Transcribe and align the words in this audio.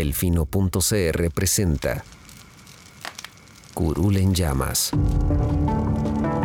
Delfino.cr 0.00 1.30
presenta 1.34 2.02
Curul 3.74 4.16
en 4.16 4.34
llamas, 4.34 4.92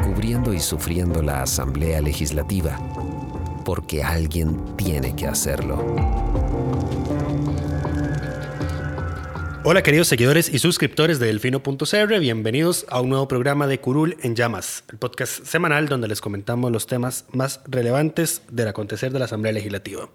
cubriendo 0.04 0.54
y 0.54 0.59
sufriendo 0.59 1.22
la 1.22 1.44
Asamblea 1.44 2.02
Legislativa, 2.02 2.78
porque 3.64 4.04
alguien 4.04 4.76
tiene 4.76 5.16
que 5.16 5.28
hacerlo. 5.28 5.78
Hola 9.64 9.81
queridos 9.84 10.09
seguidores 10.09 10.53
y 10.53 10.59
suscriptores 10.59 11.20
de 11.20 11.28
Delfino.cr, 11.28 12.20
bienvenidos 12.20 12.86
a 12.90 13.00
un 13.00 13.08
nuevo 13.08 13.30
programa 13.30 13.67
de 13.67 13.80
Curul 13.80 14.17
en 14.22 14.36
Llamas, 14.36 14.84
el 14.92 14.98
podcast 14.98 15.45
semanal 15.45 15.88
donde 15.88 16.09
les 16.09 16.20
comentamos 16.20 16.73
los 16.73 16.88
temas 16.88 17.23
más 17.31 17.62
relevantes 17.67 18.42
del 18.52 18.67
acontecer 18.67 19.14
de 19.14 19.20
la 19.20 19.26
Asamblea 19.26 19.53
Legislativa. 19.53 20.09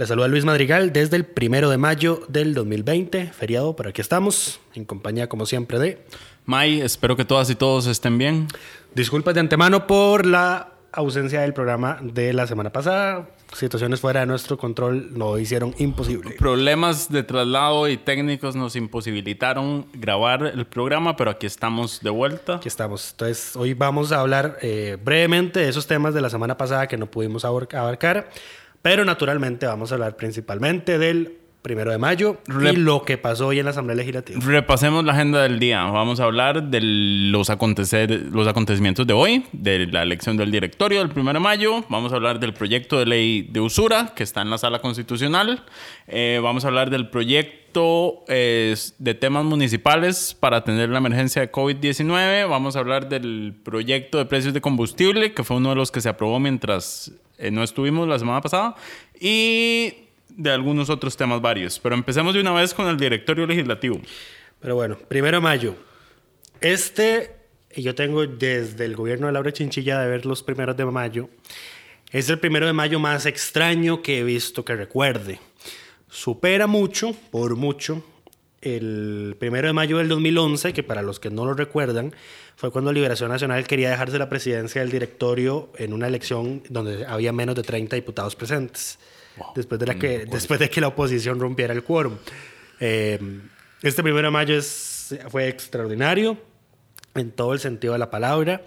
Les 0.00 0.08
saluda 0.08 0.28
Luis 0.28 0.46
Madrigal 0.46 0.94
desde 0.94 1.18
el 1.18 1.26
primero 1.26 1.68
de 1.68 1.76
mayo 1.76 2.22
del 2.26 2.54
2020, 2.54 3.34
feriado, 3.34 3.76
pero 3.76 3.90
aquí 3.90 4.00
estamos, 4.00 4.58
en 4.74 4.86
compañía 4.86 5.28
como 5.28 5.44
siempre 5.44 5.78
de... 5.78 6.02
May, 6.46 6.80
espero 6.80 7.16
que 7.16 7.26
todas 7.26 7.50
y 7.50 7.54
todos 7.54 7.86
estén 7.86 8.16
bien. 8.16 8.48
Disculpas 8.94 9.34
de 9.34 9.40
antemano 9.40 9.86
por 9.86 10.24
la 10.24 10.72
ausencia 10.92 11.42
del 11.42 11.52
programa 11.52 11.98
de 12.00 12.32
la 12.32 12.46
semana 12.46 12.72
pasada. 12.72 13.28
Situaciones 13.52 14.00
fuera 14.00 14.20
de 14.20 14.26
nuestro 14.26 14.56
control 14.56 15.10
lo 15.18 15.38
hicieron 15.38 15.74
imposible. 15.78 16.34
Problemas 16.38 17.10
de 17.10 17.22
traslado 17.22 17.86
y 17.88 17.96
técnicos 17.96 18.56
nos 18.56 18.76
imposibilitaron 18.76 19.86
grabar 19.92 20.46
el 20.46 20.66
programa, 20.66 21.16
pero 21.16 21.30
aquí 21.30 21.46
estamos 21.46 22.00
de 22.00 22.10
vuelta. 22.10 22.56
Aquí 22.56 22.68
estamos. 22.68 23.10
Entonces, 23.10 23.54
hoy 23.54 23.74
vamos 23.74 24.12
a 24.12 24.20
hablar 24.20 24.56
eh, 24.62 24.96
brevemente 25.04 25.60
de 25.60 25.68
esos 25.68 25.86
temas 25.86 26.14
de 26.14 26.20
la 26.20 26.30
semana 26.30 26.56
pasada 26.56 26.86
que 26.86 26.96
no 26.96 27.10
pudimos 27.10 27.44
abarcar, 27.44 28.30
pero 28.82 29.04
naturalmente 29.04 29.66
vamos 29.66 29.92
a 29.92 29.94
hablar 29.94 30.16
principalmente 30.16 30.98
del 30.98 31.40
primero 31.62 31.90
de 31.90 31.98
mayo 31.98 32.38
y 32.48 32.76
lo 32.76 33.02
que 33.02 33.18
pasó 33.18 33.48
hoy 33.48 33.58
en 33.58 33.66
la 33.66 33.72
Asamblea 33.72 33.96
Legislativa. 33.96 34.40
Repasemos 34.42 35.04
la 35.04 35.12
agenda 35.12 35.42
del 35.42 35.58
día. 35.58 35.82
Vamos 35.84 36.20
a 36.20 36.24
hablar 36.24 36.70
de 36.70 36.80
los, 36.82 37.50
acontecer, 37.50 38.10
los 38.32 38.48
acontecimientos 38.48 39.06
de 39.06 39.12
hoy, 39.12 39.44
de 39.52 39.86
la 39.86 40.02
elección 40.02 40.36
del 40.36 40.50
directorio 40.50 41.00
del 41.00 41.10
primero 41.10 41.38
de 41.38 41.42
mayo. 41.42 41.84
Vamos 41.88 42.12
a 42.12 42.16
hablar 42.16 42.40
del 42.40 42.54
proyecto 42.54 42.98
de 42.98 43.06
ley 43.06 43.42
de 43.42 43.60
usura 43.60 44.12
que 44.14 44.22
está 44.22 44.40
en 44.40 44.50
la 44.50 44.58
sala 44.58 44.78
constitucional. 44.80 45.62
Eh, 46.06 46.40
vamos 46.42 46.64
a 46.64 46.68
hablar 46.68 46.88
del 46.88 47.10
proyecto 47.10 47.59
de 47.72 49.14
temas 49.18 49.44
municipales 49.44 50.36
para 50.38 50.58
atender 50.58 50.88
la 50.88 50.98
emergencia 50.98 51.42
de 51.42 51.52
COVID-19. 51.52 52.48
Vamos 52.48 52.76
a 52.76 52.80
hablar 52.80 53.08
del 53.08 53.54
proyecto 53.62 54.18
de 54.18 54.26
precios 54.26 54.54
de 54.54 54.60
combustible, 54.60 55.32
que 55.32 55.44
fue 55.44 55.56
uno 55.56 55.70
de 55.70 55.76
los 55.76 55.90
que 55.90 56.00
se 56.00 56.08
aprobó 56.08 56.40
mientras 56.40 57.12
eh, 57.38 57.50
no 57.50 57.62
estuvimos 57.62 58.08
la 58.08 58.18
semana 58.18 58.40
pasada. 58.40 58.74
Y 59.18 59.94
de 60.28 60.50
algunos 60.50 60.90
otros 60.90 61.16
temas 61.16 61.40
varios. 61.40 61.78
Pero 61.78 61.94
empecemos 61.94 62.34
de 62.34 62.40
una 62.40 62.52
vez 62.52 62.74
con 62.74 62.86
el 62.88 62.96
directorio 62.96 63.46
legislativo. 63.46 64.00
Pero 64.60 64.74
bueno, 64.74 64.98
primero 65.08 65.38
de 65.38 65.42
mayo. 65.42 65.74
Este, 66.60 67.36
yo 67.76 67.94
tengo 67.94 68.26
desde 68.26 68.84
el 68.84 68.96
gobierno 68.96 69.26
de 69.26 69.32
Laura 69.32 69.52
Chinchilla 69.52 70.00
de 70.00 70.08
ver 70.08 70.26
los 70.26 70.42
primeros 70.42 70.76
de 70.76 70.84
mayo. 70.84 71.28
Es 72.10 72.28
el 72.28 72.38
primero 72.38 72.66
de 72.66 72.72
mayo 72.72 72.98
más 72.98 73.26
extraño 73.26 74.02
que 74.02 74.18
he 74.18 74.24
visto 74.24 74.64
que 74.64 74.74
recuerde. 74.74 75.38
Supera 76.10 76.66
mucho, 76.66 77.14
por 77.30 77.56
mucho, 77.56 78.04
el 78.60 79.36
primero 79.38 79.68
de 79.68 79.72
mayo 79.72 79.98
del 79.98 80.08
2011, 80.08 80.72
que 80.72 80.82
para 80.82 81.02
los 81.02 81.20
que 81.20 81.30
no 81.30 81.44
lo 81.44 81.54
recuerdan, 81.54 82.14
fue 82.56 82.70
cuando 82.70 82.92
Liberación 82.92 83.30
Nacional 83.30 83.66
quería 83.66 83.90
dejarse 83.90 84.18
la 84.18 84.28
presidencia 84.28 84.82
del 84.82 84.90
directorio 84.90 85.70
en 85.76 85.92
una 85.92 86.08
elección 86.08 86.62
donde 86.68 87.06
había 87.06 87.32
menos 87.32 87.54
de 87.54 87.62
30 87.62 87.96
diputados 87.96 88.36
presentes 88.36 88.98
después, 89.54 89.78
de 89.80 89.86
la 89.86 89.94
que, 89.94 90.26
después 90.26 90.60
de 90.60 90.68
que 90.68 90.80
la 90.80 90.88
oposición 90.88 91.40
rompiera 91.40 91.72
el 91.72 91.82
quórum. 91.82 92.16
Eh, 92.80 93.18
este 93.82 94.02
primero 94.02 94.26
de 94.26 94.32
mayo 94.32 94.56
es, 94.56 95.16
fue 95.28 95.48
extraordinario 95.48 96.36
en 97.14 97.30
todo 97.30 97.54
el 97.54 97.60
sentido 97.60 97.94
de 97.94 97.98
la 97.98 98.10
palabra. 98.10 98.62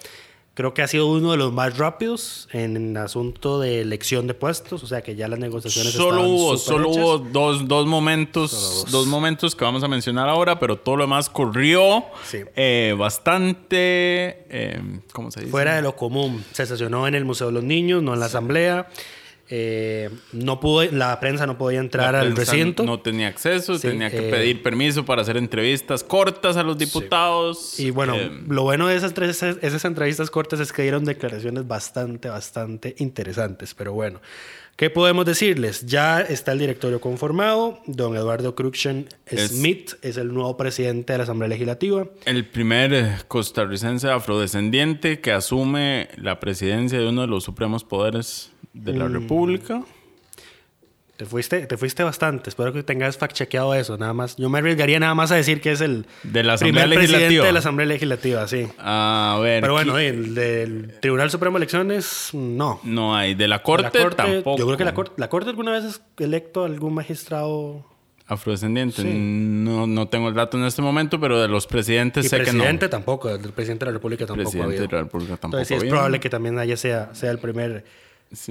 Creo 0.56 0.76
que 0.76 0.84
ha 0.84 0.88
sido 0.88 1.08
uno 1.08 1.32
de 1.32 1.38
los 1.38 1.52
más 1.52 1.80
rápidos 1.80 2.48
en 2.52 2.96
asunto 2.96 3.60
de 3.60 3.82
elección 3.82 4.28
de 4.28 4.36
puestos, 4.36 4.84
o 4.84 4.88
sea 4.88 5.02
que 5.02 5.16
ya 5.16 5.28
las 5.28 5.40
negociaciones 5.40 5.94
solo 5.94 6.28
hubo 6.28 6.58
solo 6.58 6.90
hubo 6.90 7.18
dos, 7.18 7.68
dos 7.68 7.88
momentos 7.88 8.86
dos. 8.92 9.08
momentos 9.08 9.56
que 9.56 9.66
vamos 9.66 9.84
a 9.84 9.88
mencionar 9.88 10.30
ahora, 10.30 10.60
pero 10.60 10.78
todo 10.78 10.98
lo 10.98 11.06
demás 11.06 11.28
corrió 11.28 12.04
eh, 12.56 12.94
bastante 12.96 14.46
eh, 14.50 14.82
¿cómo 15.12 15.32
se 15.32 15.40
dice? 15.40 15.52
fuera 15.52 15.76
de 15.76 15.82
lo 15.82 15.96
común. 15.96 16.46
Se 16.52 16.68
sesionó 16.68 17.08
en 17.08 17.16
el 17.16 17.26
Museo 17.26 17.48
de 17.48 17.54
los 17.54 17.64
Niños, 17.64 18.04
no 18.04 18.14
en 18.14 18.20
la 18.20 18.28
Asamblea. 18.28 18.90
Eh, 19.50 20.10
no 20.32 20.60
pudo, 20.62 20.90
la 20.92 21.20
prensa 21.20 21.46
no 21.46 21.58
podía 21.58 21.80
entrar 21.80 22.16
al 22.16 22.36
recinto. 22.36 22.84
No 22.84 23.02
tenía 23.02 23.28
acceso, 23.28 23.78
tenía 23.78 24.10
que 24.10 24.22
pedir 24.22 24.64
permiso 24.64 25.04
para 25.04 25.22
hacer 25.22 25.36
entrevistas 25.36 26.04
cortas 26.04 26.56
a 26.56 26.64
los 26.64 26.78
diputados. 26.78 27.80
Y 27.80 27.90
bueno, 27.90 28.16
lo 28.48 28.64
bueno 28.64 28.88
de 28.88 28.96
esas, 28.96 29.14
tres, 29.14 29.44
esas 29.44 29.86
entrevistas 29.86 30.32
cortas 30.32 30.60
es 30.62 30.72
que 30.72 30.84
dieron 30.84 31.04
declaraciones 31.04 31.68
bastante, 31.68 32.30
bastante 32.30 32.96
interesantes. 33.00 33.74
Pero 33.74 33.92
bueno, 33.92 34.22
¿qué 34.78 34.90
podemos 34.90 35.26
decirles? 35.26 35.86
Ya 35.86 36.22
está 36.22 36.54
el 36.54 36.60
directorio 36.60 37.02
conformado. 37.02 37.82
Don 37.86 38.16
Eduardo 38.16 38.56
Cruxen 38.56 39.10
Smith 39.30 39.96
es, 40.02 40.16
el 40.16 40.34
nuevo 40.34 40.56
presidente 40.56 41.14
de 41.14 41.18
la 41.18 41.26
Asamblea 41.26 41.50
Legislativa. 41.50 42.08
El 42.24 42.48
primer 42.48 43.26
costarricense 43.28 44.10
afrodescendiente 44.10 45.20
que 45.20 45.34
asume 45.34 46.08
la 46.16 46.40
presidencia 46.40 46.98
de 46.98 47.10
uno 47.10 47.22
de 47.22 47.28
los 47.28 47.44
supremos 47.44 47.84
poderes 47.84 48.53
de 48.74 48.94
la 48.94 49.08
República. 49.08 49.84
Te 51.16 51.26
fuiste, 51.26 51.68
te 51.68 51.78
fuiste 51.78 52.04
bastante. 52.04 52.50
Espero 52.50 52.74
que 52.74 52.82
tengas 52.82 53.18
fact 53.18 53.34
chequeado 53.34 53.76
eso. 53.76 53.98
Nada 53.98 54.14
más. 54.14 54.36
Yo 54.36 54.50
me 54.50 54.58
arriesgaría 54.58 55.00
nada 55.00 55.14
más 55.14 55.32
a 55.32 55.36
decir 55.36 55.62
que 55.62 55.72
es 55.72 55.80
el 55.82 56.08
de 56.24 56.44
la 56.44 56.54
Asamblea 56.54 56.88
Legislativa. 56.88 57.46
de 57.46 57.52
la 57.52 57.60
Asamblea 57.60 57.86
Legislativa, 57.86 58.48
sí. 58.48 58.68
A 58.80 59.40
ver. 59.42 59.62
Pero 59.62 59.74
bueno, 59.74 60.00
el 60.00 60.34
del 60.34 61.00
Tribunal 61.02 61.30
Supremo 61.30 61.58
de 61.58 61.60
Elecciones, 61.60 62.32
no. 62.34 62.82
No 62.84 63.16
hay. 63.16 63.36
De 63.36 63.48
la 63.48 63.62
Corte, 63.62 64.00
tampoco. 64.16 64.58
Yo 64.58 64.66
creo 64.66 64.78
que 64.78 64.86
la 64.86 64.96
Corte, 64.96 65.14
la 65.18 65.30
Corte 65.30 65.52
alguna 65.52 65.72
vez 65.72 65.84
es 65.84 66.02
electo 66.18 66.66
algún 66.66 66.96
magistrado 66.96 67.86
afrodescendiente. 68.26 69.04
No, 69.04 69.86
no 69.86 70.08
tengo 70.08 70.30
el 70.30 70.34
dato 70.34 70.58
en 70.58 70.66
este 70.66 70.82
momento, 70.82 71.20
pero 71.20 71.42
de 71.42 71.48
los 71.48 71.68
presidentes 71.68 72.28
sé 72.28 72.38
que 72.38 72.46
no. 72.46 72.52
presidente 72.52 72.90
tampoco, 72.90 73.30
el 73.30 73.40
presidente 73.52 73.86
de 73.86 73.92
la 73.92 73.98
República 73.98 74.26
tampoco. 74.26 74.50
Presidente 74.50 74.82
de 74.82 74.88
la 74.88 75.04
República 75.04 75.38
tampoco. 75.38 75.62
Entonces 75.62 75.80
sí, 75.80 75.86
es 75.86 75.90
probable 75.92 76.20
que 76.20 76.30
también 76.30 76.58
haya 76.58 76.78
sea, 76.78 77.14
sea 77.14 77.32
el 77.32 77.40
primer 77.40 77.86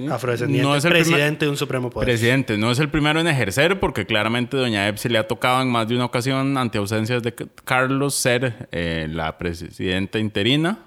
afrodescendiente, 0.09 0.67
no 0.67 0.75
es 0.75 0.85
el 0.85 0.91
presidente 0.91 1.45
de 1.45 1.51
un 1.51 1.57
Supremo 1.57 1.89
Poder. 1.89 2.07
Presidente, 2.07 2.57
no 2.57 2.71
es 2.71 2.79
el 2.79 2.89
primero 2.89 3.19
en 3.19 3.27
ejercer, 3.27 3.79
porque 3.79 4.05
claramente 4.05 4.57
Doña 4.57 4.87
Epsi 4.87 5.09
le 5.09 5.17
ha 5.17 5.27
tocado 5.27 5.61
en 5.61 5.69
más 5.69 5.87
de 5.87 5.95
una 5.95 6.05
ocasión, 6.05 6.57
ante 6.57 6.77
ausencias 6.77 7.21
de 7.23 7.33
Carlos, 7.63 8.15
ser 8.15 8.67
eh, 8.71 9.07
la 9.09 9.37
presidenta 9.37 10.19
interina. 10.19 10.79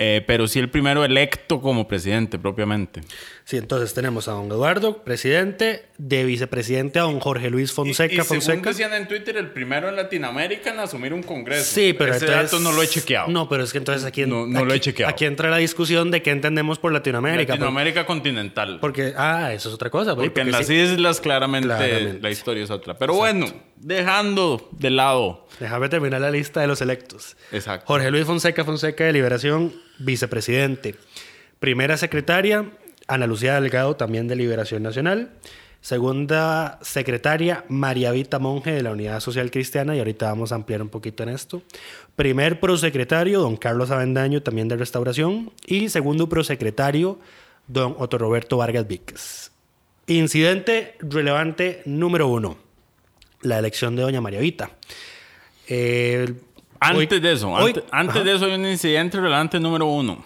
Eh, 0.00 0.22
pero 0.24 0.46
sí 0.46 0.60
el 0.60 0.70
primero 0.70 1.04
electo 1.04 1.60
como 1.60 1.88
presidente 1.88 2.38
propiamente. 2.38 3.00
Sí, 3.48 3.56
entonces 3.56 3.94
tenemos 3.94 4.28
a 4.28 4.32
don 4.32 4.44
Eduardo, 4.48 5.02
presidente, 5.04 5.86
de 5.96 6.26
vicepresidente 6.26 6.98
a 6.98 7.04
don 7.04 7.18
Jorge 7.18 7.48
Luis 7.48 7.72
Fonseca. 7.72 8.12
Y, 8.12 8.18
y 8.18 8.20
Fonseca. 8.20 8.52
Según 8.52 8.62
decían 8.62 8.92
en 8.92 9.08
Twitter, 9.08 9.38
el 9.38 9.52
primero 9.52 9.88
en 9.88 9.96
Latinoamérica 9.96 10.68
en 10.68 10.80
asumir 10.80 11.14
un 11.14 11.22
congreso. 11.22 11.64
Sí, 11.64 11.94
pero 11.94 12.12
ese 12.12 12.26
entonces, 12.26 12.50
dato 12.50 12.62
no 12.62 12.72
lo 12.72 12.82
he 12.82 12.86
chequeado. 12.86 13.28
No, 13.28 13.48
pero 13.48 13.64
es 13.64 13.72
que 13.72 13.78
entonces 13.78 14.04
aquí, 14.04 14.26
no, 14.26 14.46
no 14.46 14.58
aquí, 14.58 14.68
lo 14.68 14.74
he 14.74 14.80
chequeado. 14.80 15.10
aquí 15.10 15.24
entra 15.24 15.48
la 15.48 15.56
discusión 15.56 16.10
de 16.10 16.20
qué 16.20 16.30
entendemos 16.30 16.78
por 16.78 16.92
Latinoamérica. 16.92 17.54
Latinoamérica 17.54 18.04
continental. 18.04 18.80
Porque, 18.82 19.14
ah, 19.16 19.50
eso 19.54 19.70
es 19.70 19.74
otra 19.74 19.88
cosa. 19.88 20.14
Porque, 20.14 20.28
porque 20.28 20.42
en 20.42 20.50
las 20.50 20.66
sí, 20.66 20.74
islas 20.74 21.18
claramente, 21.18 21.68
claramente, 21.68 22.20
la 22.20 22.30
historia 22.30 22.64
es 22.64 22.70
otra. 22.70 22.98
Pero 22.98 23.14
Exacto. 23.14 23.46
bueno, 23.46 23.62
dejando 23.76 24.68
de 24.72 24.90
lado. 24.90 25.46
Déjame 25.58 25.88
terminar 25.88 26.20
la 26.20 26.30
lista 26.30 26.60
de 26.60 26.66
los 26.66 26.82
electos. 26.82 27.34
Exacto. 27.50 27.86
Jorge 27.86 28.10
Luis 28.10 28.26
Fonseca 28.26 28.62
Fonseca 28.66 29.04
de 29.04 29.14
Liberación, 29.14 29.72
vicepresidente. 30.00 30.96
Primera 31.60 31.96
secretaria, 31.96 32.66
Ana 33.08 33.26
Lucía 33.26 33.60
Delgado, 33.60 33.96
también 33.96 34.28
de 34.28 34.36
Liberación 34.36 34.82
Nacional. 34.82 35.30
Segunda 35.80 36.78
secretaria, 36.82 37.64
María 37.68 38.10
Vita 38.10 38.38
Monge 38.38 38.72
de 38.72 38.82
la 38.82 38.90
Unidad 38.90 39.20
Social 39.20 39.50
Cristiana, 39.50 39.94
y 39.96 39.98
ahorita 40.00 40.26
vamos 40.26 40.52
a 40.52 40.56
ampliar 40.56 40.82
un 40.82 40.88
poquito 40.88 41.22
en 41.22 41.28
esto. 41.30 41.62
Primer 42.16 42.60
prosecretario, 42.60 43.40
don 43.40 43.56
Carlos 43.56 43.90
Avendaño, 43.90 44.42
también 44.42 44.68
de 44.68 44.76
Restauración. 44.76 45.52
Y 45.66 45.88
segundo 45.88 46.28
prosecretario, 46.28 47.18
don 47.68 47.94
Otto 47.98 48.18
Roberto 48.18 48.56
Vargas 48.56 48.86
Víquez. 48.88 49.52
Incidente 50.08 50.96
relevante 51.00 51.82
número 51.86 52.28
uno. 52.28 52.56
la 53.42 53.60
elección 53.60 53.94
de 53.94 54.02
doña 54.02 54.20
María 54.20 54.40
Vita. 54.40 54.70
Eh, 55.68 56.34
Antes 56.80 57.12
hoy- 57.12 57.20
de 57.20 57.32
eso, 57.32 57.50
hoy- 57.50 57.70
antes, 57.70 57.84
antes 57.92 58.24
de 58.24 58.34
eso 58.34 58.46
hay 58.46 58.52
un 58.54 58.66
incidente 58.66 59.16
relevante 59.20 59.60
número 59.60 59.86
uno. 59.86 60.24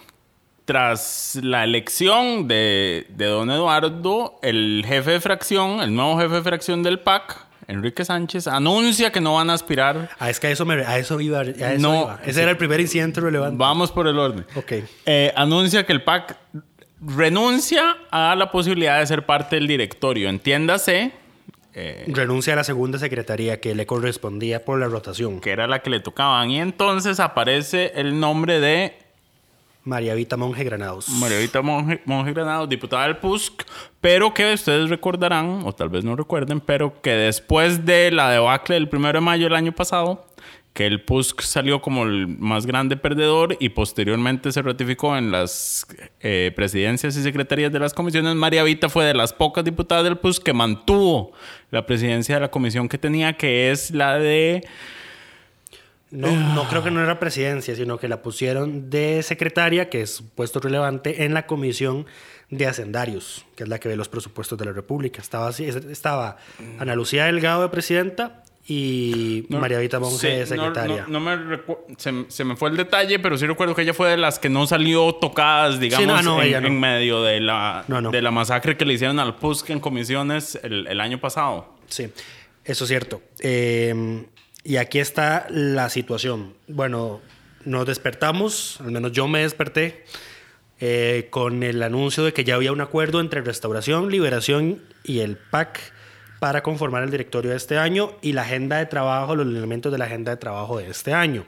Tras 0.65 1.39
la 1.41 1.63
elección 1.65 2.47
de, 2.47 3.05
de 3.09 3.25
don 3.25 3.51
Eduardo, 3.51 4.39
el 4.41 4.85
jefe 4.87 5.11
de 5.11 5.19
fracción, 5.19 5.81
el 5.81 5.93
nuevo 5.93 6.17
jefe 6.19 6.35
de 6.35 6.41
fracción 6.41 6.83
del 6.83 6.99
PAC, 6.99 7.37
Enrique 7.67 8.05
Sánchez, 8.05 8.47
anuncia 8.47 9.11
que 9.11 9.19
no 9.19 9.35
van 9.35 9.49
a 9.49 9.53
aspirar. 9.53 10.09
Ah, 10.19 10.29
es 10.29 10.39
que 10.39 10.47
a 10.47 10.51
eso, 10.51 10.65
me, 10.65 10.75
a 10.85 10.97
eso 10.97 11.19
iba. 11.19 11.39
a 11.39 11.43
eso 11.43 11.79
No, 11.79 12.03
iba. 12.03 12.19
Ese 12.23 12.33
sí. 12.35 12.39
era 12.41 12.51
el 12.51 12.57
primer 12.57 12.79
incidente 12.79 13.19
relevante. 13.19 13.57
Vamos 13.57 13.91
por 13.91 14.07
el 14.07 14.17
orden. 14.17 14.45
Ok. 14.55 14.71
Eh, 15.05 15.33
anuncia 15.35 15.85
que 15.85 15.91
el 15.93 16.01
PAC 16.01 16.37
renuncia 17.05 17.97
a 18.11 18.35
la 18.35 18.49
posibilidad 18.51 18.99
de 18.99 19.07
ser 19.07 19.25
parte 19.25 19.57
del 19.57 19.67
directorio. 19.67 20.29
Entiéndase 20.29 21.11
eh, 21.73 22.05
Renuncia 22.07 22.53
a 22.53 22.55
la 22.57 22.63
segunda 22.63 22.99
secretaría 22.99 23.59
que 23.59 23.75
le 23.75 23.85
correspondía 23.85 24.63
por 24.63 24.79
la 24.79 24.87
rotación. 24.87 25.41
que 25.41 25.51
era 25.51 25.67
la 25.67 25.79
que 25.79 25.89
le 25.89 25.99
tocaban. 25.99 26.51
Y 26.51 26.59
entonces 26.59 27.19
aparece 27.19 27.91
el 27.95 28.19
nombre 28.19 28.59
de 28.59 28.97
María 29.83 30.15
Vita 30.15 30.37
Monje 30.37 30.63
Granados. 30.63 31.09
Margarita 31.09 31.61
Monge, 31.61 32.01
Monge 32.05 32.33
Granados, 32.33 32.69
diputada 32.69 33.03
del 33.03 33.17
PUSC, 33.17 33.63
pero 33.99 34.33
que 34.33 34.53
ustedes 34.53 34.89
recordarán, 34.89 35.61
o 35.65 35.73
tal 35.73 35.89
vez 35.89 36.05
no 36.05 36.15
recuerden, 36.15 36.61
pero 36.61 37.01
que 37.01 37.11
después 37.11 37.85
de 37.85 38.11
la 38.11 38.31
debacle 38.31 38.75
del 38.75 38.89
1 38.91 39.13
de 39.13 39.19
mayo 39.19 39.43
del 39.45 39.55
año 39.55 39.73
pasado, 39.73 40.25
que 40.73 40.87
el 40.87 41.01
PUSC 41.01 41.41
salió 41.41 41.81
como 41.81 42.03
el 42.03 42.27
más 42.27 42.65
grande 42.65 42.97
perdedor 42.97 43.55
y 43.59 43.69
posteriormente 43.69 44.51
se 44.51 44.61
ratificó 44.61 45.15
en 45.15 45.31
las 45.31 45.85
eh, 46.19 46.51
presidencias 46.55 47.15
y 47.15 47.21
secretarías 47.21 47.71
de 47.71 47.79
las 47.79 47.93
comisiones, 47.93 48.35
María 48.35 48.63
Vita 48.63 48.89
fue 48.89 49.05
de 49.05 49.13
las 49.13 49.33
pocas 49.33 49.63
diputadas 49.63 50.03
del 50.03 50.17
PUSC 50.17 50.43
que 50.43 50.53
mantuvo 50.53 51.33
la 51.69 51.85
presidencia 51.85 52.35
de 52.35 52.41
la 52.41 52.51
comisión 52.51 52.89
que 52.89 52.97
tenía, 52.97 53.33
que 53.33 53.71
es 53.71 53.91
la 53.91 54.17
de... 54.17 54.65
No, 56.13 56.29
no 56.53 56.67
creo 56.69 56.83
que 56.83 56.91
no 56.91 57.03
era 57.03 57.19
presidencia, 57.19 57.75
sino 57.75 57.97
que 57.97 58.07
la 58.07 58.21
pusieron 58.21 58.89
de 58.91 59.23
secretaria, 59.23 59.89
que 59.89 60.01
es 60.01 60.21
puesto 60.35 60.59
relevante, 60.59 61.23
en 61.25 61.33
la 61.33 61.47
comisión 61.47 62.05
de 62.51 62.67
hacendarios, 62.67 63.45
que 63.55 63.63
es 63.63 63.69
la 63.69 63.79
que 63.79 63.89
ve 63.89 63.95
los 63.95 64.09
presupuestos 64.09 64.57
de 64.59 64.65
la 64.65 64.73
República. 64.73 65.19
Estaba, 65.21 65.47
así- 65.47 65.65
estaba 65.65 66.37
Ana 66.79 66.93
Lucía 66.95 67.25
Delgado 67.25 67.63
de 67.63 67.69
presidenta 67.69 68.43
y 68.65 69.45
María 69.49 69.79
Vita 69.79 69.99
Monge 69.99 70.17
Sí, 70.19 70.27
de 70.27 70.39
no- 70.41 70.45
secretaria. 70.65 71.05
No, 71.07 71.19
no 71.19 71.19
me 71.19 71.35
recu- 71.35 71.79
se, 71.97 72.25
se 72.29 72.43
me 72.43 72.55
fue 72.55 72.69
el 72.69 72.77
detalle, 72.77 73.17
pero 73.19 73.35
sí 73.37 73.47
recuerdo 73.47 73.73
que 73.73 73.81
ella 73.81 73.93
fue 73.95 74.09
de 74.09 74.17
las 74.17 74.37
que 74.39 74.49
no 74.49 74.67
salió 74.67 75.15
tocadas, 75.15 75.79
digamos, 75.79 76.07
no, 76.07 76.21
no, 76.37 76.43
en, 76.43 76.61
no. 76.61 76.67
en 76.67 76.79
medio 76.79 77.23
de 77.23 77.39
la, 77.41 77.83
No, 77.87 78.01
no. 78.01 78.11
de 78.11 78.21
la 78.21 78.29
masacre 78.31 78.77
que 78.77 78.85
le 78.85 78.93
hicieron 78.93 79.19
al 79.19 79.35
PUSC 79.37 79.71
en 79.71 79.79
comisiones 79.79 80.59
el, 80.63 80.85
el 80.87 81.01
año 81.01 81.19
pasado. 81.19 81.73
Sí, 81.87 82.07
eso 82.63 82.83
es 82.85 82.87
cierto. 82.87 83.21
Eh, 83.39 84.25
y 84.63 84.77
aquí 84.77 84.99
está 84.99 85.47
la 85.49 85.89
situación. 85.89 86.53
Bueno, 86.67 87.21
nos 87.65 87.85
despertamos, 87.85 88.79
al 88.81 88.91
menos 88.91 89.11
yo 89.11 89.27
me 89.27 89.41
desperté, 89.41 90.05
eh, 90.79 91.27
con 91.29 91.63
el 91.63 91.81
anuncio 91.83 92.23
de 92.23 92.33
que 92.33 92.43
ya 92.43 92.55
había 92.55 92.71
un 92.71 92.81
acuerdo 92.81 93.19
entre 93.19 93.41
Restauración, 93.41 94.09
Liberación 94.09 94.81
y 95.03 95.19
el 95.19 95.37
PAC 95.37 95.79
para 96.39 96.61
conformar 96.61 97.03
el 97.03 97.11
directorio 97.11 97.51
de 97.51 97.57
este 97.57 97.77
año 97.77 98.17
y 98.21 98.33
la 98.33 98.41
agenda 98.41 98.77
de 98.77 98.85
trabajo, 98.85 99.35
los 99.35 99.47
elementos 99.47 99.91
de 99.91 99.97
la 99.97 100.05
agenda 100.05 100.31
de 100.31 100.37
trabajo 100.37 100.77
de 100.77 100.89
este 100.89 101.13
año. 101.13 101.45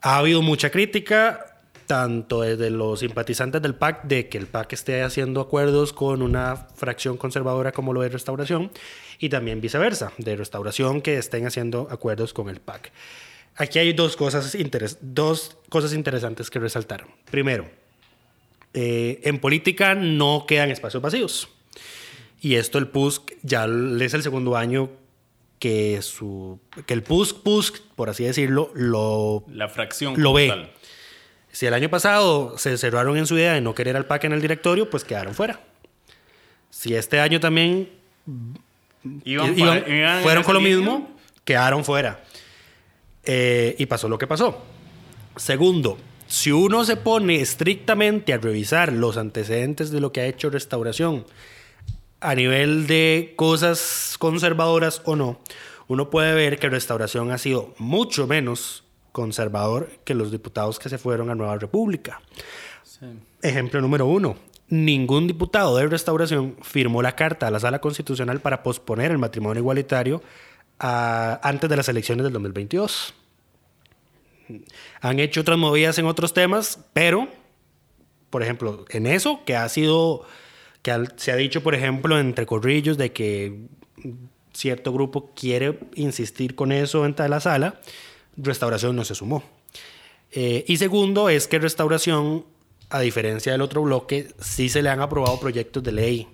Ha 0.00 0.16
habido 0.16 0.42
mucha 0.42 0.70
crítica, 0.70 1.60
tanto 1.86 2.40
desde 2.40 2.70
los 2.70 3.00
simpatizantes 3.00 3.62
del 3.62 3.74
PAC, 3.74 4.02
de 4.04 4.28
que 4.28 4.38
el 4.38 4.46
PAC 4.46 4.72
esté 4.72 5.02
haciendo 5.02 5.40
acuerdos 5.40 5.92
con 5.92 6.22
una 6.22 6.56
fracción 6.56 7.16
conservadora 7.16 7.70
como 7.70 7.92
lo 7.92 8.00
de 8.00 8.08
Restauración, 8.08 8.72
y 9.18 9.28
también 9.28 9.60
viceversa, 9.60 10.12
de 10.18 10.36
Restauración 10.36 11.00
que 11.02 11.18
estén 11.18 11.46
haciendo 11.46 11.88
acuerdos 11.90 12.32
con 12.32 12.48
el 12.48 12.60
PAC. 12.60 12.92
Aquí 13.56 13.78
hay 13.78 13.92
dos 13.92 14.16
cosas, 14.16 14.54
interes- 14.54 14.98
dos 15.00 15.56
cosas 15.68 15.92
interesantes 15.92 16.50
que 16.50 16.58
resaltar. 16.58 17.06
Primero, 17.30 17.70
eh, 18.72 19.20
en 19.24 19.38
política 19.38 19.94
no 19.94 20.44
quedan 20.48 20.70
espacios 20.70 21.02
vacíos. 21.02 21.48
Y 22.40 22.56
esto 22.56 22.78
el 22.78 22.88
PUSC 22.88 23.32
ya 23.42 23.64
es 23.64 24.14
el 24.14 24.22
segundo 24.22 24.56
año 24.56 24.90
que, 25.60 26.02
su, 26.02 26.58
que 26.84 26.92
el 26.92 27.02
PUSC, 27.02 27.36
PUSC, 27.42 27.80
por 27.96 28.10
así 28.10 28.24
decirlo, 28.24 28.70
lo 28.74 29.44
La 29.48 29.68
fracción. 29.68 30.14
Lo 30.20 30.32
ve. 30.32 30.48
tal. 30.48 30.72
si 31.52 31.64
el 31.66 31.72
año 31.74 31.88
pasado 31.88 32.58
se 32.58 32.76
cerraron 32.76 33.16
en 33.16 33.26
su 33.26 33.36
idea 33.36 33.52
de 33.54 33.60
no 33.60 33.74
querer 33.74 33.96
al 33.96 34.04
PAC 34.06 34.24
en 34.24 34.32
el 34.32 34.42
directorio, 34.42 34.90
pues 34.90 35.04
quedaron 35.04 35.34
fuera. 35.34 35.60
Si 36.70 36.94
este 36.96 37.20
año 37.20 37.38
también 37.40 37.88
Iban 39.24 39.58
iban- 39.58 39.82
pa- 39.84 39.90
iban 39.90 40.16
en 40.18 40.22
fueron 40.22 40.42
con 40.44 40.54
lo 40.54 40.60
mismo, 40.60 41.16
quedaron 41.44 41.84
fuera. 41.84 42.24
Eh, 43.24 43.74
y 43.78 43.86
pasó 43.86 44.08
lo 44.08 44.18
que 44.18 44.26
pasó. 44.26 44.62
Segundo, 45.36 45.98
si 46.26 46.52
uno 46.52 46.84
se 46.84 46.96
pone 46.96 47.36
estrictamente 47.40 48.32
a 48.32 48.38
revisar 48.38 48.92
los 48.92 49.16
antecedentes 49.16 49.90
de 49.90 50.00
lo 50.00 50.12
que 50.12 50.20
ha 50.20 50.26
hecho 50.26 50.50
Restauración 50.50 51.24
a 52.20 52.34
nivel 52.34 52.86
de 52.86 53.34
cosas 53.36 54.16
conservadoras 54.18 55.02
o 55.04 55.16
no, 55.16 55.40
uno 55.88 56.08
puede 56.10 56.34
ver 56.34 56.58
que 56.58 56.68
Restauración 56.70 57.30
ha 57.30 57.38
sido 57.38 57.74
mucho 57.78 58.26
menos 58.26 58.84
conservador 59.12 59.90
que 60.04 60.14
los 60.14 60.30
diputados 60.32 60.78
que 60.78 60.88
se 60.88 60.98
fueron 60.98 61.30
a 61.30 61.34
Nueva 61.34 61.56
República. 61.58 62.20
Ejemplo 63.42 63.80
número 63.80 64.06
uno. 64.06 64.36
Ningún 64.74 65.28
diputado 65.28 65.76
de 65.76 65.86
restauración 65.86 66.56
firmó 66.62 67.00
la 67.00 67.14
carta 67.14 67.46
a 67.46 67.50
la 67.52 67.60
sala 67.60 67.80
constitucional 67.80 68.40
para 68.40 68.64
posponer 68.64 69.12
el 69.12 69.18
matrimonio 69.18 69.60
igualitario 69.60 70.20
a- 70.80 71.38
antes 71.44 71.70
de 71.70 71.76
las 71.76 71.88
elecciones 71.88 72.24
del 72.24 72.32
2022. 72.32 73.14
Han 75.00 75.20
hecho 75.20 75.42
otras 75.42 75.58
movidas 75.58 75.96
en 75.98 76.06
otros 76.06 76.34
temas, 76.34 76.80
pero, 76.92 77.28
por 78.30 78.42
ejemplo, 78.42 78.84
en 78.90 79.06
eso, 79.06 79.42
que 79.46 79.54
ha 79.54 79.68
sido, 79.68 80.24
que 80.82 81.06
se 81.16 81.30
ha 81.30 81.36
dicho, 81.36 81.62
por 81.62 81.76
ejemplo, 81.76 82.18
entre 82.18 82.44
corrillos 82.44 82.98
de 82.98 83.12
que 83.12 83.68
cierto 84.52 84.92
grupo 84.92 85.30
quiere 85.36 85.78
insistir 85.94 86.56
con 86.56 86.72
eso 86.72 87.06
en 87.06 87.14
la 87.16 87.38
sala, 87.38 87.80
restauración 88.36 88.96
no 88.96 89.04
se 89.04 89.14
sumó. 89.14 89.44
Eh, 90.32 90.64
y 90.66 90.78
segundo 90.78 91.28
es 91.28 91.46
que 91.46 91.60
Restauración, 91.60 92.44
a 92.90 93.00
diferencia 93.00 93.52
del 93.52 93.60
otro 93.62 93.82
bloque, 93.82 94.28
sí 94.40 94.68
se 94.68 94.82
le 94.82 94.88
han 94.90 95.00
aprobado 95.00 95.38
proyectos 95.40 95.82
de 95.82 95.92
ley 95.92 96.28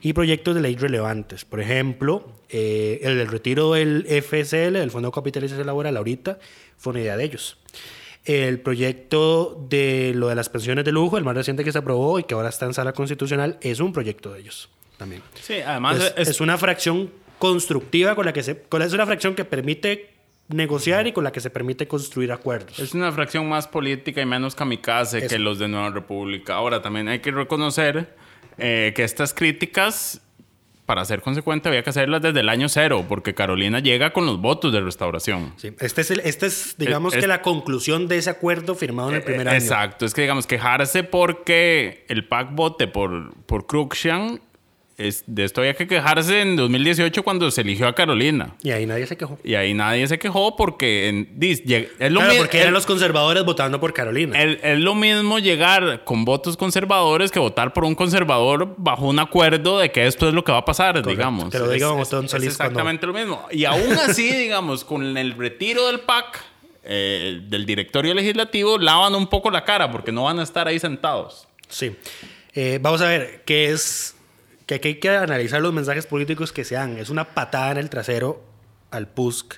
y 0.00 0.12
proyectos 0.12 0.54
de 0.54 0.60
ley 0.60 0.76
relevantes. 0.76 1.44
Por 1.44 1.60
ejemplo, 1.60 2.28
eh, 2.50 3.00
el 3.02 3.16
del 3.18 3.28
retiro 3.28 3.72
del 3.72 4.04
FSL, 4.06 4.72
del 4.78 4.90
Fondo 4.90 5.08
de 5.08 5.14
Capitalización 5.14 5.66
Laboral, 5.66 5.96
ahorita 5.96 6.38
fue 6.76 6.90
una 6.92 7.00
idea 7.00 7.16
de 7.16 7.24
ellos. 7.24 7.56
El 8.24 8.60
proyecto 8.60 9.64
de 9.68 10.12
lo 10.14 10.28
de 10.28 10.34
las 10.34 10.48
pensiones 10.48 10.84
de 10.84 10.92
lujo, 10.92 11.18
el 11.18 11.24
más 11.24 11.34
reciente 11.34 11.64
que 11.64 11.72
se 11.72 11.78
aprobó 11.78 12.18
y 12.18 12.24
que 12.24 12.34
ahora 12.34 12.50
está 12.50 12.66
en 12.66 12.74
sala 12.74 12.92
constitucional, 12.92 13.58
es 13.62 13.80
un 13.80 13.92
proyecto 13.92 14.32
de 14.32 14.40
ellos 14.40 14.68
también. 14.98 15.22
Sí, 15.40 15.54
además 15.64 15.98
es, 15.98 16.14
es, 16.16 16.28
es 16.28 16.40
una 16.40 16.56
fracción 16.58 17.10
constructiva 17.38 18.14
con 18.14 18.24
la 18.26 18.32
que 18.32 18.42
se, 18.44 18.60
con 18.60 18.78
la- 18.80 18.86
es 18.86 18.92
una 18.92 19.06
fracción 19.06 19.34
que 19.34 19.44
permite 19.44 20.11
negociar 20.52 21.06
y 21.06 21.12
con 21.12 21.24
la 21.24 21.32
que 21.32 21.40
se 21.40 21.50
permite 21.50 21.86
construir 21.88 22.32
acuerdos. 22.32 22.78
Es 22.78 22.94
una 22.94 23.10
fracción 23.12 23.48
más 23.48 23.68
política 23.68 24.20
y 24.20 24.26
menos 24.26 24.54
kamikaze 24.54 25.18
Eso. 25.18 25.28
que 25.28 25.38
los 25.38 25.58
de 25.58 25.68
Nueva 25.68 25.90
República. 25.90 26.54
Ahora, 26.54 26.82
también 26.82 27.08
hay 27.08 27.20
que 27.20 27.30
reconocer 27.30 28.14
eh, 28.58 28.92
que 28.94 29.04
estas 29.04 29.32
críticas, 29.34 30.20
para 30.86 31.04
ser 31.04 31.22
consecuente, 31.22 31.68
había 31.68 31.82
que 31.82 31.90
hacerlas 31.90 32.20
desde 32.22 32.40
el 32.40 32.48
año 32.48 32.68
cero, 32.68 33.06
porque 33.08 33.34
Carolina 33.34 33.78
llega 33.80 34.12
con 34.12 34.26
los 34.26 34.40
votos 34.40 34.72
de 34.72 34.80
restauración. 34.80 35.54
Sí, 35.56 35.72
Este 35.80 36.00
es, 36.02 36.10
el- 36.10 36.20
este 36.20 36.46
es 36.46 36.74
digamos 36.76 37.14
Es- 37.14 37.20
que 37.20 37.26
la 37.26 37.40
conclusión 37.40 38.08
de 38.08 38.18
ese 38.18 38.28
acuerdo 38.30 38.74
firmado 38.74 39.08
en 39.10 39.16
el 39.16 39.22
primer 39.22 39.46
Eh, 39.46 39.50
año. 39.50 39.58
Exacto, 39.58 40.04
es 40.04 40.12
que 40.12 40.22
digamos 40.22 40.46
quejarse 40.46 41.02
porque 41.04 42.04
el 42.08 42.26
PAC 42.28 42.54
vote 42.54 42.88
por, 42.88 43.34
por 43.46 43.66
Cruikshank, 43.66 44.40
es, 44.98 45.24
de 45.26 45.44
esto 45.44 45.60
había 45.60 45.74
que 45.74 45.86
quejarse 45.86 46.40
en 46.42 46.56
2018 46.56 47.22
cuando 47.22 47.50
se 47.50 47.62
eligió 47.62 47.86
a 47.88 47.94
Carolina. 47.94 48.54
Y 48.62 48.70
ahí 48.70 48.86
nadie 48.86 49.06
se 49.06 49.16
quejó. 49.16 49.38
Y 49.42 49.54
ahí 49.54 49.74
nadie 49.74 50.06
se 50.06 50.18
quejó 50.18 50.54
porque 50.56 51.08
en- 51.08 51.28
es 51.40 51.60
lo 52.12 52.20
Claro, 52.20 52.34
porque 52.38 52.60
eran 52.60 52.72
los 52.74 52.86
conservadores 52.86 53.44
votando 53.44 53.80
por 53.80 53.92
Carolina. 53.92 54.40
es 54.40 54.78
lo 54.78 54.94
mismo 54.94 55.38
llegar 55.38 56.04
con 56.04 56.24
votos 56.24 56.56
conservadores 56.56 57.30
que 57.30 57.38
votar 57.38 57.72
por 57.72 57.84
un 57.84 57.94
conservador 57.94 58.74
bajo 58.78 59.06
un 59.06 59.18
acuerdo 59.18 59.78
de 59.78 59.90
que 59.90 60.06
esto 60.06 60.28
es 60.28 60.34
lo 60.34 60.44
que 60.44 60.52
va 60.52 60.58
a 60.58 60.64
pasar, 60.64 61.04
digamos. 61.06 61.50
que 61.50 61.58
lo 61.58 61.68
diga 61.68 61.88
Es- 62.00 62.10
don 62.10 62.24
es- 62.26 62.34
es 62.34 62.38
cuando- 62.40 62.46
exactamente 62.48 63.06
lo 63.06 63.12
mismo. 63.12 63.46
Y 63.50 63.64
aún 63.64 63.92
así, 63.94 64.30
digamos, 64.36 64.84
con 64.84 65.16
el 65.16 65.32
retiro 65.36 65.86
del 65.86 66.00
PAC, 66.00 66.40
eh, 66.84 67.40
del 67.44 67.64
directorio 67.64 68.12
legislativo, 68.14 68.76
lavan 68.78 69.14
un 69.14 69.26
poco 69.28 69.50
la 69.50 69.64
cara 69.64 69.90
porque 69.90 70.10
no 70.12 70.24
van 70.24 70.38
a 70.40 70.42
estar 70.42 70.66
ahí 70.68 70.78
sentados. 70.78 71.46
Sí. 71.68 71.94
Eh, 72.54 72.78
vamos 72.82 73.00
a 73.00 73.08
ver 73.08 73.42
qué 73.46 73.70
es. 73.70 74.16
Que 74.66 74.74
aquí 74.76 74.88
hay 74.88 74.94
que 74.96 75.08
analizar 75.10 75.60
los 75.60 75.72
mensajes 75.72 76.06
políticos 76.06 76.52
que 76.52 76.64
se 76.64 76.74
dan. 76.76 76.98
Es 76.98 77.10
una 77.10 77.34
patada 77.34 77.72
en 77.72 77.78
el 77.78 77.90
trasero 77.90 78.42
al 78.90 79.08
PUSC, 79.08 79.54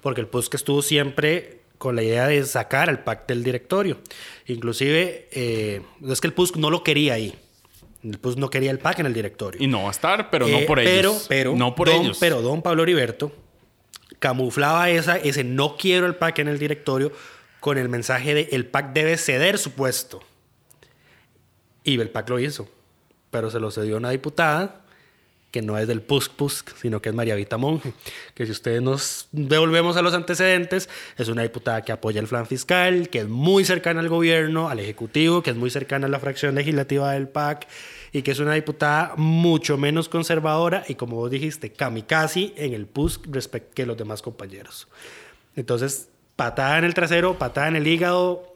porque 0.00 0.20
el 0.20 0.26
PUSC 0.26 0.54
estuvo 0.54 0.82
siempre 0.82 1.60
con 1.78 1.96
la 1.96 2.02
idea 2.02 2.26
de 2.26 2.44
sacar 2.44 2.88
al 2.90 3.02
PAC 3.04 3.26
del 3.26 3.42
directorio. 3.42 4.00
Inclusive, 4.46 5.28
eh, 5.32 5.82
es 6.08 6.20
que 6.20 6.26
el 6.26 6.34
PUSC 6.34 6.56
no 6.56 6.68
lo 6.70 6.82
quería 6.82 7.14
ahí. 7.14 7.34
El 8.02 8.18
PUSC 8.18 8.38
no 8.38 8.50
quería 8.50 8.70
el 8.70 8.78
PAC 8.78 8.98
en 9.00 9.06
el 9.06 9.14
directorio. 9.14 9.62
Y 9.62 9.66
no 9.66 9.82
va 9.82 9.88
a 9.88 9.92
estar, 9.92 10.30
pero 10.30 10.46
Eh, 10.46 10.60
no 10.60 10.66
por 10.66 10.78
pero, 10.78 11.10
ellos. 11.10 11.26
Pero, 11.28 11.54
no 11.54 11.74
por 11.74 11.88
don, 11.88 12.00
ellos. 12.02 12.18
Pero 12.20 12.42
don 12.42 12.60
Pablo 12.62 12.82
Heriberto, 12.82 13.32
camuflaba 14.18 14.90
esa, 14.90 15.16
ese 15.16 15.44
no 15.44 15.76
quiero 15.76 16.06
el 16.06 16.16
PAC 16.16 16.40
en 16.40 16.48
el 16.48 16.58
directorio 16.58 17.12
con 17.60 17.78
el 17.78 17.88
mensaje 17.88 18.34
de 18.34 18.48
el 18.52 18.66
PAC 18.66 18.92
debe 18.92 19.16
ceder 19.16 19.58
su 19.58 19.72
puesto. 19.72 20.20
Y 21.84 21.98
el 22.00 22.10
PAC 22.10 22.28
lo 22.28 22.38
hizo, 22.40 22.68
pero 23.30 23.50
se 23.50 23.60
lo 23.60 23.70
cedió 23.70 23.94
a 23.94 23.98
una 23.98 24.10
diputada 24.10 24.80
que 25.50 25.62
no 25.62 25.78
es 25.78 25.88
del 25.88 26.00
PUSC 26.00 26.32
PUSC, 26.32 26.76
sino 26.76 27.02
que 27.02 27.08
es 27.08 27.14
María 27.14 27.34
Vita 27.34 27.56
Monge, 27.56 27.92
que 28.34 28.46
si 28.46 28.52
ustedes 28.52 28.80
nos 28.82 29.28
devolvemos 29.32 29.96
a 29.96 30.02
los 30.02 30.14
antecedentes, 30.14 30.88
es 31.18 31.28
una 31.28 31.42
diputada 31.42 31.82
que 31.82 31.92
apoya 31.92 32.20
el 32.20 32.28
plan 32.28 32.46
fiscal, 32.46 33.08
que 33.08 33.20
es 33.20 33.28
muy 33.28 33.64
cercana 33.64 34.00
al 34.00 34.08
gobierno, 34.08 34.68
al 34.68 34.78
ejecutivo, 34.78 35.42
que 35.42 35.50
es 35.50 35.56
muy 35.56 35.70
cercana 35.70 36.06
a 36.06 36.10
la 36.10 36.20
fracción 36.20 36.54
legislativa 36.54 37.12
del 37.12 37.28
PAC 37.28 37.66
y 38.12 38.22
que 38.22 38.30
es 38.30 38.38
una 38.38 38.54
diputada 38.54 39.14
mucho 39.16 39.76
menos 39.76 40.08
conservadora 40.08 40.84
y 40.88 40.94
como 40.94 41.16
vos 41.16 41.30
dijiste, 41.30 41.72
kamikaze 41.72 42.52
en 42.56 42.74
el 42.74 42.86
PUSC 42.86 43.26
respecto 43.30 43.74
que 43.74 43.86
los 43.86 43.96
demás 43.96 44.22
compañeros. 44.22 44.86
Entonces, 45.56 46.08
patada 46.36 46.78
en 46.78 46.84
el 46.84 46.94
trasero, 46.94 47.38
patada 47.38 47.68
en 47.68 47.76
el 47.76 47.86
hígado, 47.86 48.54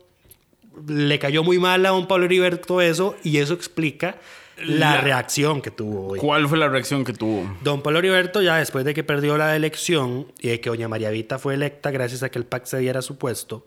le 0.86 1.18
cayó 1.18 1.42
muy 1.42 1.58
mal 1.58 1.84
a 1.86 1.90
don 1.90 2.06
Pablo 2.06 2.26
Heriberto 2.26 2.80
eso 2.80 3.16
y 3.22 3.38
eso 3.38 3.54
explica 3.54 4.16
la, 4.58 4.94
La- 4.96 5.00
reacción 5.00 5.60
que 5.62 5.70
tuvo 5.70 6.08
hoy. 6.08 6.18
¿Cuál 6.20 6.48
fue 6.48 6.58
la 6.58 6.68
reacción 6.68 7.04
que 7.04 7.12
tuvo? 7.12 7.56
Don 7.62 7.82
Pablo 7.82 7.98
Heriberto, 7.98 8.40
ya 8.42 8.56
después 8.56 8.84
de 8.84 8.94
que 8.94 9.02
perdió 9.04 9.36
la 9.36 9.54
elección 9.56 10.32
y 10.40 10.48
de 10.48 10.60
que 10.60 10.70
doña 10.70 10.88
María 10.88 11.10
Vita 11.10 11.38
fue 11.38 11.54
electa 11.54 11.90
gracias 11.90 12.22
a 12.22 12.30
que 12.30 12.38
el 12.38 12.44
PAC 12.46 12.66
se 12.66 12.78
diera 12.78 13.02
su 13.02 13.18
puesto, 13.18 13.66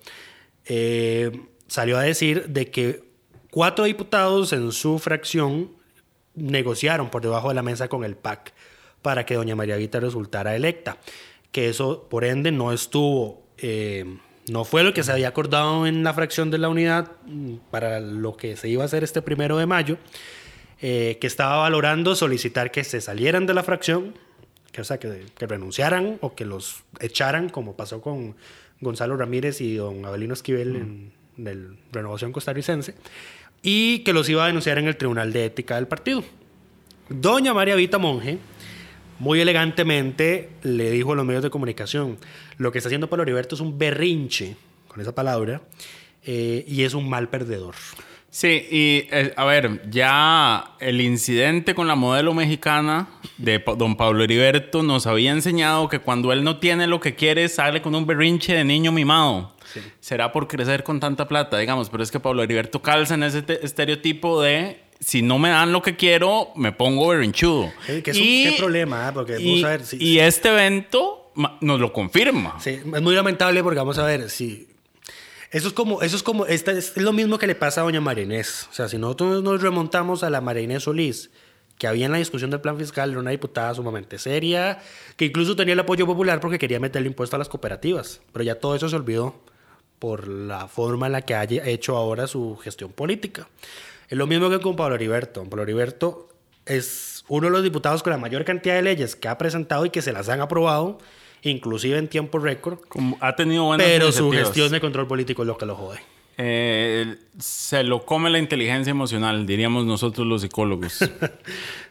eh, 0.66 1.32
salió 1.68 1.98
a 1.98 2.02
decir 2.04 2.46
de 2.48 2.70
que 2.72 3.04
cuatro 3.52 3.86
diputados 3.86 4.54
en 4.54 4.72
su 4.72 5.00
fracción 5.00 5.72
negociaron 6.36 7.10
por 7.10 7.22
debajo 7.22 7.50
de 7.50 7.56
la 7.56 7.64
mesa 7.64 7.88
con 7.88 8.04
el 8.04 8.16
PAC 8.16 8.54
para 9.02 9.26
que 9.26 9.36
doña 9.36 9.56
María 9.56 9.76
Vita 9.78 10.00
resultara 10.00 10.56
electa. 10.56 10.98
Que 11.52 11.70
eso, 11.70 12.08
por 12.10 12.24
ende, 12.26 12.52
no 12.52 12.72
estuvo, 12.74 13.48
eh, 13.58 14.18
no 14.50 14.64
fue 14.66 14.84
lo 14.84 14.94
que 14.94 15.02
se 15.04 15.12
había 15.12 15.30
acordado 15.30 15.88
en 15.88 16.04
la 16.04 16.14
fracción 16.14 16.52
de 16.52 16.58
la 16.58 16.70
unidad 16.70 17.12
mm, 17.26 17.56
para 17.72 18.00
lo 18.00 18.36
que 18.38 18.56
se 18.58 18.70
iba 18.70 18.84
a 18.84 18.86
hacer 18.86 19.04
este 19.04 19.22
primero 19.22 19.58
de 19.58 19.66
mayo, 19.66 19.98
eh, 20.82 21.18
que 21.20 21.28
estaba 21.28 21.58
valorando 21.58 22.16
solicitar 22.16 22.72
que 22.72 22.84
se 22.84 23.02
salieran 23.02 23.46
de 23.46 23.54
la 23.54 23.64
fracción, 23.64 24.14
que, 24.72 24.82
o 24.82 24.84
sea, 24.84 25.00
que, 25.00 25.26
que 25.38 25.48
renunciaran 25.48 26.18
o 26.22 26.36
que 26.36 26.46
los 26.46 26.84
echaran, 27.00 27.50
como 27.50 27.76
pasó 27.76 28.02
con 28.02 28.36
Gonzalo 28.80 29.18
Ramírez 29.18 29.62
y 29.62 29.76
don 29.76 30.06
Abelino 30.06 30.34
Esquivel 30.34 30.76
en, 30.76 31.12
en 31.38 31.78
Renovación 31.92 32.32
Costarricense, 32.32 32.94
y 33.64 34.00
que 34.00 34.14
los 34.14 34.30
iba 34.30 34.44
a 34.44 34.48
denunciar 34.48 34.78
en 34.78 34.88
el 34.88 34.98
Tribunal 34.98 35.34
de 35.34 35.46
Ética 35.46 35.76
del 35.76 35.88
partido. 35.88 36.24
Doña 37.10 37.54
María 37.54 37.76
Vita 37.76 37.98
Monge, 37.98 38.38
muy 39.20 39.42
elegantemente, 39.42 40.50
le 40.62 40.92
dijo 40.92 41.14
a 41.14 41.16
los 41.16 41.26
medios 41.26 41.44
de 41.44 41.50
comunicación, 41.50 42.18
lo 42.58 42.72
que 42.72 42.78
está 42.78 42.90
haciendo 42.90 43.10
Pablo 43.10 43.24
Heriberto 43.24 43.56
es 43.56 43.62
un 43.62 43.78
berrinche, 43.80 44.56
con 44.88 45.02
esa 45.02 45.16
palabra, 45.16 45.62
eh, 46.24 46.66
y 46.68 46.84
es 46.84 46.94
un 46.94 47.10
mal 47.10 47.30
perdedor. 47.30 47.76
Sí, 48.30 48.48
y 48.70 49.08
eh, 49.12 49.34
a 49.36 49.46
ver, 49.46 49.90
ya 49.90 50.76
el 50.80 51.02
incidente 51.02 51.74
con 51.74 51.88
la 51.88 51.96
modelo 51.96 52.34
mexicana 52.34 53.08
de 53.38 53.64
don 53.78 53.96
Pablo 53.96 54.24
Heriberto 54.24 54.84
nos 54.84 55.08
había 55.08 55.32
enseñado 55.32 55.88
que 55.90 56.00
cuando 56.00 56.32
él 56.34 56.44
no 56.44 56.60
tiene 56.60 56.88
lo 56.88 57.00
que 57.00 57.16
quiere, 57.16 57.48
sale 57.50 57.82
con 57.82 57.96
un 57.96 58.06
berrinche 58.06 58.54
de 58.54 58.64
niño 58.64 58.92
mimado. 58.92 59.54
Será 60.00 60.32
por 60.32 60.48
crecer 60.48 60.84
con 60.84 61.00
tanta 61.00 61.28
plata, 61.28 61.58
digamos, 61.58 61.90
pero 61.90 62.04
es 62.04 62.12
que 62.12 62.20
Pablo 62.20 62.44
Heriberto 62.44 62.82
calza 62.82 63.14
en 63.16 63.24
ese 63.24 63.42
te- 63.42 63.66
estereotipo 63.66 64.42
de 64.42 64.82
si 65.00 65.22
no 65.22 65.40
me 65.40 65.50
dan 65.50 65.72
lo 65.72 65.82
que 65.82 65.96
quiero, 65.96 66.50
me 66.56 66.72
pongo 66.72 67.08
berrinchudo. 67.08 67.72
Sí, 67.86 68.02
que 68.02 68.12
es 68.12 68.18
un- 68.18 68.24
qué 68.24 68.56
problema, 68.58 69.08
¿eh? 69.08 69.12
Porque 69.14 69.38
y, 69.40 69.46
vamos 69.46 69.64
a 69.64 69.70
ver, 69.70 69.86
si- 69.86 69.98
y 70.04 70.20
este 70.20 70.50
evento 70.50 71.32
nos 71.62 71.80
lo 71.80 71.94
confirma. 71.94 72.56
Sí, 72.60 72.72
es 72.72 73.02
muy 73.02 73.16
lamentable 73.16 73.64
porque 73.64 73.80
vamos 73.80 73.98
a 73.98 74.06
ver 74.06 74.30
si. 74.30 74.68
Eso 75.52 75.70
es 75.70 75.74
como, 75.74 76.02
eso 76.02 76.16
es 76.16 76.24
como, 76.24 76.46
esta 76.46 76.72
es 76.74 76.98
lo 76.98 77.14
mismo 77.14 77.38
que 77.38 77.48
le 77.48 77.56
pasa 77.56 77.82
a 77.82 77.84
doña 77.86 78.02
María 78.02 78.26
Inés. 78.26 78.68
O 78.70 78.74
sea, 78.74 78.90
si 78.90 78.98
nosotros 78.98 79.44
nos 79.44 79.62
remontamos 79.62 80.24
a 80.24 80.30
la 80.30 80.42
María 80.42 80.64
Inés 80.64 80.84
Solís, 80.84 81.30
que 81.78 81.88
había 81.88 82.06
en 82.06 82.12
la 82.12 82.18
discusión 82.18 82.50
del 82.50 82.60
plan 82.60 82.78
fiscal, 82.78 83.12
era 83.12 83.20
una 83.20 83.32
diputada 83.32 83.74
sumamente 83.74 84.18
seria, 84.18 84.80
que 85.16 85.26
incluso 85.26 85.56
tenía 85.56 85.74
el 85.74 85.80
apoyo 85.80 86.06
popular 86.06 86.40
porque 86.40 86.60
quería 86.60 86.80
meterle 86.80 87.08
impuesto 87.08 87.36
a 87.36 87.40
las 87.40 87.50
cooperativas. 87.50 88.22
Pero 88.34 88.44
ya 88.44 88.56
todo 88.56 88.76
eso 88.76 88.90
se 88.90 88.96
olvidó 88.96 89.36
por 90.00 90.28
la 90.28 90.68
forma 90.68 91.06
en 91.06 91.14
la 91.14 91.22
que 91.22 91.36
haya 91.36 91.66
hecho 91.66 91.96
ahora 91.96 92.28
su 92.28 92.58
gestión 92.58 92.92
política. 92.92 93.48
Es 94.10 94.18
lo 94.18 94.28
mismo 94.28 94.50
que 94.50 94.60
con 94.60 94.76
Pablo 94.76 94.96
Heriberto. 94.96 95.44
Pablo 95.44 95.64
Heriberto 95.64 96.30
es 96.66 97.24
uno 97.28 97.48
de 97.48 97.52
los 97.52 97.64
diputados 97.64 98.04
con 98.04 98.12
la 98.12 98.18
mayor 98.18 98.44
cantidad 98.46 98.76
de 98.76 98.82
leyes 98.82 99.16
que 99.16 99.28
ha 99.28 99.38
presentado 99.38 99.86
y 99.86 99.90
que 99.90 100.02
se 100.02 100.12
las 100.12 100.30
han 100.30 100.42
aprobado, 100.42 101.00
inclusive 101.50 101.98
en 101.98 102.08
tiempo 102.08 102.40
récord. 102.40 102.80
Como 102.88 103.18
ha 103.22 103.36
tenido 103.36 103.64
buenas 103.66 103.88
Pero 103.88 104.12
su 104.12 104.32
gestión 104.32 104.72
de 104.72 104.80
control 104.80 105.08
político 105.08 105.44
es 105.44 105.48
lo 105.48 105.58
que 105.58 105.66
lo 105.66 105.76
jode. 105.76 106.00
Eh, 106.40 107.16
se 107.40 107.84
lo 107.84 108.06
come 108.06 108.30
la 108.30 108.38
inteligencia 108.40 108.92
emocional, 108.92 109.46
diríamos 109.48 109.86
nosotros 109.86 110.28
los 110.28 110.42
psicólogos. 110.42 111.00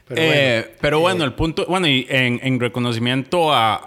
Pero 0.08 0.22
Eh, 0.22 0.60
bueno, 0.62 0.76
pero 0.80 1.00
bueno, 1.00 1.24
el 1.24 1.32
punto, 1.32 1.66
bueno, 1.66 1.88
y 1.88 2.06
en, 2.08 2.38
en 2.44 2.60
reconocimiento 2.60 3.52
a, 3.52 3.80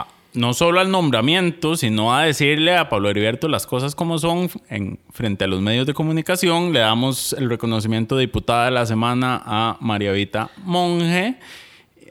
a- 0.00 0.08
no 0.32 0.52
solo 0.52 0.80
al 0.80 0.90
nombramiento, 0.90 1.76
sino 1.76 2.12
a 2.12 2.24
decirle 2.24 2.76
a 2.76 2.88
Pablo 2.88 3.08
Heriberto 3.08 3.46
las 3.46 3.68
cosas 3.68 3.94
como 3.94 4.18
son 4.18 4.50
en, 4.68 4.98
frente 5.12 5.44
a 5.44 5.46
los 5.46 5.60
medios 5.60 5.86
de 5.86 5.94
comunicación, 5.94 6.72
le 6.72 6.80
damos 6.80 7.34
el 7.34 7.48
reconocimiento 7.48 8.16
de 8.16 8.22
diputada 8.22 8.64
de 8.64 8.70
la 8.72 8.84
semana 8.86 9.40
a 9.46 9.76
María 9.80 10.10
Vita 10.10 10.50
Monge, 10.64 11.36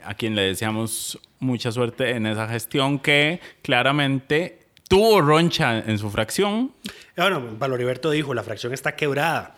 a 0.06 0.14
quien 0.14 0.36
le 0.38 0.44
deseamos 0.44 1.20
mucha 1.40 1.72
suerte 1.72 2.12
en 2.12 2.26
esa 2.26 2.48
gestión 2.48 3.00
que 3.00 3.40
claramente 3.62 4.60
tuvo 4.88 5.22
roncha 5.22 5.80
en 5.80 5.98
su 5.98 6.10
fracción, 6.10 6.74
Bueno, 7.16 7.56
Pablo 7.60 7.76
Heriberto 7.76 8.10
dijo, 8.12 8.34
la 8.34 8.44
fracción 8.44 8.74
está 8.74 8.96
quebrada. 8.96 9.56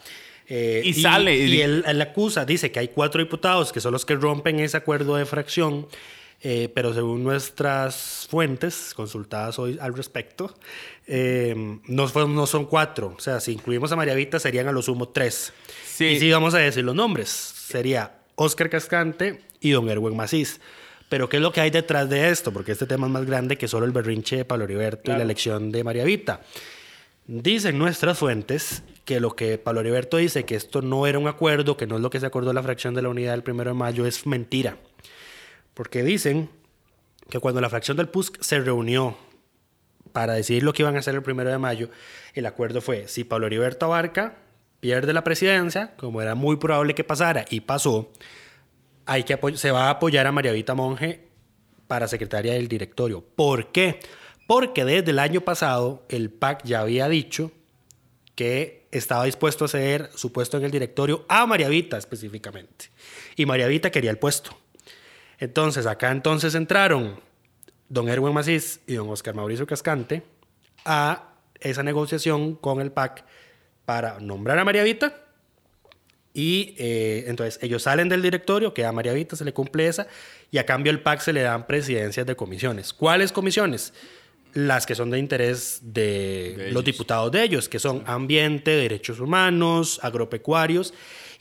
Eh, 0.47 0.81
Y 0.83 0.93
sale, 0.93 1.35
Y, 1.37 1.53
y- 1.55 1.61
él, 1.61 1.83
él 1.87 2.01
acusa, 2.01 2.43
dice 2.45 2.71
que 2.71 2.79
hay 2.79 2.87
cuatro 2.89 3.21
diputados 3.21 3.71
que 3.71 3.79
son 3.79 3.93
los 3.93 4.05
que 4.05 4.15
rompen 4.15 4.59
ese 4.59 4.75
acuerdo 4.77 5.15
de 5.15 5.25
fracción, 5.25 5.87
eh, 6.43 6.69
pero 6.73 6.93
según 6.93 7.23
nuestras 7.23 8.27
fuentes 8.29 8.93
consultadas 8.95 9.59
hoy 9.59 9.77
al 9.79 9.93
respecto, 9.95 10.53
eh, 11.07 11.53
no, 11.87 12.07
fue- 12.07 12.27
no 12.27 12.45
son 12.47 12.65
cuatro. 12.65 13.13
O 13.17 13.19
sea, 13.21 13.39
si 13.39 13.53
incluimos 13.53 13.91
a 13.91 13.95
María 13.95 14.15
Vita, 14.15 14.39
serían 14.39 14.67
a 14.67 14.71
lo 14.71 14.81
sumo 14.81 15.07
tres. 15.09 15.53
Sí. 15.85 16.05
Y 16.05 16.19
sí, 16.19 16.31
vamos 16.31 16.53
a 16.55 16.57
decir 16.57 16.83
los 16.83 16.95
nombres. 16.95 17.29
Sería 17.29 18.17
Oscar 18.35 18.69
Cascante 18.69 19.41
y 19.61 19.69
don 19.71 19.87
Erwin 19.89 20.17
Macís. 20.17 20.59
Pero 21.11 21.27
¿qué 21.27 21.37
es 21.37 21.43
lo 21.43 21.51
que 21.51 21.59
hay 21.59 21.71
detrás 21.71 22.09
de 22.09 22.29
esto? 22.29 22.53
Porque 22.53 22.71
este 22.71 22.85
tema 22.85 23.05
es 23.05 23.11
más 23.11 23.25
grande 23.25 23.57
que 23.57 23.67
solo 23.67 23.85
el 23.85 23.91
berrinche 23.91 24.37
de 24.37 24.45
Pablo 24.45 24.63
Heriberto 24.63 25.11
y 25.11 25.15
la 25.15 25.23
elección 25.23 25.69
de 25.69 25.83
María 25.83 26.05
Vita. 26.05 26.39
Dicen 27.27 27.77
nuestras 27.77 28.17
fuentes 28.17 28.81
que 29.03 29.19
lo 29.19 29.35
que 29.35 29.57
Pablo 29.57 29.81
Heriberto 29.81 30.15
dice, 30.15 30.45
que 30.45 30.55
esto 30.55 30.81
no 30.81 31.05
era 31.07 31.19
un 31.19 31.27
acuerdo, 31.27 31.75
que 31.75 31.85
no 31.85 31.97
es 31.97 32.01
lo 32.01 32.09
que 32.09 32.21
se 32.21 32.27
acordó 32.27 32.53
la 32.53 32.63
fracción 32.63 32.93
de 32.93 33.01
la 33.01 33.09
unidad 33.09 33.33
del 33.33 33.43
primero 33.43 33.71
de 33.71 33.73
mayo, 33.73 34.05
es 34.05 34.25
mentira. 34.25 34.77
Porque 35.73 36.01
dicen 36.01 36.49
que 37.29 37.39
cuando 37.39 37.59
la 37.59 37.69
fracción 37.69 37.97
del 37.97 38.07
PUSC 38.07 38.41
se 38.41 38.61
reunió 38.61 39.17
para 40.13 40.31
decidir 40.31 40.63
lo 40.63 40.71
que 40.71 40.83
iban 40.83 40.95
a 40.95 40.99
hacer 40.99 41.15
el 41.15 41.23
primero 41.23 41.49
de 41.49 41.57
mayo, 41.57 41.89
el 42.35 42.45
acuerdo 42.45 42.79
fue, 42.79 43.09
si 43.09 43.25
Pablo 43.25 43.47
Heriberto 43.47 43.87
Abarca 43.87 44.37
pierde 44.79 45.11
la 45.11 45.25
presidencia, 45.25 45.93
como 45.97 46.21
era 46.21 46.35
muy 46.35 46.55
probable 46.55 46.95
que 46.95 47.03
pasara 47.03 47.43
y 47.49 47.59
pasó, 47.59 48.13
hay 49.11 49.23
que 49.25 49.37
se 49.57 49.71
va 49.71 49.87
a 49.87 49.89
apoyar 49.89 50.25
a 50.25 50.31
María 50.31 50.53
Vita 50.53 50.73
Monge 50.73 51.27
para 51.87 52.07
secretaria 52.07 52.53
del 52.53 52.69
directorio. 52.69 53.21
¿Por 53.21 53.73
qué? 53.73 53.99
Porque 54.47 54.85
desde 54.85 55.11
el 55.11 55.19
año 55.19 55.41
pasado 55.41 56.05
el 56.07 56.29
PAC 56.29 56.63
ya 56.63 56.79
había 56.79 57.09
dicho 57.09 57.51
que 58.35 58.87
estaba 58.89 59.25
dispuesto 59.25 59.65
a 59.65 59.67
ceder 59.67 60.09
su 60.15 60.31
puesto 60.31 60.55
en 60.55 60.63
el 60.63 60.71
directorio 60.71 61.25
a 61.27 61.45
María 61.45 61.67
Vita 61.67 61.97
específicamente. 61.97 62.85
Y 63.35 63.45
María 63.45 63.67
Vita 63.67 63.91
quería 63.91 64.11
el 64.11 64.17
puesto. 64.17 64.57
Entonces, 65.39 65.85
acá 65.87 66.11
entonces 66.11 66.55
entraron 66.55 67.19
don 67.89 68.07
Erwin 68.07 68.33
Macís 68.33 68.79
y 68.87 68.93
don 68.93 69.09
Oscar 69.09 69.35
Mauricio 69.35 69.67
Cascante 69.67 70.23
a 70.85 71.33
esa 71.59 71.83
negociación 71.83 72.55
con 72.55 72.79
el 72.79 72.93
PAC 72.93 73.25
para 73.83 74.21
nombrar 74.21 74.57
a 74.57 74.63
María 74.63 74.83
Vita. 74.83 75.25
Y 76.33 76.75
eh, 76.77 77.25
entonces 77.27 77.59
ellos 77.61 77.83
salen 77.83 78.07
del 78.09 78.21
directorio, 78.21 78.73
que 78.73 78.85
a 78.85 78.91
María 78.91 79.13
Vita 79.13 79.35
se 79.35 79.43
le 79.43 79.53
cumple 79.53 79.87
esa, 79.87 80.07
y 80.49 80.57
a 80.59 80.65
cambio 80.65 80.91
el 80.91 81.01
PAC 81.01 81.19
se 81.19 81.33
le 81.33 81.41
dan 81.41 81.67
presidencias 81.67 82.25
de 82.25 82.35
comisiones. 82.35 82.93
¿Cuáles 82.93 83.31
comisiones? 83.31 83.93
Las 84.53 84.85
que 84.85 84.95
son 84.95 85.09
de 85.11 85.19
interés 85.19 85.79
de, 85.81 86.55
De 86.57 86.71
los 86.71 86.83
diputados 86.83 87.31
de 87.31 87.43
ellos, 87.43 87.69
que 87.69 87.79
son 87.79 88.03
ambiente, 88.05 88.71
derechos 88.71 89.19
humanos, 89.19 89.99
agropecuarios, 90.03 90.93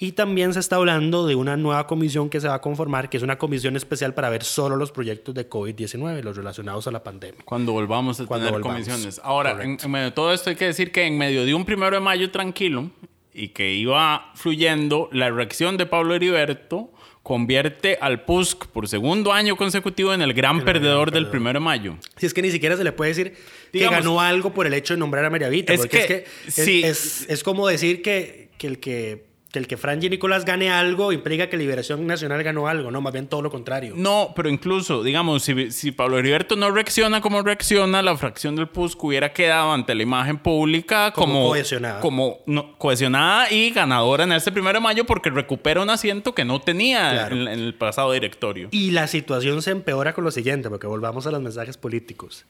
y 0.03 0.13
también 0.13 0.55
se 0.55 0.61
está 0.61 0.77
hablando 0.77 1.27
de 1.27 1.35
una 1.35 1.57
nueva 1.59 1.87
comisión 1.87 2.31
que 2.31 2.41
se 2.41 2.49
va 2.49 2.55
a 2.55 2.61
conformar, 2.61 3.11
que 3.11 3.19
es 3.19 3.23
una 3.23 3.37
comisión 3.37 3.77
especial 3.77 4.15
para 4.15 4.31
ver 4.31 4.45
solo 4.45 4.77
los 4.77 4.93
proyectos 4.93 5.35
de 5.35 5.49
COVID-19, 5.49 6.23
los 6.23 6.37
relacionados 6.37 6.87
a 6.87 6.91
la 6.91 7.03
pandemia. 7.03 7.43
Cuando 7.45 7.73
volvamos 7.73 8.19
a 8.19 8.27
Cuando 8.27 8.47
tener 8.47 8.63
volvamos. 8.63 8.87
comisiones. 8.87 9.21
Ahora, 9.23 9.63
en, 9.63 9.77
en 9.83 9.91
medio 9.91 10.07
de 10.07 10.13
todo 10.13 10.33
esto 10.33 10.49
hay 10.51 10.57
que 10.57 10.65
decir 10.67 10.91
que 10.91 11.05
en 11.05 11.19
medio 11.19 11.45
de 11.45 11.53
un 11.53 11.65
primero 11.67 11.95
de 11.95 12.01
mayo 12.01 12.31
tranquilo 12.31 12.91
y 13.33 13.49
que 13.49 13.73
iba 13.75 14.33
fluyendo, 14.35 15.09
la 15.13 15.31
reacción 15.31 15.77
de 15.77 15.87
Pablo 15.87 16.15
Heriberto 16.15 16.93
convierte 17.23 17.99
al 18.01 18.25
PUSC 18.25 18.67
por 18.67 18.89
segundo 18.89 19.33
año 19.33 19.57
consecutivo 19.57 20.13
en 20.15 20.23
el 20.23 20.33
gran 20.33 20.65
perdedor 20.65 21.13
del 21.13 21.29
primero 21.29 21.59
de 21.61 21.65
mayo. 21.65 21.97
Si 22.17 22.27
es 22.27 22.35
que 22.35 22.43
ni 22.43 22.51
siquiera 22.51 22.77
se 22.77 22.83
le 22.85 22.93
puede 22.93 23.11
decir 23.11 23.35
Digamos- 23.73 23.99
que 23.99 24.03
ganó 24.03 24.21
algo 24.21 24.53
por 24.55 24.67
el 24.67 24.75
hecho 24.75 24.95
de 24.95 25.01
nombrar 25.01 25.25
a 25.25 25.31
María 25.31 25.49
Vita. 25.49 25.73
Es 25.73 25.81
porque 25.81 26.07
que- 26.07 26.25
es, 26.47 26.55
que 26.55 26.61
es, 26.63 26.65
sí. 26.67 26.83
es- 26.83 27.27
es 27.29 27.43
como 27.45 27.69
decir 27.69 28.03
que, 28.03 28.49
que 28.59 28.67
el 28.67 28.79
que, 28.81 29.25
que 29.53 29.59
el 29.59 29.67
que 29.67 29.77
Franji 29.77 30.09
Nicolás 30.09 30.45
gane 30.45 30.71
algo 30.71 31.13
implica 31.13 31.49
que 31.49 31.57
Liberación 31.57 32.07
Nacional 32.07 32.43
ganó 32.45 32.69
algo. 32.69 32.91
No, 32.91 33.01
más 33.01 33.13
bien 33.13 33.27
todo 33.27 33.43
lo 33.43 33.51
contrario. 33.51 33.95
No, 33.97 34.33
pero 34.37 34.49
incluso, 34.49 35.03
digamos, 35.03 35.43
si, 35.43 35.73
si 35.73 35.91
Pablo 35.91 36.19
Heriberto 36.19 36.55
no 36.55 36.71
reacciona 36.71 37.21
como 37.21 37.43
reacciona, 37.43 38.01
la 38.01 38.17
fracción 38.17 38.55
del 38.55 38.69
PUSC 38.69 39.03
hubiera 39.03 39.33
quedado 39.33 39.73
ante 39.73 39.95
la 39.97 40.03
imagen 40.05 40.39
pública 40.39 41.13
Como 41.13 41.33
como, 41.35 41.49
cohesionada. 41.49 42.01
como 42.01 42.39
no, 42.47 42.79
cohesionada 42.79 43.51
y 43.51 43.71
ganadora 43.71 44.25
en 44.25 44.33
este 44.33 44.53
primero 44.53 44.75
de 44.79 44.81
mayo 44.85 45.05
porque 45.05 45.31
recupera 45.31 45.83
un 45.83 45.91
asiento 45.91 46.35
que 46.35 46.45
no 46.45 46.61
tenía 46.61 47.11
Claro. 47.11 47.35
en, 47.37 47.49
en 47.49 47.59
el 47.61 47.75
pasado 47.75 48.13
directorio. 48.13 48.69
Y 48.71 48.93
la 48.93 49.09
situación 49.09 49.63
se 49.63 49.73
empeora 49.73 50.13
con 50.13 50.23
lo 50.25 50.31
siguiente, 50.31 50.71
porque 50.71 50.87
volvamos 50.87 51.27
a 51.27 51.31
los 51.33 51.41
mensajes 51.43 51.77
políticos. 51.77 52.47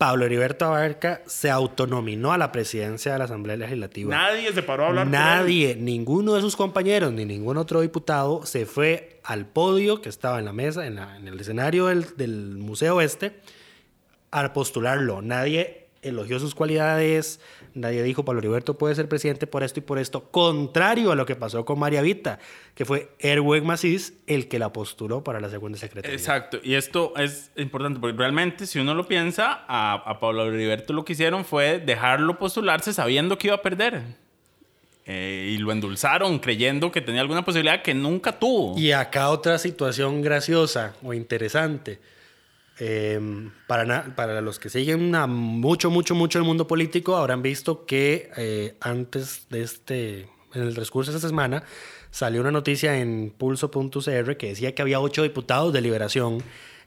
Pablo 0.00 0.24
Heriberto 0.24 0.64
Abarca 0.64 1.20
se 1.26 1.50
autonominó 1.50 2.32
a 2.32 2.38
la 2.38 2.52
presidencia 2.52 3.12
de 3.12 3.18
la 3.18 3.24
Asamblea 3.26 3.58
Legislativa. 3.58 4.16
Nadie 4.16 4.50
se 4.50 4.62
paró 4.62 4.84
a 4.84 4.88
hablar. 4.88 5.06
Nadie, 5.08 5.76
ninguno 5.78 6.32
de 6.32 6.40
sus 6.40 6.56
compañeros 6.56 7.12
ni 7.12 7.26
ningún 7.26 7.58
otro 7.58 7.82
diputado 7.82 8.46
se 8.46 8.64
fue 8.64 9.20
al 9.24 9.44
podio 9.44 10.00
que 10.00 10.08
estaba 10.08 10.38
en 10.38 10.46
la 10.46 10.54
mesa, 10.54 10.86
en, 10.86 10.94
la- 10.94 11.18
en 11.18 11.28
el 11.28 11.38
escenario 11.38 11.88
del, 11.88 12.06
del 12.16 12.56
Museo 12.56 13.02
Este, 13.02 13.40
a 14.30 14.54
postularlo. 14.54 15.20
Nadie 15.20 15.88
elogió 16.00 16.38
sus 16.38 16.54
cualidades, 16.54 17.38
nadie 17.74 18.02
dijo 18.02 18.24
Pablo 18.24 18.40
Heriberto 18.40 18.78
puede 18.78 18.94
ser 18.94 19.08
presidente 19.08 19.46
por 19.46 19.62
esto 19.62 19.80
y 19.80 19.82
por 19.82 19.98
esto, 19.98 20.30
contrario 20.30 21.12
a 21.12 21.14
lo 21.14 21.26
que 21.26 21.36
pasó 21.36 21.64
con 21.64 21.78
María 21.78 22.02
Vita, 22.02 22.38
que 22.74 22.84
fue 22.84 23.10
Erwin 23.18 23.66
Macís 23.66 24.14
el 24.26 24.48
que 24.48 24.58
la 24.58 24.72
postuló 24.72 25.24
para 25.24 25.40
la 25.40 25.50
segunda 25.50 25.78
secretaría. 25.78 26.16
Exacto, 26.16 26.58
y 26.62 26.74
esto 26.74 27.12
es 27.16 27.50
importante 27.56 28.00
porque 28.00 28.16
realmente, 28.16 28.66
si 28.66 28.78
uno 28.78 28.94
lo 28.94 29.06
piensa, 29.06 29.64
a, 29.68 29.94
a 29.94 30.20
Pablo 30.20 30.46
Heriberto 30.46 30.92
lo 30.92 31.04
que 31.04 31.14
hicieron 31.14 31.44
fue 31.44 31.78
dejarlo 31.78 32.38
postularse 32.38 32.92
sabiendo 32.92 33.38
que 33.38 33.48
iba 33.48 33.56
a 33.56 33.62
perder. 33.62 34.02
Eh, 35.06 35.54
y 35.54 35.58
lo 35.58 35.72
endulzaron 35.72 36.38
creyendo 36.38 36.92
que 36.92 37.00
tenía 37.00 37.20
alguna 37.20 37.44
posibilidad 37.44 37.82
que 37.82 37.94
nunca 37.94 38.38
tuvo. 38.38 38.78
Y 38.78 38.92
acá 38.92 39.30
otra 39.30 39.58
situación 39.58 40.22
graciosa 40.22 40.94
o 41.02 41.12
interesante. 41.12 41.98
Eh, 42.82 43.20
para, 43.66 44.16
para 44.16 44.40
los 44.40 44.58
que 44.58 44.70
siguen 44.70 45.14
a 45.14 45.26
mucho, 45.26 45.90
mucho, 45.90 46.14
mucho 46.14 46.38
el 46.38 46.44
mundo 46.44 46.66
político, 46.66 47.16
habrán 47.16 47.42
visto 47.42 47.84
que 47.84 48.30
eh, 48.38 48.74
antes 48.80 49.46
de 49.50 49.62
este, 49.62 50.20
en 50.54 50.62
el 50.62 50.74
transcurso 50.74 51.10
de 51.12 51.18
esta 51.18 51.28
semana, 51.28 51.62
salió 52.10 52.40
una 52.40 52.50
noticia 52.50 52.98
en 52.98 53.34
pulso.cr 53.36 54.36
que 54.38 54.48
decía 54.48 54.74
que 54.74 54.80
había 54.80 54.98
ocho 54.98 55.22
diputados 55.22 55.74
de 55.74 55.82
liberación 55.82 56.42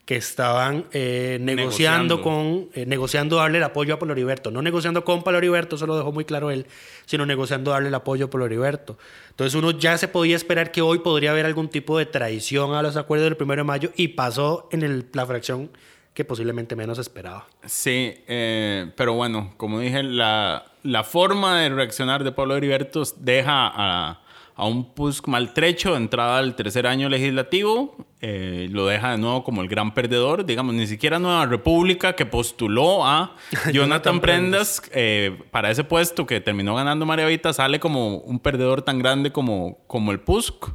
que 0.06 0.18
estaban 0.18 0.86
eh, 0.92 1.38
negociando, 1.40 2.18
Negociando. 2.18 2.22
con, 2.22 2.70
eh, 2.74 2.86
negociando 2.86 3.38
darle 3.38 3.60
el 3.60 3.64
apoyo 3.64 3.94
a 3.94 4.00
Pablo 4.00 4.14
Heriberto. 4.14 4.52
No 4.52 4.62
negociando 4.62 5.06
con 5.06 5.24
Pablo 5.24 5.38
Heriberto, 5.38 5.78
eso 5.78 5.88
lo 5.88 5.96
dejó 5.96 6.12
muy 6.12 6.26
claro 6.26 6.52
él, 6.52 6.66
sino 7.06 7.26
negociando 7.26 7.72
darle 7.72 7.88
el 7.88 7.96
apoyo 7.96 8.26
a 8.26 8.30
Pablo 8.30 8.46
Heriberto. 8.48 8.98
Entonces 9.30 9.56
uno 9.56 9.72
ya 9.72 9.98
se 9.98 10.10
podía 10.10 10.36
esperar 10.36 10.72
que 10.72 10.82
hoy 10.82 11.00
podría 11.00 11.32
haber 11.32 11.46
algún 11.46 11.70
tipo 11.70 11.98
de 11.98 12.06
traición 12.06 12.74
a 12.76 12.82
los 12.82 12.98
acuerdos 12.98 13.26
del 13.30 13.38
primero 13.38 13.62
de 13.62 13.64
mayo 13.66 13.92
y 13.96 14.10
pasó 14.10 14.68
en 14.74 14.84
el- 14.84 15.06
la 15.14 15.26
fracción 15.26 15.72
que 16.14 16.26
posiblemente 16.26 16.76
menos 16.76 17.00
esperaba. 17.00 17.48
Sí, 17.66 18.14
eh, 18.28 18.92
pero 18.98 19.14
bueno, 19.14 19.54
como 19.58 19.80
dije, 19.80 20.04
la, 20.04 20.66
la 20.84 21.04
forma 21.06 21.60
de 21.62 21.70
reaccionar 21.70 22.24
de 22.26 22.32
Pablo 22.34 22.56
Heriberto 22.58 23.02
deja 23.18 23.72
a, 23.74 24.22
a 24.56 24.66
un 24.66 24.94
PUSC 24.94 25.28
maltrecho 25.28 25.96
entrada 25.96 26.38
al 26.38 26.56
tercer 26.56 26.86
año 26.86 27.10
legislativo, 27.10 27.96
eh, 28.22 28.68
lo 28.72 28.86
deja 28.86 29.12
de 29.12 29.18
nuevo 29.18 29.44
como 29.44 29.62
el 29.62 29.68
gran 29.68 29.94
perdedor, 29.94 30.46
digamos, 30.46 30.76
ni 30.76 30.88
siquiera 30.88 31.20
Nueva 31.20 31.46
República 31.46 32.16
que 32.16 32.26
postuló 32.26 33.06
a 33.06 33.36
Jonathan 33.74 34.22
Prendas 34.22 34.82
eh, 34.94 35.38
para 35.52 35.72
ese 35.72 35.84
puesto 35.84 36.26
que 36.26 36.40
terminó 36.40 36.76
ganando 36.76 37.06
María 37.06 37.26
Vita 37.26 37.52
sale 37.52 37.80
como 37.80 38.18
un 38.18 38.40
perdedor 38.40 38.84
tan 38.84 39.00
grande 39.00 39.32
como, 39.32 39.80
como 39.88 40.12
el 40.12 40.20
PUSC. 40.20 40.72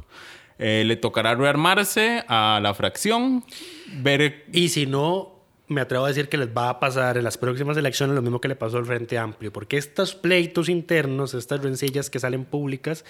Eh, 0.61 0.83
le 0.85 0.97
tocará 0.97 1.35
rearmarse 1.35 2.25
a 2.27 2.59
la 2.61 2.73
fracción, 2.73 3.45
ver 4.01 4.43
Y 4.51 4.67
si 4.67 4.85
no, 4.85 5.39
me 5.69 5.81
atrevo 5.81 6.03
a 6.03 6.09
decir 6.09 6.27
que 6.27 6.37
les 6.37 6.49
va 6.49 6.69
a 6.69 6.79
pasar 6.79 7.17
en 7.17 7.23
las 7.23 7.37
próximas 7.37 7.77
elecciones 7.77 8.15
lo 8.15 8.21
mismo 8.21 8.41
que 8.41 8.49
le 8.49 8.55
pasó 8.55 8.77
al 8.77 8.85
Frente 8.85 9.17
Amplio, 9.17 9.53
porque 9.53 9.77
estos 9.77 10.15
pleitos 10.15 10.67
internos, 10.67 11.33
estas 11.33 11.61
rencillas 11.61 12.09
que 12.09 12.19
salen 12.19 12.43
públicas, 12.43 13.05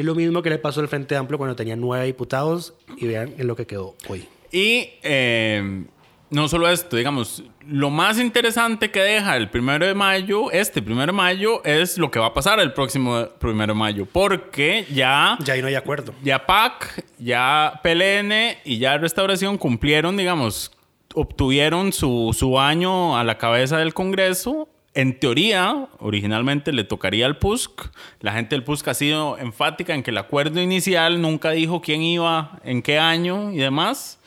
es 0.00 0.06
lo 0.06 0.14
mismo 0.14 0.42
que 0.42 0.50
le 0.50 0.58
pasó 0.58 0.80
al 0.80 0.88
Frente 0.88 1.16
Amplio 1.16 1.38
cuando 1.38 1.56
tenía 1.56 1.76
nueve 1.76 2.04
diputados 2.06 2.74
y 2.96 3.06
vean 3.06 3.34
en 3.38 3.46
lo 3.46 3.56
que 3.56 3.66
quedó 3.66 3.94
hoy. 4.08 4.26
Y 4.52 4.90
eh, 5.02 5.84
no 6.30 6.48
solo 6.48 6.68
esto, 6.68 6.96
digamos, 6.96 7.42
lo 7.66 7.90
más 7.90 8.18
interesante 8.18 8.90
que 8.90 9.00
deja 9.00 9.36
el 9.36 9.48
primero 9.50 9.86
de 9.86 9.94
mayo, 9.94 10.50
este 10.50 10.80
primero 10.82 11.06
de 11.06 11.16
mayo, 11.16 11.62
es 11.64 11.98
lo 11.98 12.10
que 12.10 12.18
va 12.18 12.26
a 12.26 12.34
pasar 12.34 12.60
el 12.60 12.72
próximo 12.72 13.26
primero 13.38 13.72
de 13.74 13.78
mayo, 13.78 14.06
porque 14.10 14.86
ya, 14.92 15.36
Ya 15.44 15.54
ahí 15.54 15.60
no 15.62 15.68
hay 15.68 15.74
acuerdo. 15.76 16.14
ya 16.22 16.46
PAC, 16.46 17.04
ya 17.18 17.80
PLN 17.82 18.32
y 18.64 18.78
ya 18.78 18.98
Restauración 18.98 19.58
cumplieron, 19.58 20.16
digamos, 20.16 20.72
obtuvieron 21.14 21.92
su, 21.92 22.34
su 22.36 22.58
año 22.60 23.16
a 23.18 23.24
la 23.24 23.38
cabeza 23.38 23.78
del 23.78 23.94
Congreso. 23.94 24.68
En 24.92 25.20
teoría, 25.20 25.88
originalmente 26.00 26.72
le 26.72 26.82
tocaría 26.82 27.26
al 27.26 27.38
PUSC. 27.38 27.90
La 28.20 28.32
gente 28.32 28.56
del 28.56 28.64
PUSC 28.64 28.88
ha 28.88 28.94
sido 28.94 29.38
enfática 29.38 29.94
en 29.94 30.02
que 30.02 30.10
el 30.10 30.18
acuerdo 30.18 30.60
inicial 30.60 31.22
nunca 31.22 31.50
dijo 31.52 31.80
quién 31.80 32.02
iba, 32.02 32.58
en 32.64 32.82
qué 32.82 32.98
año 32.98 33.52
y 33.52 33.58
demás. 33.58 34.18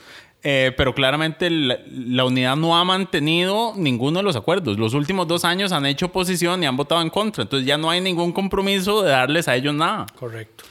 Eh, 0.46 0.74
pero 0.76 0.94
claramente 0.94 1.50
la, 1.50 1.80
la 1.88 2.26
unidad 2.26 2.58
no 2.58 2.78
ha 2.78 2.84
mantenido 2.84 3.74
ninguno 3.76 4.20
de 4.20 4.24
los 4.24 4.36
acuerdos. 4.36 4.78
Los 4.78 4.94
últimos 4.94 5.28
dos 5.28 5.46
años 5.46 5.72
han 5.72 5.86
hecho 5.86 6.08
oposición 6.08 6.64
y 6.64 6.66
han 6.66 6.78
votado 6.78 7.02
en 7.02 7.10
contra. 7.10 7.44
Entonces 7.44 7.68
ya 7.68 7.78
no 7.78 7.90
hay 7.90 8.00
ningún 8.00 8.32
compromiso 8.32 9.04
de 9.04 9.12
darles 9.12 9.48
a 9.48 9.56
ellos 9.56 9.74
nada. 9.74 10.06
Correcto. 10.16 10.64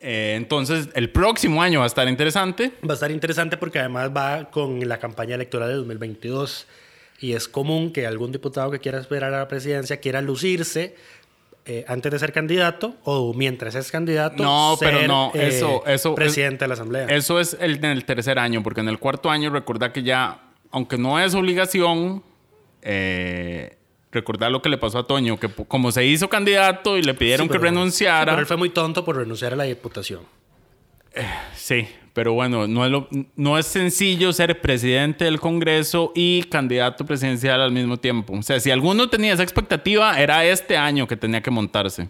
Eh, 0.00 0.34
entonces 0.36 0.88
el 0.94 1.10
próximo 1.10 1.62
año 1.62 1.78
va 1.78 1.84
a 1.84 1.86
estar 1.86 2.08
interesante. 2.08 2.72
Va 2.84 2.92
a 2.92 2.94
estar 2.94 3.10
interesante 3.12 3.56
porque 3.56 3.78
además 3.78 4.10
va 4.16 4.50
con 4.50 4.86
la 4.88 4.98
campaña 4.98 5.36
electoral 5.36 5.68
de 5.68 5.74
2022 5.76 6.66
y 7.22 7.32
es 7.34 7.48
común 7.48 7.92
que 7.92 8.06
algún 8.06 8.32
diputado 8.32 8.70
que 8.70 8.80
quiera 8.80 8.98
esperar 8.98 9.32
a 9.32 9.38
la 9.38 9.48
presidencia 9.48 9.98
quiera 10.00 10.20
lucirse 10.20 10.94
eh, 11.64 11.84
antes 11.86 12.10
de 12.10 12.18
ser 12.18 12.32
candidato 12.32 12.96
o 13.04 13.32
mientras 13.32 13.76
es 13.76 13.90
candidato. 13.92 14.42
No, 14.42 14.76
pero 14.80 14.98
ser, 14.98 15.08
no, 15.08 15.30
eh, 15.34 15.46
eso, 15.46 15.84
eso. 15.86 16.14
Presidente 16.16 16.64
de 16.64 16.68
la 16.68 16.74
Asamblea. 16.74 17.06
Eso 17.06 17.38
es 17.38 17.56
el, 17.60 17.76
en 17.76 17.84
el 17.84 18.04
tercer 18.04 18.38
año, 18.40 18.62
porque 18.64 18.80
en 18.80 18.88
el 18.88 18.98
cuarto 18.98 19.30
año 19.30 19.48
recordá 19.50 19.92
que 19.92 20.02
ya, 20.02 20.40
aunque 20.72 20.98
no 20.98 21.20
es 21.20 21.34
obligación, 21.34 22.24
eh, 22.82 23.76
recordar 24.10 24.50
lo 24.50 24.60
que 24.60 24.68
le 24.68 24.76
pasó 24.78 24.98
a 24.98 25.06
Toño, 25.06 25.38
que 25.38 25.48
como 25.68 25.92
se 25.92 26.04
hizo 26.04 26.28
candidato 26.28 26.98
y 26.98 27.02
le 27.04 27.14
pidieron 27.14 27.46
Sí, 27.46 27.52
que 27.52 27.58
pero- 27.60 27.70
sí, 27.70 27.74
renunciara. 27.76 28.32
pero 28.32 28.40
él 28.40 28.46
fue 28.46 28.56
muy 28.56 28.70
tonto 28.70 29.04
por 29.04 29.16
renunciar 29.16 29.52
a 29.52 29.56
la 29.56 29.64
diputación. 29.64 30.22
Sí, 31.54 31.86
pero 32.12 32.32
bueno, 32.34 32.66
no 32.68 32.84
es, 32.84 32.90
lo- 32.90 33.08
no 33.36 33.58
es 33.58 33.66
sencillo 33.66 34.32
ser 34.32 34.60
presidente 34.60 35.24
del 35.24 35.40
Congreso 35.40 36.12
y 36.14 36.42
candidato 36.44 37.04
presidencial 37.06 37.60
al 37.60 37.72
mismo 37.72 37.96
tiempo. 37.96 38.34
O 38.34 38.42
sea, 38.42 38.60
si 38.60 38.70
alguno 38.70 39.08
tenía 39.08 39.32
esa 39.32 39.42
expectativa, 39.42 40.20
era 40.20 40.44
este 40.44 40.76
año 40.76 41.06
que 41.08 41.16
tenía 41.16 41.40
que 41.40 41.50
montarse. 41.50 42.08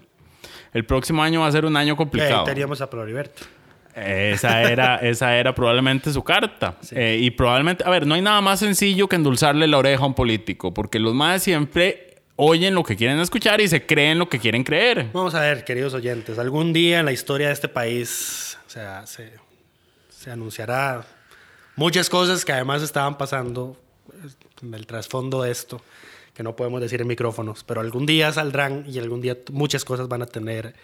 El 0.73 0.85
próximo 0.85 1.23
año 1.23 1.41
va 1.41 1.47
a 1.47 1.53
ser 1.53 1.65
un 1.67 1.77
año 1.77 1.89
Y 1.89 1.91
ahí 1.91 1.97
complicado. 1.97 2.45
teníamos 2.45 2.81
a 2.81 2.89
Pablo 2.89 3.05
Heriberto. 3.05 3.43
Esa 3.95 4.63
era, 4.63 4.97
esa 5.03 5.37
era 5.37 5.55
probablemente 5.55 6.11
su 6.13 6.25
carta. 6.25 6.77
Eh, 6.93 7.19
y 7.21 7.31
probablemente, 7.31 7.85
a 7.87 7.91
ver, 7.91 8.07
no 8.07 8.15
hay 8.15 8.23
nada 8.23 8.41
más 8.41 8.59
sencillo 8.61 9.07
que 9.07 9.17
endulzarle 9.17 9.67
la 9.67 9.77
oreja 9.79 10.03
a 10.03 10.07
un 10.07 10.15
político, 10.15 10.73
porque 10.73 10.99
los 10.99 11.15
más 11.15 11.43
siempre 11.43 12.17
oyen 12.37 12.75
lo 12.75 12.83
que 12.83 12.97
quieren 12.97 13.21
escuchar 13.21 13.61
y 13.61 13.69
se 13.69 13.85
creen 13.85 14.19
lo 14.19 14.29
que 14.31 14.39
quieren 14.39 14.65
creer. 14.65 15.09
Vamos 15.13 15.35
a 15.35 15.41
ver, 15.41 15.63
queridos 15.65 15.93
oyentes, 15.93 16.39
algún 16.39 16.73
día 16.73 17.01
en 17.01 17.05
la 17.05 17.13
historia 17.13 17.49
de 17.49 17.53
este 17.53 17.69
país 17.69 18.59
o 18.67 18.71
sea, 18.71 19.07
se, 19.07 19.31
se 20.23 20.31
anunciará 20.31 21.05
muchas 21.75 22.09
cosas 22.09 22.45
que 22.45 22.53
además 22.53 22.81
estaban 22.83 23.19
pasando 23.19 23.77
eh, 24.13 24.29
en 24.63 24.75
el 24.75 24.87
trasfondo 24.87 25.43
de 25.43 25.51
esto, 25.51 25.83
que 26.33 26.45
no 26.45 26.55
podemos 26.55 26.81
decir 26.81 27.01
en 27.01 27.09
micrófonos, 27.09 27.65
pero 27.65 27.81
algún 27.81 28.07
día 28.07 28.33
saldrán 28.33 28.85
y 28.89 28.99
algún 29.01 29.21
día 29.21 29.37
muchas 29.51 29.85
cosas 29.85 30.07
van 30.07 30.23
a 30.23 30.27
tener, 30.27 30.75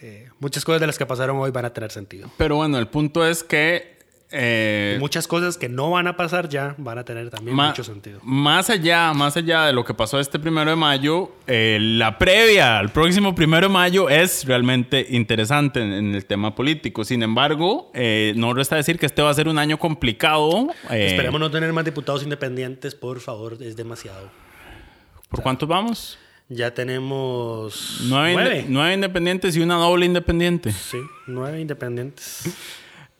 eh, 0.00 0.30
muchas 0.38 0.64
cosas 0.64 0.80
de 0.80 0.86
las 0.86 0.98
que 0.98 1.04
pasaron 1.04 1.36
hoy 1.38 1.50
van 1.50 1.64
a 1.64 1.72
tener 1.72 1.90
sentido. 1.90 2.30
Pero 2.36 2.56
bueno, 2.56 2.78
el 2.78 2.86
punto 2.86 3.26
es 3.26 3.42
que... 3.42 3.95
eh, 4.30 4.96
muchas 4.98 5.26
cosas 5.28 5.56
que 5.56 5.68
no 5.68 5.90
van 5.90 6.06
a 6.08 6.16
pasar 6.16 6.48
ya 6.48 6.74
van 6.78 6.98
a 6.98 7.04
tener 7.04 7.30
también 7.30 7.56
mucho 7.56 7.84
sentido. 7.84 8.18
Más 8.22 8.70
allá, 8.70 9.12
más 9.14 9.36
allá 9.36 9.66
de 9.66 9.72
lo 9.72 9.84
que 9.84 9.94
pasó 9.94 10.18
este 10.18 10.38
primero 10.38 10.70
de 10.70 10.76
mayo, 10.76 11.32
eh, 11.46 11.78
la 11.80 12.18
previa 12.18 12.78
al 12.78 12.90
próximo 12.90 13.34
primero 13.34 13.68
de 13.68 13.72
mayo 13.72 14.08
es 14.08 14.44
realmente 14.44 15.06
interesante 15.10 15.80
en, 15.80 15.92
en 15.92 16.14
el 16.14 16.24
tema 16.26 16.54
político. 16.54 17.04
Sin 17.04 17.22
embargo, 17.22 17.90
eh, 17.94 18.32
no 18.36 18.52
resta 18.52 18.76
decir 18.76 18.98
que 18.98 19.06
este 19.06 19.22
va 19.22 19.30
a 19.30 19.34
ser 19.34 19.48
un 19.48 19.58
año 19.58 19.78
complicado. 19.78 20.68
Esperemos 20.90 21.40
no 21.40 21.50
tener 21.50 21.72
más 21.72 21.84
diputados 21.84 22.22
independientes, 22.22 22.94
por 22.94 23.20
favor, 23.20 23.56
es 23.60 23.76
demasiado. 23.76 24.28
¿Por 25.28 25.42
cuántos 25.42 25.68
vamos? 25.68 26.18
Ya 26.48 26.72
tenemos 26.72 28.02
Nueve, 28.04 28.32
nueve. 28.34 28.64
nueve 28.68 28.94
independientes 28.94 29.56
y 29.56 29.60
una 29.60 29.74
doble 29.74 30.06
independiente. 30.06 30.70
Sí, 30.70 30.98
nueve 31.26 31.60
independientes. 31.60 32.44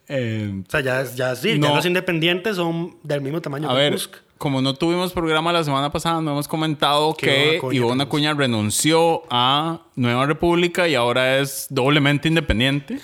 Eh, 0.08 0.62
O 0.66 0.70
sea, 0.70 0.80
ya, 0.80 1.04
ya 1.04 1.34
sí, 1.34 1.58
No. 1.58 1.68
ya 1.68 1.74
los 1.76 1.86
independientes 1.86 2.56
son 2.56 2.96
del 3.02 3.20
mismo 3.20 3.40
tamaño 3.40 3.68
a 3.68 3.74
que 3.74 3.78
ver, 3.90 3.98
como 4.38 4.60
no 4.62 4.74
tuvimos 4.74 5.12
programa 5.12 5.52
la 5.52 5.64
semana 5.64 5.90
pasada, 5.90 6.20
no 6.20 6.30
hemos 6.32 6.46
comentado 6.46 7.14
Que 7.14 7.60
Ivonne 7.72 8.02
Acuña 8.04 8.34
renunció. 8.34 9.22
A 9.30 9.80
Nueva 9.96 10.26
República 10.26 10.86
y 10.88 10.94
ahora 10.94 11.38
es 11.38 11.66
doblemente 11.70 12.28
independiente. 12.28 12.98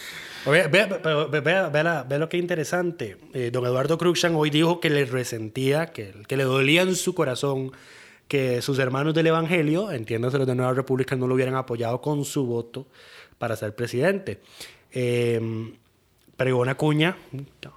Pero 0.45 0.69
ve- 0.71 1.41
vea- 1.41 1.69
vea 1.69 1.83
la- 1.85 2.03
vea 2.03 2.19
lo 2.19 2.29
que 2.29 2.37
interesante. 2.37 3.17
Eh, 3.33 3.51
don 3.53 3.65
Eduardo 3.65 3.97
Cruxan 3.97 4.35
hoy 4.35 4.51
dijo 4.51 4.79
que 4.81 4.91
le 4.91 5.05
resentía, 5.05 5.87
que, 5.87 6.13
que 6.29 6.37
le 6.37 6.45
dolía 6.45 6.83
en 6.83 6.95
su 6.97 7.15
corazón 7.15 7.73
que 8.29 8.61
sus 8.63 8.79
hermanos 8.79 9.15
del 9.15 9.27
Evangelio, 9.29 9.91
entiéndase 9.91 10.39
los 10.39 10.47
de 10.47 10.55
Nueva 10.55 10.73
República, 10.75 11.17
no 11.17 11.27
lo 11.27 11.35
hubieran 11.35 11.55
apoyado 11.55 12.01
con 12.01 12.25
su 12.25 12.45
voto 12.47 12.87
para 13.39 13.57
ser 13.57 13.75
presidente. 13.75 14.41
Eh, 14.91 15.41
pero 16.43 16.51
Ivonne 16.51 16.73
Acuña, 16.73 17.17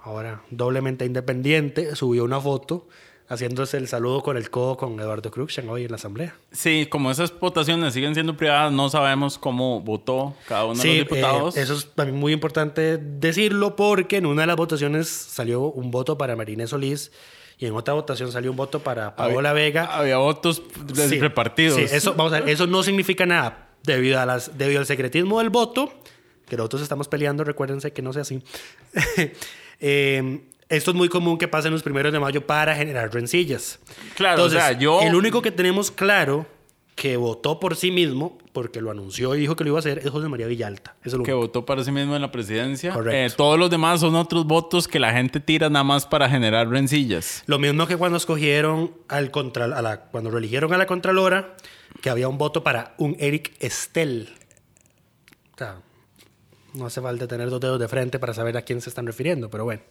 ahora 0.02 0.42
doblemente 0.50 1.04
independiente, 1.04 1.94
subió 1.94 2.24
una 2.24 2.40
foto 2.40 2.88
haciéndose 3.28 3.76
el 3.76 3.86
saludo 3.86 4.24
con 4.24 4.36
el 4.36 4.50
codo 4.50 4.76
con 4.76 4.98
Eduardo 4.98 5.30
Cruxan 5.30 5.68
hoy 5.68 5.84
en 5.84 5.90
la 5.92 5.94
asamblea. 5.94 6.34
Sí, 6.50 6.88
como 6.90 7.12
esas 7.12 7.32
votaciones 7.38 7.94
siguen 7.94 8.14
siendo 8.14 8.36
privadas, 8.36 8.72
no 8.72 8.88
sabemos 8.90 9.38
cómo 9.38 9.80
votó 9.82 10.34
cada 10.48 10.64
uno 10.64 10.74
Sí, 10.82 10.88
de 10.88 10.94
los 10.98 11.08
diputados. 11.08 11.56
eh, 11.56 11.62
eso 11.62 11.74
es 11.74 11.92
también 11.94 12.18
muy 12.18 12.32
importante 12.32 12.98
decirlo 12.98 13.76
porque 13.76 14.16
en 14.16 14.26
una 14.26 14.40
de 14.42 14.46
las 14.48 14.56
votaciones 14.56 15.06
salió 15.08 15.60
un 15.60 15.92
voto 15.92 16.18
para 16.18 16.34
Marínez 16.34 16.70
Solís 16.70 17.12
y 17.58 17.66
en 17.66 17.74
otra 17.76 17.94
votación 17.94 18.32
salió 18.32 18.50
un 18.50 18.56
voto 18.56 18.80
para 18.80 19.14
Paola 19.14 19.52
Vega. 19.52 19.84
Había 19.96 20.16
votos 20.16 20.60
Sí, 20.92 21.20
repartidos. 21.20 21.76
sí, 21.78 21.84
eso, 21.88 22.14
vamos 22.16 22.32
a 22.32 22.40
ver, 22.40 22.48
eso 22.48 22.66
no 22.66 22.82
significa 22.82 23.26
nada 23.26 23.68
debido, 23.84 24.18
a 24.18 24.26
las, 24.26 24.58
debido 24.58 24.80
al 24.80 24.86
secretismo 24.86 25.38
del 25.38 25.50
voto, 25.50 25.92
que 26.48 26.56
nosotros 26.56 26.82
estamos 26.82 27.08
peleando, 27.08 27.44
recuérdense 27.44 27.92
que 27.92 28.02
no 28.02 28.12
sea 28.12 28.22
así. 28.22 28.42
Eh, 29.78 30.40
esto 30.70 30.90
es 30.90 30.96
muy 30.96 31.10
común 31.10 31.36
que 31.36 31.48
pase 31.48 31.68
en 31.68 31.74
los 31.74 31.82
primeros 31.82 32.10
de 32.12 32.18
mayo 32.18 32.46
para 32.46 32.74
generar 32.74 33.12
rencillas. 33.12 33.78
Claro, 34.16 34.44
o 34.44 34.48
sea, 34.48 34.72
yo- 34.72 35.02
El 35.02 35.14
único 35.14 35.42
que 35.42 35.50
tenemos 35.52 35.90
claro 35.90 36.46
que 36.94 37.18
votó 37.18 37.60
por 37.60 37.76
sí 37.76 37.90
mismo, 37.90 38.38
porque 38.54 38.80
lo 38.80 38.90
anunció 38.90 39.34
y 39.34 39.40
dijo 39.40 39.54
que 39.54 39.64
lo 39.64 39.68
iba 39.68 39.78
a 39.78 39.80
hacer, 39.80 39.98
es 39.98 40.08
José 40.10 40.28
María 40.28 40.46
Villalta. 40.46 40.96
Es 41.04 41.12
lo 41.12 41.22
que 41.24 41.34
votó 41.34 41.66
para 41.66 41.84
sí 41.84 41.92
mismo 41.92 42.16
en 42.16 42.22
la 42.22 42.32
presidencia. 42.32 42.94
Correcto. 42.94 43.34
Eh, 43.34 43.36
todos 43.36 43.58
los 43.58 43.68
demás 43.68 44.00
son 44.00 44.14
otros 44.14 44.46
votos 44.46 44.88
que 44.88 44.98
la 44.98 45.12
gente 45.12 45.38
tira 45.38 45.68
nada 45.68 45.84
más 45.84 46.06
para 46.06 46.26
generar 46.30 46.68
rencillas. 46.68 47.42
Lo 47.46 47.58
mismo 47.58 47.86
que 47.86 47.98
cuando 47.98 48.16
escogieron 48.16 48.92
al 49.08 49.30
contra, 49.30 49.66
a 49.66 49.82
la, 49.82 50.00
cuando 50.06 50.30
reeligieron 50.30 50.72
a 50.72 50.78
la 50.78 50.86
Contralora, 50.86 51.54
que 52.00 52.08
había 52.08 52.28
un 52.28 52.38
voto 52.38 52.64
para 52.64 52.94
un 52.96 53.14
Eric 53.20 53.52
Estel. 53.60 54.30
O 55.54 55.58
sea, 55.58 55.82
no 56.76 56.86
hace 56.86 57.00
falta 57.00 57.26
tener 57.26 57.50
dos 57.50 57.60
dedos 57.60 57.80
de 57.80 57.88
frente 57.88 58.18
para 58.18 58.34
saber 58.34 58.56
a 58.56 58.62
quién 58.62 58.80
se 58.80 58.90
están 58.90 59.06
refiriendo, 59.06 59.50
pero 59.50 59.64
bueno. 59.64 59.82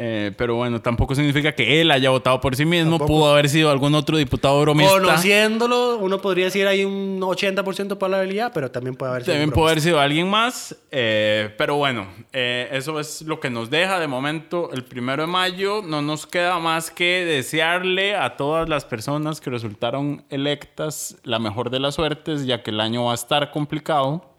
Eh, 0.00 0.30
pero 0.36 0.54
bueno, 0.54 0.80
tampoco 0.80 1.12
significa 1.16 1.50
que 1.56 1.80
él 1.80 1.90
haya 1.90 2.10
votado 2.10 2.40
por 2.40 2.54
sí 2.54 2.64
mismo. 2.64 2.98
Tampoco. 2.98 3.08
Pudo 3.08 3.32
haber 3.32 3.48
sido 3.48 3.68
algún 3.68 3.96
otro 3.96 4.16
diputado 4.16 4.60
bromista. 4.60 4.92
Conociéndolo, 4.92 5.98
uno 5.98 6.20
podría 6.20 6.44
decir 6.44 6.68
hay 6.68 6.84
un 6.84 7.20
80% 7.20 7.88
de 7.88 7.96
probabilidad, 7.96 8.52
pero 8.54 8.70
también 8.70 8.94
puede 8.94 9.10
haber 9.10 9.24
sido 9.24 9.34
También 9.34 9.50
puede 9.50 9.70
haber 9.72 9.80
sido 9.82 9.98
alguien 9.98 10.30
más. 10.30 10.76
eh, 10.92 11.52
pero 11.58 11.74
bueno, 11.74 12.06
eh, 12.32 12.68
eso 12.70 13.00
es 13.00 13.22
lo 13.22 13.40
que 13.40 13.50
nos 13.50 13.70
deja 13.70 13.98
de 13.98 14.06
momento 14.06 14.70
el 14.72 14.84
primero 14.84 15.22
de 15.22 15.26
mayo. 15.26 15.82
No 15.82 16.00
nos 16.00 16.28
queda 16.28 16.60
más 16.60 16.92
que 16.92 17.24
desearle 17.24 18.14
a 18.14 18.36
todas 18.36 18.68
las 18.68 18.84
personas 18.84 19.40
que 19.40 19.50
resultaron 19.50 20.22
electas 20.30 21.16
la 21.24 21.40
mejor 21.40 21.70
de 21.70 21.80
las 21.80 21.96
suertes, 21.96 22.46
ya 22.46 22.62
que 22.62 22.70
el 22.70 22.80
año 22.80 23.06
va 23.06 23.10
a 23.10 23.16
estar 23.16 23.50
complicado. 23.50 24.37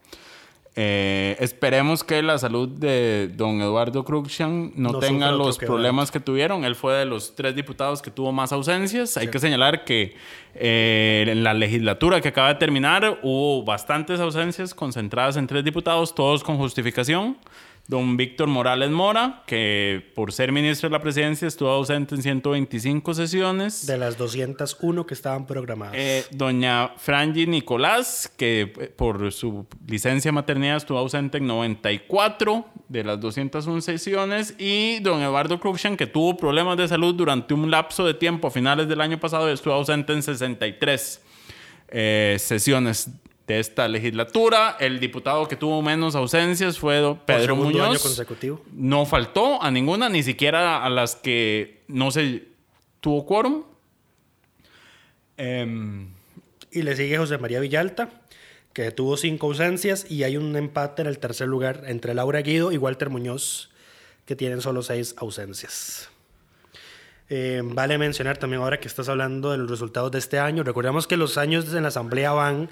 Eh, 0.76 1.36
esperemos 1.40 2.04
que 2.04 2.22
la 2.22 2.38
salud 2.38 2.70
de 2.70 3.30
don 3.36 3.62
Eduardo 3.62 4.06
Cruxan 4.06 4.72
no, 4.76 4.92
No 4.92 5.00
tenga 5.00 5.32
los 5.32 5.58
problemas 5.58 6.12
que 6.12 6.20
tuvieron. 6.20 6.64
Él 6.64 6.76
fue 6.76 6.94
de 6.94 7.06
los 7.06 7.36
tres 7.36 7.56
diputados 7.56 8.02
que 8.02 8.12
tuvo 8.12 8.32
más 8.32 8.52
ausencias. 8.52 9.18
Hay 9.18 9.28
que 9.28 9.40
señalar 9.40 9.84
que 9.84 10.16
eh, 10.56 11.26
en 11.28 11.44
la 11.44 11.54
legislatura 11.54 12.22
que 12.22 12.30
acaba 12.30 12.50
de 12.50 12.56
terminar 12.56 13.20
hubo 13.24 13.64
bastantes 13.64 14.20
ausencias 14.20 14.74
concentradas 14.74 15.38
en 15.38 15.48
tres 15.48 15.64
diputados, 15.64 16.14
todos 16.14 16.44
con 16.44 16.58
justificación. 16.58 17.38
Don 17.90 18.18
Víctor 18.18 18.48
Morales 18.48 18.92
Mora, 18.92 19.42
que 19.48 20.12
por 20.14 20.32
ser 20.32 20.52
ministro 20.52 20.90
de 20.90 20.94
la 20.94 21.02
presidencia 21.02 21.48
estuvo 21.48 21.70
ausente 21.70 22.14
en 22.14 22.22
125 22.22 23.16
sesiones. 23.16 23.88
De 23.88 23.98
las 23.98 24.16
201 24.16 25.08
que 25.08 25.16
estaban 25.16 25.48
programadas. 25.48 25.96
Eh, 25.98 26.24
doña 26.30 26.90
Frangi 26.98 27.48
Nicolás, 27.48 28.32
que 28.38 28.72
eh, 28.80 28.94
por 28.96 29.32
su 29.32 29.66
licencia 29.88 30.32
maternidad 30.32 30.78
estuvo 30.78 31.00
ausente 31.00 31.40
en 31.40 31.48
94 31.48 32.64
de 32.90 33.04
las 33.04 33.20
201 33.20 33.82
sesiones. 33.82 34.54
Y 34.60 35.00
don 35.00 35.24
Eduardo 35.24 35.60
Cruxan, 35.60 35.98
que 35.98 36.06
tuvo 36.06 36.38
problemas 36.38 36.78
de 36.78 36.88
salud 36.88 37.16
durante 37.16 37.56
un 37.56 37.72
lapso 37.72 38.06
de 38.06 38.14
tiempo 38.14 38.50
a 38.50 38.52
finales 38.52 38.88
del 38.88 39.02
año 39.02 39.20
pasado 39.20 39.50
estuvo 39.50 39.74
ausente 39.74 40.14
en 40.14 40.22
63 40.22 41.22
eh, 41.88 42.38
sesiones 42.38 43.10
de 43.50 43.60
esta 43.60 43.88
legislatura. 43.88 44.78
El 44.80 45.00
diputado 45.00 45.48
que 45.48 45.56
tuvo 45.56 45.82
menos 45.82 46.14
ausencias 46.16 46.78
fue 46.78 47.18
Pedro 47.26 47.56
año 47.56 47.64
Muñoz. 47.64 48.04
consecutivo. 48.04 48.64
No 48.72 49.08
faltó 49.08 49.62
a 49.62 49.72
ninguna, 49.72 50.08
ni 50.08 50.22
siquiera 50.22 50.86
a 50.86 50.90
las 50.90 51.16
que 51.16 51.82
no 51.88 52.12
se 52.12 52.44
tuvo 53.02 53.26
quórum. 53.26 53.64
Em, 55.38 56.10
Y 56.72 56.84
le 56.84 56.96
sigue 56.96 57.18
José 57.18 57.40
María 57.40 57.60
Villalta, 57.60 58.10
que 58.74 58.92
tuvo 58.92 59.18
cinco 59.18 59.48
ausencias 59.48 60.06
y 60.12 60.22
hay 60.22 60.38
un 60.38 60.56
empate 60.56 61.02
en 61.02 61.08
el 61.08 61.18
tercer 61.18 61.48
lugar 61.48 61.86
entre 61.88 62.14
Laura 62.14 62.42
Guido 62.42 62.72
y 62.72 62.78
Walter 62.78 63.10
Muñoz, 63.10 63.72
que 64.26 64.36
tienen 64.36 64.62
solo 64.62 64.84
seis 64.84 65.16
ausencias. 65.18 66.10
Eh, 67.30 67.62
vale 67.64 67.98
mencionar 67.98 68.38
también 68.38 68.62
ahora 68.62 68.80
que 68.80 68.88
estás 68.88 69.10
hablando 69.10 69.50
de 69.52 69.58
los 69.58 69.72
resultados 69.72 70.12
de 70.12 70.20
este 70.20 70.38
año. 70.38 70.62
Recordemos 70.64 71.08
que 71.08 71.18
los 71.18 71.40
años 71.40 71.74
en 71.74 71.82
la 71.82 71.88
Asamblea 71.88 72.32
van 72.32 72.70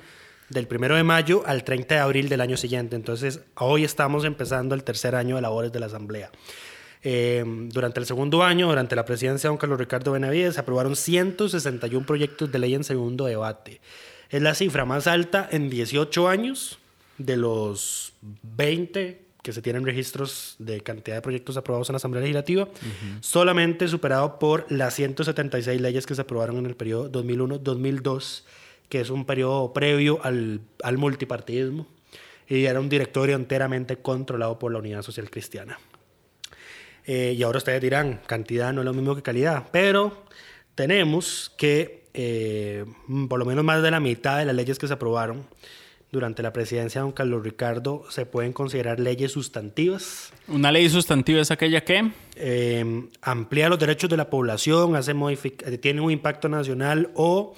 del 0.50 0.68
primero 0.68 0.96
de 0.96 1.04
mayo 1.04 1.44
al 1.46 1.64
30 1.64 1.96
de 1.96 2.02
abril 2.02 2.30
del 2.30 2.42
año 2.42 2.58
siguiente. 2.58 2.96
Entonces, 2.96 3.42
hoy 3.56 3.84
estamos 3.84 4.26
empezando 4.26 4.76
el 4.76 4.84
tercer 4.84 5.16
año 5.16 5.36
de 5.36 5.42
labores 5.42 5.72
de 5.72 5.80
la 5.80 5.88
Asamblea. 5.88 6.32
Eh, 7.04 7.44
durante 7.46 8.00
el 8.00 8.06
segundo 8.06 8.44
año, 8.44 8.68
durante 8.68 8.96
la 8.96 9.06
presidencia 9.06 9.48
de 9.48 9.52
don 9.52 9.58
Carlos 9.58 9.80
Ricardo 9.80 10.12
Benavides, 10.12 10.56
se 10.56 10.60
aprobaron 10.60 10.96
161 10.96 12.06
proyectos 12.06 12.52
de 12.52 12.60
ley 12.60 12.76
en 12.76 12.84
segundo 12.84 13.26
debate. 13.26 13.82
Es 14.30 14.42
la 14.42 14.56
cifra 14.56 14.86
más 14.86 15.08
alta 15.08 15.48
en 15.52 15.70
18 15.70 16.28
años 16.28 16.80
de 17.18 17.38
los 17.38 18.14
20 18.22 19.28
que 19.42 19.54
se 19.54 19.62
tienen 19.62 19.86
registros 19.86 20.56
de 20.60 20.82
cantidad 20.82 21.16
de 21.16 21.22
proyectos 21.22 21.56
aprobados 21.56 21.88
en 21.88 21.94
la 21.94 21.98
Asamblea 21.98 22.22
Legislativa, 22.22 22.68
solamente 23.22 23.88
superado 23.88 24.40
por 24.40 24.70
las 24.70 24.94
176 24.96 25.80
leyes 25.80 26.06
que 26.06 26.16
se 26.16 26.22
aprobaron 26.22 26.58
en 26.58 26.66
el 26.66 26.76
periodo 26.76 27.10
2001-2002, 27.10 28.44
que 28.90 29.02
es 29.02 29.10
un 29.10 29.26
periodo 29.26 29.74
previo 29.74 30.20
al, 30.24 30.62
al 30.84 30.98
multipartidismo, 30.98 31.88
y 32.48 32.66
era 32.66 32.80
un 32.80 32.90
directorio 32.90 33.36
enteramente 33.36 33.98
controlado 33.98 34.58
por 34.58 34.72
la 34.72 34.80
Unidad 34.80 35.02
Social 35.02 35.30
Cristiana. 35.30 35.80
Eh, 37.06 37.36
y 37.38 37.44
ahora 37.44 37.60
ustedes 37.60 37.82
dirán, 37.82 38.22
cantidad 38.28 38.74
no 38.74 38.82
es 38.82 38.86
lo 38.86 38.94
mismo 38.94 39.16
que 39.16 39.22
calidad, 39.22 39.68
pero 39.72 40.26
tenemos 40.76 41.54
que 41.58 42.04
eh, 42.14 42.86
por 43.30 43.40
lo 43.40 43.46
menos 43.46 43.64
más 43.64 43.82
de 43.82 43.92
la 43.92 44.00
mitad 44.00 44.40
de 44.40 44.46
las 44.46 44.56
leyes 44.56 44.78
que 44.78 44.88
se 44.88 44.94
aprobaron 44.94 45.46
durante 46.12 46.42
la 46.42 46.52
presidencia 46.52 47.02
de 47.02 47.04
don 47.04 47.12
Carlos 47.12 47.44
Ricardo 47.44 48.06
se 48.10 48.26
pueden 48.26 48.54
considerar 48.54 49.00
leyes 49.00 49.32
sustantivas. 49.32 50.32
una 50.48 50.72
ley 50.72 50.90
sustantiva 50.90 51.42
es 51.42 51.52
aquella 51.52 51.84
que... 51.84 52.12
Eh, 52.36 53.08
amplía 53.22 53.68
los 53.68 53.80
derechos 53.80 54.10
de 54.10 54.18
la 54.18 54.30
población, 54.30 54.96
hace 54.96 55.14
tiene 55.82 56.02
un 56.02 56.12
impacto 56.12 56.50
nacional 56.50 57.10
o 57.16 57.56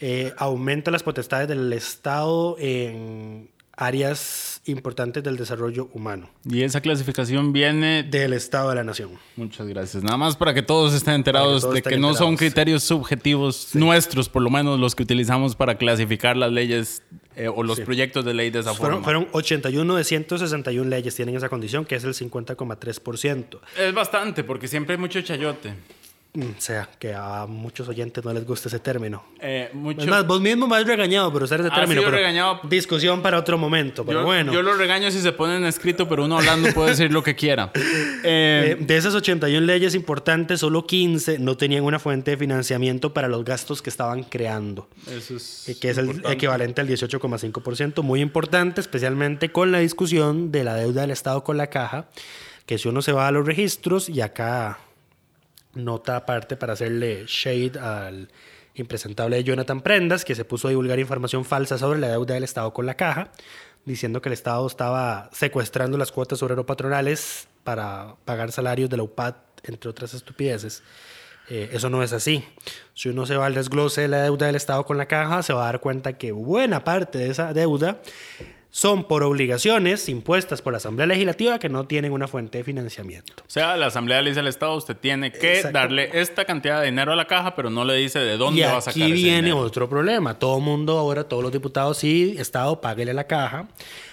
eh, 0.00 0.32
aumenta 0.36 0.90
las 0.90 1.02
potestades 1.02 1.48
del 1.48 1.72
Estado 1.72 2.56
en 2.58 3.50
áreas 3.80 4.60
importantes 4.64 5.22
del 5.22 5.36
desarrollo 5.36 5.88
humano, 5.92 6.28
Y 6.44 6.62
esa 6.62 6.80
clasificación 6.80 7.52
viene 7.52 8.02
de... 8.02 8.18
del 8.20 8.32
Estado 8.32 8.70
de 8.70 8.74
la 8.74 8.82
Nación. 8.84 9.10
Muchas 9.36 9.68
gracias. 9.68 10.02
Nada 10.02 10.16
más 10.16 10.36
para 10.36 10.52
que 10.52 10.62
todos 10.62 10.94
estén 10.94 11.14
enterados 11.14 11.62
todos 11.62 11.74
de 11.74 11.78
estén 11.78 11.92
que 11.92 11.98
no 11.98 12.08
son 12.08 12.32
enterados, 12.32 12.38
sí. 12.38 12.44
criterios 12.44 12.82
subjetivos 12.82 13.74
nuestros, 13.74 14.28
por 14.28 14.42
lo 14.42 14.50
menos 14.50 14.80
los 14.80 14.96
que 14.96 15.04
utilizamos 15.04 15.54
para 15.54 15.78
clasificar 15.78 16.36
las 16.36 16.50
leyes 16.50 17.02
eh, 17.36 17.46
o 17.46 17.62
los 17.62 17.78
proyectos 17.78 18.24
de 18.24 18.34
ley 18.34 18.50
de 18.50 18.58
esa 18.58 18.74
Fueron, 18.74 19.04
forma. 19.04 19.04
fueron 19.22 19.28
81 19.30 19.94
de 19.94 20.04
161 20.04 20.90
leyes 20.90 21.14
tienen 21.14 21.36
esa 21.36 21.48
condición, 21.48 21.84
que 21.84 21.94
es 21.94 22.02
el 22.02 22.14
50,3%. 22.14 23.60
Es 23.78 23.94
bastante, 23.94 24.42
porque 24.42 24.66
siempre 24.66 24.96
hay 24.96 25.00
mucho 25.00 25.20
chayote. 25.20 25.74
O 26.40 26.60
sea, 26.60 26.88
que 26.98 27.14
a 27.14 27.46
muchos 27.46 27.88
oyentes 27.88 28.24
no 28.24 28.32
les 28.32 28.46
gusta 28.46 28.68
ese 28.68 28.78
término. 28.78 29.24
Eh, 29.40 29.70
mucho... 29.72 30.00
Es 30.02 30.06
más, 30.06 30.26
vos 30.26 30.40
mismo 30.40 30.66
me 30.66 30.76
has 30.76 30.86
regañado 30.86 31.32
por 31.32 31.42
usar 31.42 31.60
ese 31.60 31.68
Ha 31.70 31.74
término. 31.74 32.00
pero 32.02 32.12
regañado. 32.16 32.60
Discusión 32.64 33.22
para 33.22 33.38
otro 33.38 33.58
momento, 33.58 34.04
pero 34.04 34.20
yo, 34.20 34.26
bueno. 34.26 34.52
yo 34.52 34.62
lo 34.62 34.74
regaño 34.74 35.10
si 35.10 35.20
se 35.20 35.32
ponen 35.32 35.64
escrito, 35.64 36.08
pero 36.08 36.24
uno 36.24 36.38
hablando 36.38 36.72
puede 36.72 36.90
decir 36.90 37.12
lo 37.12 37.22
que 37.22 37.34
quiera. 37.34 37.72
Eh, 38.24 38.76
Eh, 38.78 38.84
de 38.84 38.96
esas 38.96 39.14
81 39.14 39.64
leyes 39.64 39.94
importantes, 39.94 40.60
solo 40.60 40.86
15 40.86 41.38
no 41.38 41.56
tenían 41.56 41.84
una 41.84 41.98
fuente 41.98 42.32
de 42.32 42.36
financiamiento 42.36 43.12
para 43.14 43.28
los 43.28 43.44
gastos 43.44 43.80
que 43.80 43.90
estaban 43.90 44.24
creando, 44.24 44.88
eso 45.06 45.36
es 45.36 45.78
que 45.80 45.90
es 45.90 45.98
el 45.98 46.22
equivalente 46.28 46.80
al 46.80 46.88
18,5%, 46.88 48.02
muy 48.02 48.20
importante, 48.20 48.80
especialmente 48.80 49.50
con 49.50 49.72
la 49.72 49.78
discusión 49.78 50.50
de 50.50 50.64
la 50.64 50.74
deuda 50.74 51.02
del 51.02 51.10
Estado 51.10 51.44
con 51.44 51.56
la 51.56 51.68
caja, 51.68 52.08
que 52.66 52.78
si 52.78 52.88
uno 52.88 53.02
se 53.02 53.12
va 53.12 53.28
a 53.28 53.30
los 53.32 53.46
registros 53.46 54.08
y 54.08 54.20
acá 54.20 54.78
nota 55.74 56.16
aparte 56.16 56.56
para 56.56 56.72
hacerle 56.72 57.24
shade 57.26 57.78
al 57.78 58.28
impresentable 58.74 59.42
Jonathan 59.42 59.80
Prendas, 59.80 60.24
que 60.24 60.34
se 60.34 60.44
puso 60.44 60.68
a 60.68 60.70
divulgar 60.70 60.98
información 60.98 61.44
falsa 61.44 61.78
sobre 61.78 61.98
la 61.98 62.08
deuda 62.08 62.34
del 62.34 62.44
Estado 62.44 62.72
con 62.72 62.86
la 62.86 62.94
caja, 62.94 63.30
diciendo 63.84 64.20
que 64.22 64.28
el 64.28 64.34
Estado 64.34 64.66
estaba 64.66 65.30
secuestrando 65.32 65.98
las 65.98 66.12
cuotas 66.12 66.42
obrero-patronales 66.42 67.48
para 67.64 68.16
pagar 68.24 68.52
salarios 68.52 68.90
de 68.90 68.96
la 68.96 69.02
UPAD, 69.02 69.34
entre 69.64 69.90
otras 69.90 70.14
estupideces. 70.14 70.82
Eh, 71.50 71.70
eso 71.72 71.88
no 71.88 72.02
es 72.02 72.12
así. 72.12 72.44
Si 72.94 73.08
uno 73.08 73.24
se 73.24 73.36
va 73.36 73.46
al 73.46 73.54
desglose 73.54 74.02
de 74.02 74.08
la 74.08 74.22
deuda 74.22 74.46
del 74.46 74.56
Estado 74.56 74.84
con 74.84 74.98
la 74.98 75.06
caja, 75.06 75.42
se 75.42 75.52
va 75.52 75.62
a 75.62 75.66
dar 75.66 75.80
cuenta 75.80 76.18
que 76.18 76.32
buena 76.32 76.84
parte 76.84 77.18
de 77.18 77.30
esa 77.30 77.52
deuda 77.54 78.00
son 78.70 79.04
por 79.04 79.22
obligaciones 79.22 80.08
impuestas 80.08 80.60
por 80.60 80.72
la 80.72 80.76
Asamblea 80.76 81.06
Legislativa 81.06 81.58
que 81.58 81.68
no 81.68 81.86
tienen 81.86 82.12
una 82.12 82.28
fuente 82.28 82.58
de 82.58 82.64
financiamiento. 82.64 83.42
O 83.46 83.50
sea, 83.50 83.76
la 83.76 83.86
Asamblea 83.86 84.20
le 84.20 84.30
dice 84.30 84.40
al 84.40 84.46
Estado, 84.46 84.74
usted 84.76 84.96
tiene 84.96 85.32
que 85.32 85.62
darle 85.72 86.10
esta 86.12 86.44
cantidad 86.44 86.80
de 86.80 86.86
dinero 86.86 87.12
a 87.12 87.16
la 87.16 87.26
caja, 87.26 87.54
pero 87.54 87.70
no 87.70 87.84
le 87.84 87.94
dice 87.94 88.18
de 88.18 88.36
dónde 88.36 88.60
Y 88.60 88.64
va 88.64 88.76
a 88.76 88.80
sacar 88.80 89.02
aquí 89.02 89.12
ese 89.12 89.12
viene 89.14 89.36
dinero. 89.48 89.58
otro 89.58 89.88
problema. 89.88 90.38
Todo 90.38 90.60
mundo 90.60 90.98
ahora, 90.98 91.24
todos 91.24 91.42
los 91.42 91.52
diputados, 91.52 91.98
sí, 91.98 92.36
Estado, 92.38 92.80
páguele 92.80 93.12
a 93.12 93.14
la 93.14 93.26
caja, 93.26 93.68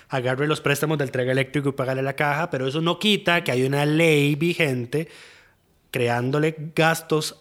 agarre 0.09 0.47
los 0.47 0.61
préstamos 0.61 0.97
del 0.97 1.09
entrega 1.09 1.33
eléctrico 1.33 1.69
y 1.69 1.71
págale 1.73 1.99
a 1.99 2.03
la 2.03 2.15
caja, 2.15 2.49
pero 2.49 2.67
eso 2.67 2.79
no 2.81 2.97
quita 2.97 3.43
que 3.43 3.51
hay 3.51 3.63
una 3.63 3.85
ley 3.85 4.35
vigente 4.35 5.09
creándole 5.91 6.55
gastos 6.75 7.35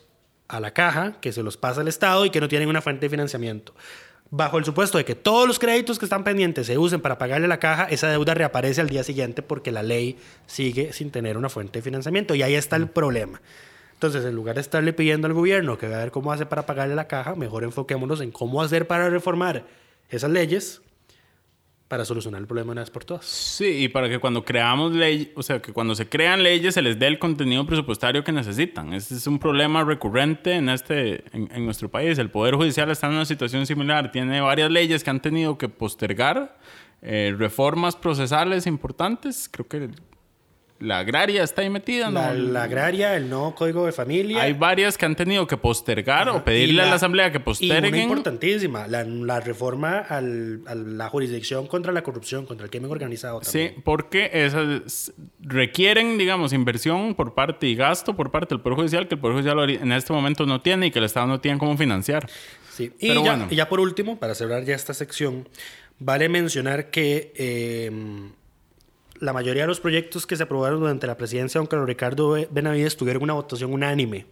a 0.49 0.61
la 0.61 0.73
caja 0.73 1.15
que 1.21 1.33
se 1.33 1.43
los 1.43 1.57
pasa 1.57 1.81
al 1.81 1.89
Estado 1.89 2.25
y 2.27 2.31
que 2.31 2.41
no 2.41 2.49
tienen 2.49 2.69
una 2.69 2.83
fuente 2.83 3.07
de 3.07 3.11
financiamiento. 3.11 3.75
Bajo 4.37 4.59
el 4.59 4.65
supuesto 4.65 4.99
de 4.99 5.05
que 5.05 5.15
todos 5.15 5.47
los 5.47 5.61
créditos 5.61 6.01
que 6.01 6.07
están 6.07 6.25
pendientes 6.25 6.67
se 6.67 6.77
usen 6.77 7.01
para 7.01 7.19
pagarle 7.19 7.47
la 7.47 7.61
caja, 7.61 7.85
esa 7.85 8.09
deuda 8.09 8.35
reaparece 8.35 8.81
al 8.81 8.89
día 8.89 9.05
siguiente 9.05 9.43
porque 9.43 9.71
la 9.71 9.85
ley 9.85 10.19
sigue 10.49 10.93
sin 10.93 11.13
tener 11.13 11.39
una 11.39 11.49
fuente 11.49 11.79
de 11.79 11.83
financiamiento. 11.83 12.35
Y 12.35 12.43
ahí 12.43 12.57
está 12.57 12.75
el 12.75 12.89
problema. 12.89 13.41
Entonces, 13.93 14.25
en 14.25 14.35
lugar 14.35 14.57
de 14.57 14.63
estarle 14.63 14.93
pidiendo 14.93 15.29
al 15.29 15.35
gobierno 15.35 15.79
que 15.79 15.87
vea 15.87 15.99
a 15.99 16.01
ver 16.01 16.11
cómo 16.11 16.33
hace 16.33 16.47
para 16.47 16.67
pagarle 16.67 16.97
la 16.97 17.07
caja, 17.07 17.37
mejor 17.37 17.63
enfoquémonos 17.63 18.21
en 18.23 18.33
cómo 18.33 18.61
hacer 18.61 18.89
para 18.89 19.09
reformar 19.09 19.67
esas 20.11 20.33
leyes 20.33 20.83
para 21.89 22.05
solucionar 22.05 22.41
el 22.41 22.47
problema 22.47 22.73
una 22.73 22.81
vez 22.81 22.91
por 22.91 23.05
todas. 23.05 23.25
Sí, 23.25 23.85
y 23.85 23.89
para 23.89 24.09
que 24.09 24.19
cuando 24.19 24.45
creamos 24.45 24.93
leyes, 24.93 25.29
o 25.37 25.43
sea, 25.43 25.61
que 25.61 25.73
cuando 25.73 25.95
se 25.95 26.09
crean 26.09 26.43
leyes 26.43 26.75
se 26.75 26.83
les 26.83 26.99
dé 26.99 27.07
el 27.07 27.19
contenido 27.19 27.67
presupuestario 27.67 28.25
que 28.25 28.33
necesitan. 28.33 28.93
Este 28.95 29.15
es 29.15 29.27
un 29.27 29.39
problema 29.39 29.85
recurrente 29.85 30.55
en, 30.55 30.69
este, 30.69 31.25
en 31.33 31.65
nuestro 31.65 31.91
país. 31.91 32.19
El 32.19 32.31
Poder 32.31 32.55
Judicial 32.55 32.91
está 32.91 33.07
en 33.09 33.15
una 33.15 33.27
situación 33.27 33.67
similar. 33.67 34.11
Tiene 34.11 34.41
varias 34.41 34.71
leyes 34.71 35.05
que 35.05 35.11
han 35.11 35.21
tenido 35.21 35.59
que 35.59 35.69
postergar 35.69 36.59
eh, 37.07 37.35
reformas 37.37 37.97
procesales 37.97 38.67
importantes. 38.67 39.51
Creo 39.51 39.69
que 39.69 39.91
la 40.85 40.99
agraria 40.99 41.43
está 41.43 41.63
ahí 41.63 41.71
metida, 41.71 42.11
¿no? 42.11 42.21
La, 42.21 42.33
la 42.35 42.63
agraria, 42.65 43.17
el 43.17 43.29
nuevo 43.31 43.55
código 43.55 43.87
de 43.87 43.93
familia. 43.93 44.43
Hay 44.43 44.53
varias 44.53 44.97
que 44.99 45.07
han 45.07 45.17
tenido 45.17 45.47
que 45.47 45.57
postergar 45.57 46.29
o 46.29 46.45
pedirle 46.45 46.83
a 46.83 46.87
la- 46.87 46.95
Asamblea 46.95 47.31
que 47.33 47.39
Y 47.39 47.41
una 47.41 47.45
posterguen. 47.45 47.95
importantísima, 48.03 48.87
la, 48.87 49.05
la 49.05 49.41
reforma 49.41 49.99
al- 50.01 50.61
a 50.67 50.75
la 50.75 51.09
jurisdicción 51.09 51.67
contra 51.67 51.93
la 51.93 52.03
corrupción, 52.03 52.47
contra 52.47 52.65
el 52.65 52.71
crimen 52.71 52.91
organizado. 52.91 53.41
Sí, 53.43 53.51
También. 53.65 53.83
porque 53.85 54.31
esas 54.33 55.13
requieren, 55.41 56.19
digamos, 56.19 56.53
inversión 56.53 57.15
por 57.15 57.35
parte 57.35 57.67
y 57.67 57.75
gasto 57.75 58.15
por 58.17 58.31
parte 58.31 58.55
del 58.55 58.61
Poder 58.63 58.77
Judicial 58.77 59.09
que 59.09 59.15
el 59.15 59.21
Poder 59.21 59.37
Judicial 59.37 59.71
en 59.71 59.93
este 59.93 60.13
momento 60.13 60.47
no 60.47 60.61
tiene 60.61 60.87
y 60.87 60.91
que 60.91 60.99
el 60.99 61.05
Estado 61.07 61.27
no 61.27 61.41
tiene 61.41 61.59
cómo 61.59 61.77
financiar. 61.77 62.29
Sí. 62.71 62.93
Y, 62.99 63.09
Pero 63.09 63.25
ya, 63.25 63.31
bueno. 63.37 63.47
y 63.51 63.57
ya 63.57 63.69
por 63.69 63.81
último, 63.81 64.19
para 64.19 64.35
cerrar 64.35 64.65
ya 64.65 64.75
esta 64.75 64.95
sección, 64.95 65.49
vale 65.99 66.29
mencionar 66.29 66.91
que 66.91 67.33
eh, 67.37 67.91
la 69.21 69.33
mayoría 69.33 69.63
de 69.63 69.69
los 69.69 69.81
proyectos 69.81 70.27
que 70.27 70.37
se 70.37 70.43
aprobaron 70.43 70.81
durante 70.81 71.07
la 71.07 71.17
presidencia 71.17 71.59
de 71.59 71.63
don 71.63 71.67
Carlos 71.69 71.89
Ricardo 71.89 72.31
Be- 72.31 72.49
Benavides 72.51 72.97
tuvieron 72.97 73.23
una 73.23 73.33
votación 73.35 73.73
unánime 73.73 74.27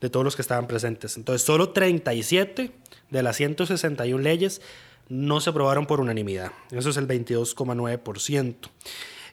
de 0.00 0.10
todos 0.10 0.24
los 0.24 0.36
que 0.36 0.42
estaban 0.42 0.66
presentes. 0.66 1.16
Entonces, 1.16 1.42
solo 1.46 1.70
37 1.70 2.70
de 3.10 3.22
las 3.22 3.36
161 3.36 4.22
leyes 4.22 4.60
no 5.08 5.40
se 5.40 5.50
aprobaron 5.50 5.86
por 5.86 6.00
unanimidad. 6.00 6.52
Eso 6.70 6.90
es 6.90 6.96
el 6.96 7.06
22,9%. 7.08 8.54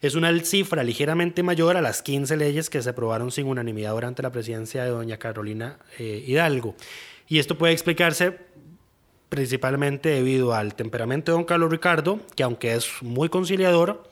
Es 0.01 0.15
una 0.15 0.37
cifra 0.43 0.83
ligeramente 0.83 1.43
mayor 1.43 1.77
a 1.77 1.81
las 1.81 2.01
15 2.01 2.35
leyes 2.37 2.69
que 2.69 2.81
se 2.81 2.89
aprobaron 2.89 3.31
sin 3.31 3.47
unanimidad 3.47 3.91
durante 3.93 4.21
la 4.21 4.31
presidencia 4.31 4.83
de 4.83 4.89
doña 4.89 5.17
Carolina 5.17 5.77
eh, 5.97 6.23
Hidalgo. 6.27 6.75
Y 7.27 7.39
esto 7.39 7.57
puede 7.57 7.73
explicarse 7.73 8.37
principalmente 9.29 10.09
debido 10.09 10.53
al 10.53 10.75
temperamento 10.75 11.31
de 11.31 11.37
don 11.37 11.45
Carlos 11.45 11.71
Ricardo, 11.71 12.19
que 12.35 12.43
aunque 12.43 12.75
es 12.75 13.01
muy 13.01 13.29
conciliador, 13.29 14.03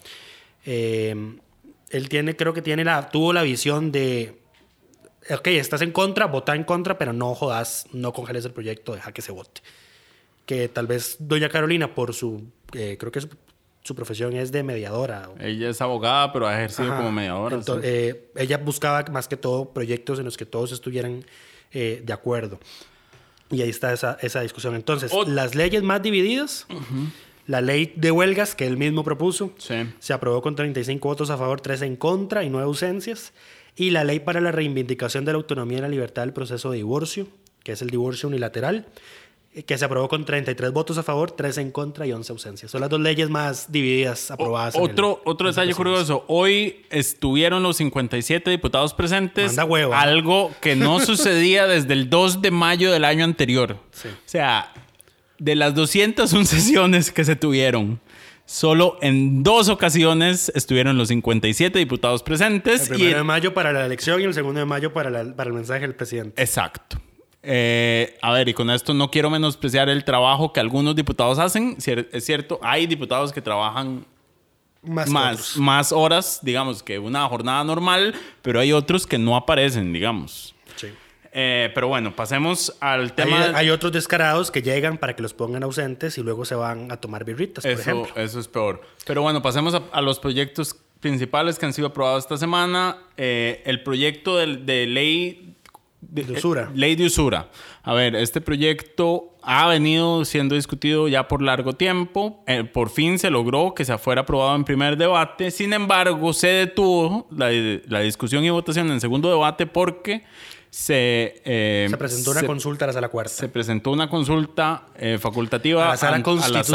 eh, 0.66 1.16
él 1.90 2.10
tiene, 2.10 2.36
creo 2.36 2.54
que 2.54 2.62
tiene 2.62 2.84
la, 2.84 3.10
tuvo 3.10 3.34
la 3.34 3.44
visión 3.44 3.92
de, 3.92 4.40
ok, 5.30 5.48
estás 5.48 5.82
en 5.82 5.92
contra, 5.92 6.26
vota 6.28 6.56
en 6.56 6.64
contra, 6.64 6.98
pero 6.98 7.14
no 7.14 7.34
jodas, 7.36 7.86
no 7.92 8.14
congeles 8.14 8.46
el 8.46 8.52
proyecto, 8.52 8.94
deja 8.94 9.12
que 9.12 9.22
se 9.22 9.32
vote. 9.32 9.62
Que 10.46 10.68
tal 10.70 10.88
vez 10.88 11.18
doña 11.20 11.50
Carolina, 11.50 11.94
por 11.94 12.14
su, 12.14 12.44
eh, 12.74 12.98
creo 13.00 13.12
que 13.12 13.22
su, 13.22 13.30
su 13.84 13.96
profesión 13.96 14.34
es 14.36 14.52
de 14.52 14.64
mediadora. 14.64 15.30
Ella 15.40 15.70
es 15.70 15.82
abogada, 15.82 16.32
pero 16.34 16.48
ha 16.48 16.54
ejercido 16.56 16.90
Ajá. 16.90 16.98
como 16.98 17.12
mediadora. 17.12 17.58
Ento- 17.58 17.76
sí. 17.76 17.82
eh, 17.84 18.32
ella 18.36 18.58
buscaba 18.58 19.04
más 19.12 19.28
que 19.28 19.38
todo 19.38 19.74
proyectos 19.74 20.20
en 20.20 20.26
los 20.26 20.38
que 20.38 20.46
todos 20.46 20.72
estuvieran 20.72 21.26
eh, 21.72 22.02
de 22.04 22.14
acuerdo. 22.14 22.60
Y 23.50 23.62
ahí 23.62 23.70
está 23.70 23.92
esa, 23.92 24.18
esa 24.22 24.42
discusión. 24.42 24.76
Entonces, 24.76 25.12
las 25.28 25.56
leyes 25.56 25.84
más 25.84 26.02
divididas, 26.02 26.66
la 27.52 27.62
ley 27.62 27.94
de 27.96 28.10
huelgas 28.12 28.56
que 28.56 28.66
él 28.66 28.78
mismo 28.78 29.04
propuso, 29.04 29.52
Sí. 29.58 29.76
se 30.00 30.14
aprobó 30.14 30.42
con 30.42 30.56
35 30.56 31.08
votos 31.08 31.30
a 31.30 31.38
favor, 31.38 31.62
3 31.62 31.82
en 31.84 31.96
contra 31.96 32.44
y 32.44 32.50
9 32.50 32.66
ausencias. 32.66 33.34
Y 33.76 33.92
la 33.92 34.04
ley 34.04 34.20
para 34.20 34.42
la 34.42 34.52
reivindicación 34.52 35.24
de 35.26 35.32
la 35.34 35.38
autonomía 35.38 35.78
y 35.78 35.82
la 35.82 35.88
libertad 35.90 36.24
del 36.24 36.34
proceso 36.34 36.72
de 36.72 36.78
divorcio, 36.78 37.28
que 37.64 37.74
es 37.74 37.82
el 37.82 37.90
divorcio 37.90 38.28
unilateral, 38.28 38.88
eh, 39.54 39.64
que 39.64 39.78
se 39.78 39.84
aprobó 39.86 40.08
con 40.10 40.24
33 40.26 40.72
votos 40.72 40.98
a 40.98 41.04
favor, 41.04 41.32
3 41.32 41.58
en 41.58 41.72
contra 41.72 42.06
y 42.08 42.12
11 42.14 42.32
ausencias. 42.32 42.72
Son 42.72 42.80
las 42.82 42.90
dos 42.90 43.00
leyes 43.00 43.30
más 43.30 43.72
divididas 43.72 44.32
aprobadas. 44.32 44.76
el- 44.76 44.82
Otro, 44.82 45.22
otro 45.26 45.50
en 45.50 45.56
la 45.56 45.62
detalle 45.64 45.76
presidencia. 45.76 45.76
curioso. 45.76 46.26
Hoy 46.28 46.86
estuvieron 46.90 47.64
los 47.64 47.78
57 47.78 48.50
diputados 48.50 48.94
presentes. 48.94 49.48
Manda 49.48 49.66
hueva. 49.66 50.00
Algo 50.02 50.52
que 50.62 50.76
no 50.76 51.00
sucedía 51.06 51.68
desde 51.68 51.94
el 51.94 52.10
2 52.10 52.42
de 52.42 52.52
mayo 52.52 52.92
del 52.92 53.04
año 53.06 53.24
anterior. 53.26 53.78
Sí. 53.92 54.08
O 54.10 54.12
sea, 54.26 54.72
de 55.42 55.56
las 55.56 55.74
201 55.76 56.46
sesiones 56.46 57.12
que 57.12 57.26
se 57.26 57.36
tuvieron, 57.36 58.00
solo 58.46 58.98
en 59.02 59.44
dos 59.44 59.70
ocasiones 59.70 60.52
estuvieron 60.56 60.98
los 60.98 61.08
57 61.08 61.78
diputados 61.80 62.22
presentes. 62.22 62.82
El 62.90 62.96
y 62.96 62.98
primero 63.00 63.18
de 63.18 63.24
mayo 63.24 63.54
para 63.54 63.72
la 63.72 63.86
elección 63.86 64.22
y 64.22 64.26
el 64.26 64.34
segundo 64.34 64.60
de 64.60 64.66
mayo 64.66 64.94
para, 64.94 65.10
la- 65.10 65.36
para 65.36 65.50
el 65.50 65.56
mensaje 65.56 65.82
del 65.82 65.96
presidente. 65.96 66.42
Exacto. 66.42 66.98
Eh, 67.44 68.20
a 68.22 68.32
ver, 68.34 68.50
y 68.50 68.54
con 68.54 68.70
esto 68.70 68.94
no 68.94 69.10
quiero 69.10 69.32
menospreciar 69.32 69.90
el 69.90 70.04
trabajo 70.04 70.54
que 70.54 70.60
algunos 70.60 70.96
diputados 70.96 71.40
hacen. 71.40 71.76
Es 72.12 72.24
cierto, 72.26 72.60
hay 72.62 72.86
diputados 72.86 73.34
que 73.34 73.42
trabajan 73.42 74.06
Más, 74.84 75.58
más 75.58 75.92
horas, 75.92 76.40
digamos, 76.44 76.84
que 76.84 77.00
una 77.00 77.28
jornada 77.28 77.64
normal, 77.64 78.14
pero 78.44 78.60
hay 78.60 78.72
otros 78.74 79.08
que 79.08 79.18
no 79.18 79.36
aparecen, 79.36 79.92
digamos. 79.92 80.54
Sí. 80.76 80.88
Eh, 81.34 81.72
pero 81.74 81.88
bueno, 81.88 82.14
pasemos 82.16 82.76
al 82.82 83.14
tema. 83.14 83.52
hay 83.56 83.70
otros 83.70 83.92
descarados 83.94 84.52
que 84.52 84.62
llegan 84.62 84.98
para 84.98 85.16
que 85.16 85.22
los 85.22 85.34
pongan 85.34 85.64
ausentes 85.64 86.18
y 86.18 86.22
luego 86.24 86.44
se 86.46 86.56
van 86.56 86.92
a 86.92 86.98
tomar 86.98 87.24
birritas, 87.24 87.64
por 87.64 87.72
eso, 87.72 87.82
ejemplo. 87.82 88.22
eso 88.22 88.40
es 88.40 88.48
peor. 88.48 88.82
Pero 89.06 89.22
bueno, 89.22 89.42
pasemos 89.42 89.74
a, 89.74 89.82
a 89.94 90.02
los 90.02 90.20
proyectos 90.20 90.76
principales 91.00 91.58
que 91.58 91.66
han 91.66 91.74
sido 91.74 91.88
aprobados 91.88 92.26
esta 92.26 92.38
semana. 92.38 92.98
Eh, 93.18 93.62
el 93.66 93.82
proyecto 93.82 94.38
de, 94.38 94.58
de 94.58 94.86
ley 94.88 95.56
De 96.02 96.22
usura. 96.34 96.64
eh, 96.64 96.76
ley 96.76 96.96
de 96.96 97.06
usura. 97.06 97.50
A 97.84 97.94
ver, 97.94 98.16
este 98.16 98.42
proyecto 98.42 99.30
ha 99.42 99.68
venido 99.68 100.24
siendo 100.26 100.54
discutido 100.56 101.08
ya 101.08 101.28
por 101.28 101.42
largo 101.42 101.74
tiempo. 101.74 102.44
Eh, 102.46 102.64
por 102.66 102.90
fin 102.90 103.18
se 103.18 103.32
logró 103.32 103.74
que 103.74 103.86
se 103.86 103.98
fuera 103.98 104.22
aprobado 104.22 104.56
en 104.56 104.64
primer 104.66 104.98
debate. 104.98 105.50
Sin 105.50 105.72
embargo, 105.74 106.34
se 106.34 106.48
detuvo 106.48 107.28
la, 107.32 107.50
la 107.88 108.02
discusión 108.02 108.44
y 108.44 108.50
votación 108.50 108.92
en 108.92 109.00
segundo 109.02 109.30
debate 109.32 109.66
porque 109.66 110.24
se... 110.72 111.42
eh, 111.46 111.86
Se 111.90 111.98
presentó 111.98 112.32
una 112.32 112.40
se- 112.40 112.48
consulta 112.48 112.86
a 112.86 112.88
la 112.88 112.94
sala 112.94 113.10
cuarta. 113.10 113.32
se 113.32 113.48
presentó 113.50 113.92
una 113.92 114.10
consulta 114.10 114.86
eh, 114.98 115.18
facultativa 115.20 115.86
A 115.86 115.90
la 115.90 115.98
sala 115.98 116.16
an- 116.16 116.22
a 116.24 116.26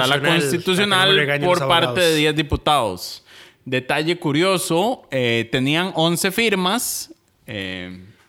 la 0.06 0.20
constitucional, 0.20 1.16
sala 1.26 1.40
por 1.46 1.66
parte 1.66 2.00
de 2.02 2.14
10 2.14 2.36
diputados. 2.36 3.24
Detalle 3.64 4.18
curioso, 4.18 5.08
eh, 5.10 5.48
tenían 5.50 5.90
11 5.96 6.30
firmas. 6.30 7.12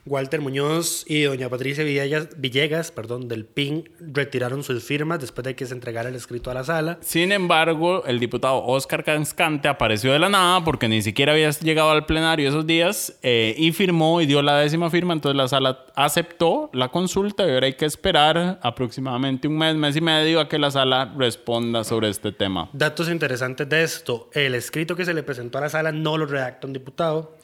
Walter 0.08 0.42
Muñoz 0.42 1.04
y 1.08 1.24
doña 1.24 1.50
Patricia 1.50 1.84
Villegas, 1.84 2.30
Villegas 2.38 2.92
perdón, 2.92 3.28
del 3.28 3.46
PIN 3.46 3.90
retiraron 4.00 4.64
sus 4.64 4.84
firmas 4.84 5.20
después 5.20 5.46
de 5.46 5.56
que 5.56 5.66
se 5.66 5.74
entregara 5.74 6.10
el 6.10 6.16
escrito 6.16 6.52
a 6.52 6.54
la 6.54 6.64
sala. 6.64 6.98
sin 7.02 7.32
embargo, 7.32 8.06
el 8.06 8.20
diputado 8.20 8.64
Oscar 8.64 9.04
Cascante 9.04 9.68
apareció 9.68 10.14
de 10.14 10.20
la 10.20 10.30
nada 10.30 10.64
porque 10.64 10.88
ni 10.88 11.02
siquiera 11.02 11.34
había 11.34 11.50
llegado 11.52 11.92
al 11.92 12.06
plenario 12.06 12.50
esos 12.50 12.66
días 12.66 13.18
eh, 13.22 13.56
y 13.58 13.72
firmó 13.72 14.22
y 14.22 14.26
dio 14.26 14.42
la 14.42 14.58
décima 14.58 14.90
firma. 14.90 15.14
Entonces 15.14 15.38
la 15.38 15.48
sala 15.48 15.86
aceptó 15.96 16.70
la 16.74 16.90
consulta 16.90 17.46
y 17.46 17.52
ahora 17.52 17.68
hay 17.68 17.74
que 17.74 17.86
esperar 17.86 18.60
aproximadamente 18.62 19.48
un 19.48 19.58
mes, 19.58 19.76
mes 19.76 19.96
y 19.96 20.02
medio 20.02 20.40
a 20.40 20.48
que 20.48 20.58
la 20.58 20.72
sala 20.72 21.14
responda 21.18 21.84
sobre 21.84 22.10
este 22.10 22.32
tema. 22.32 22.70
Datos 22.74 23.10
interesantes 23.10 23.68
de 23.68 23.84
esto. 23.84 24.30
El 24.34 24.56
escrito 24.56 24.96
que 24.96 25.06
se 25.06 25.14
le 25.14 25.24
presentó 25.24 25.58
a 25.58 25.62
la 25.62 25.70
sala 25.70 25.92
no 25.92 26.18
lo 26.18 26.26
redacta 26.26 26.68
un 26.68 26.74
diputado, 26.74 27.38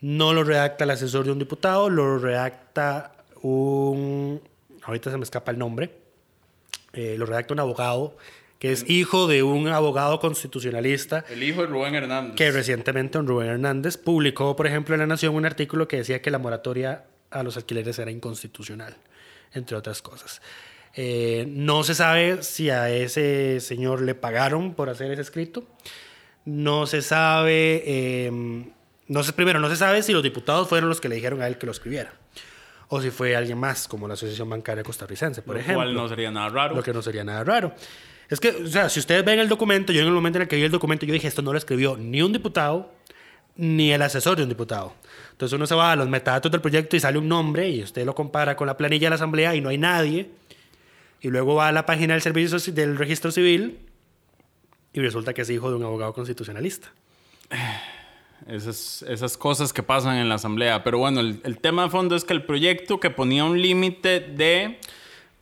No 0.00 0.32
lo 0.32 0.44
redacta 0.44 0.84
el 0.84 0.90
asesor 0.90 1.24
de 1.24 1.32
un 1.32 1.38
diputado, 1.38 1.90
lo 1.90 2.18
redacta 2.18 3.12
un... 3.42 4.40
Ahorita 4.82 5.10
se 5.10 5.16
me 5.18 5.24
escapa 5.24 5.50
el 5.52 5.58
nombre. 5.58 5.90
Eh, 6.92 7.16
lo 7.18 7.26
redacta 7.26 7.54
un 7.54 7.60
abogado 7.60 8.16
que 8.58 8.72
es 8.72 8.88
hijo 8.90 9.26
de 9.26 9.42
un 9.42 9.68
abogado 9.68 10.20
constitucionalista 10.20 11.24
El 11.30 11.42
hijo 11.42 11.62
de 11.62 11.68
Rubén 11.68 11.94
Hernández. 11.94 12.36
que 12.36 12.50
recientemente 12.50 13.16
don 13.16 13.26
Rubén 13.26 13.48
Hernández 13.48 13.96
publicó, 13.96 14.54
por 14.54 14.66
ejemplo, 14.66 14.94
en 14.94 15.00
La 15.00 15.06
Nación 15.06 15.34
un 15.34 15.46
artículo 15.46 15.88
que 15.88 15.96
decía 15.96 16.20
que 16.20 16.30
la 16.30 16.38
moratoria 16.38 17.04
a 17.30 17.42
los 17.42 17.56
alquileres 17.56 17.98
era 17.98 18.10
inconstitucional, 18.10 18.96
entre 19.54 19.76
otras 19.76 20.02
cosas. 20.02 20.42
Eh, 20.94 21.46
no 21.48 21.84
se 21.84 21.94
sabe 21.94 22.42
si 22.42 22.68
a 22.68 22.90
ese 22.90 23.60
señor 23.60 24.02
le 24.02 24.14
pagaron 24.14 24.74
por 24.74 24.90
hacer 24.90 25.10
ese 25.10 25.22
escrito. 25.22 25.64
No 26.44 26.86
se 26.86 27.00
sabe, 27.00 27.82
eh, 27.86 28.30
no 29.10 29.22
sé, 29.24 29.32
primero, 29.32 29.58
no 29.60 29.68
se 29.68 29.76
sabe 29.76 30.02
si 30.02 30.12
los 30.12 30.22
diputados 30.22 30.68
fueron 30.68 30.88
los 30.88 31.00
que 31.00 31.08
le 31.08 31.16
dijeron 31.16 31.42
a 31.42 31.46
él 31.48 31.58
que 31.58 31.66
lo 31.66 31.72
escribiera. 31.72 32.12
O 32.88 33.00
si 33.02 33.10
fue 33.10 33.34
alguien 33.36 33.58
más, 33.58 33.86
como 33.88 34.06
la 34.08 34.14
Asociación 34.14 34.48
Bancaria 34.48 34.82
Costarricense, 34.84 35.42
por 35.42 35.54
Lo 35.56 35.60
ejemplo. 35.60 35.82
cual 35.84 35.94
no 35.94 36.08
sería 36.08 36.30
nada 36.30 36.48
raro. 36.48 36.74
Lo 36.76 36.82
que 36.82 36.92
no 36.92 37.02
sería 37.02 37.22
nada 37.24 37.44
raro. 37.44 37.74
Es 38.28 38.38
que, 38.40 38.50
o 38.50 38.66
sea, 38.68 38.88
si 38.88 39.00
ustedes 39.00 39.24
ven 39.24 39.38
el 39.40 39.48
documento, 39.48 39.92
yo 39.92 40.00
en 40.02 40.06
el 40.06 40.12
momento 40.12 40.38
en 40.38 40.42
el 40.42 40.48
que 40.48 40.56
vi 40.56 40.62
el 40.62 40.70
documento, 40.70 41.04
yo 41.06 41.12
dije, 41.12 41.26
esto 41.28 41.42
no 41.42 41.52
lo 41.52 41.58
escribió 41.58 41.96
ni 41.96 42.22
un 42.22 42.32
diputado, 42.32 42.92
ni 43.56 43.92
el 43.92 44.02
asesor 44.02 44.36
de 44.36 44.44
un 44.44 44.48
diputado. 44.48 44.94
Entonces 45.32 45.54
uno 45.56 45.66
se 45.66 45.74
va 45.74 45.90
a 45.92 45.96
los 45.96 46.08
metadatos 46.08 46.50
del 46.52 46.60
proyecto 46.60 46.96
y 46.96 47.00
sale 47.00 47.18
un 47.18 47.28
nombre 47.28 47.68
y 47.68 47.82
usted 47.82 48.04
lo 48.04 48.14
compara 48.14 48.56
con 48.56 48.66
la 48.68 48.76
planilla 48.76 49.06
de 49.06 49.10
la 49.10 49.16
asamblea 49.16 49.54
y 49.56 49.60
no 49.60 49.68
hay 49.68 49.78
nadie. 49.78 50.30
Y 51.20 51.28
luego 51.28 51.56
va 51.56 51.68
a 51.68 51.72
la 51.72 51.84
página 51.86 52.14
del 52.14 52.22
servicio 52.22 52.58
Ci- 52.58 52.72
del 52.72 52.96
registro 52.96 53.30
civil 53.32 53.80
y 54.92 55.00
resulta 55.00 55.34
que 55.34 55.42
es 55.42 55.50
hijo 55.50 55.68
de 55.70 55.76
un 55.76 55.82
abogado 55.84 56.12
constitucionalista. 56.12 56.92
Esas, 58.46 59.02
esas 59.08 59.36
cosas 59.36 59.72
que 59.72 59.82
pasan 59.82 60.16
en 60.16 60.28
la 60.28 60.36
asamblea. 60.36 60.82
Pero 60.84 60.98
bueno, 60.98 61.20
el, 61.20 61.40
el 61.44 61.58
tema 61.58 61.84
de 61.84 61.90
fondo 61.90 62.16
es 62.16 62.24
que 62.24 62.32
el 62.32 62.44
proyecto 62.44 62.98
que 63.00 63.10
ponía 63.10 63.44
un 63.44 63.60
límite 63.60 64.20
de... 64.20 64.78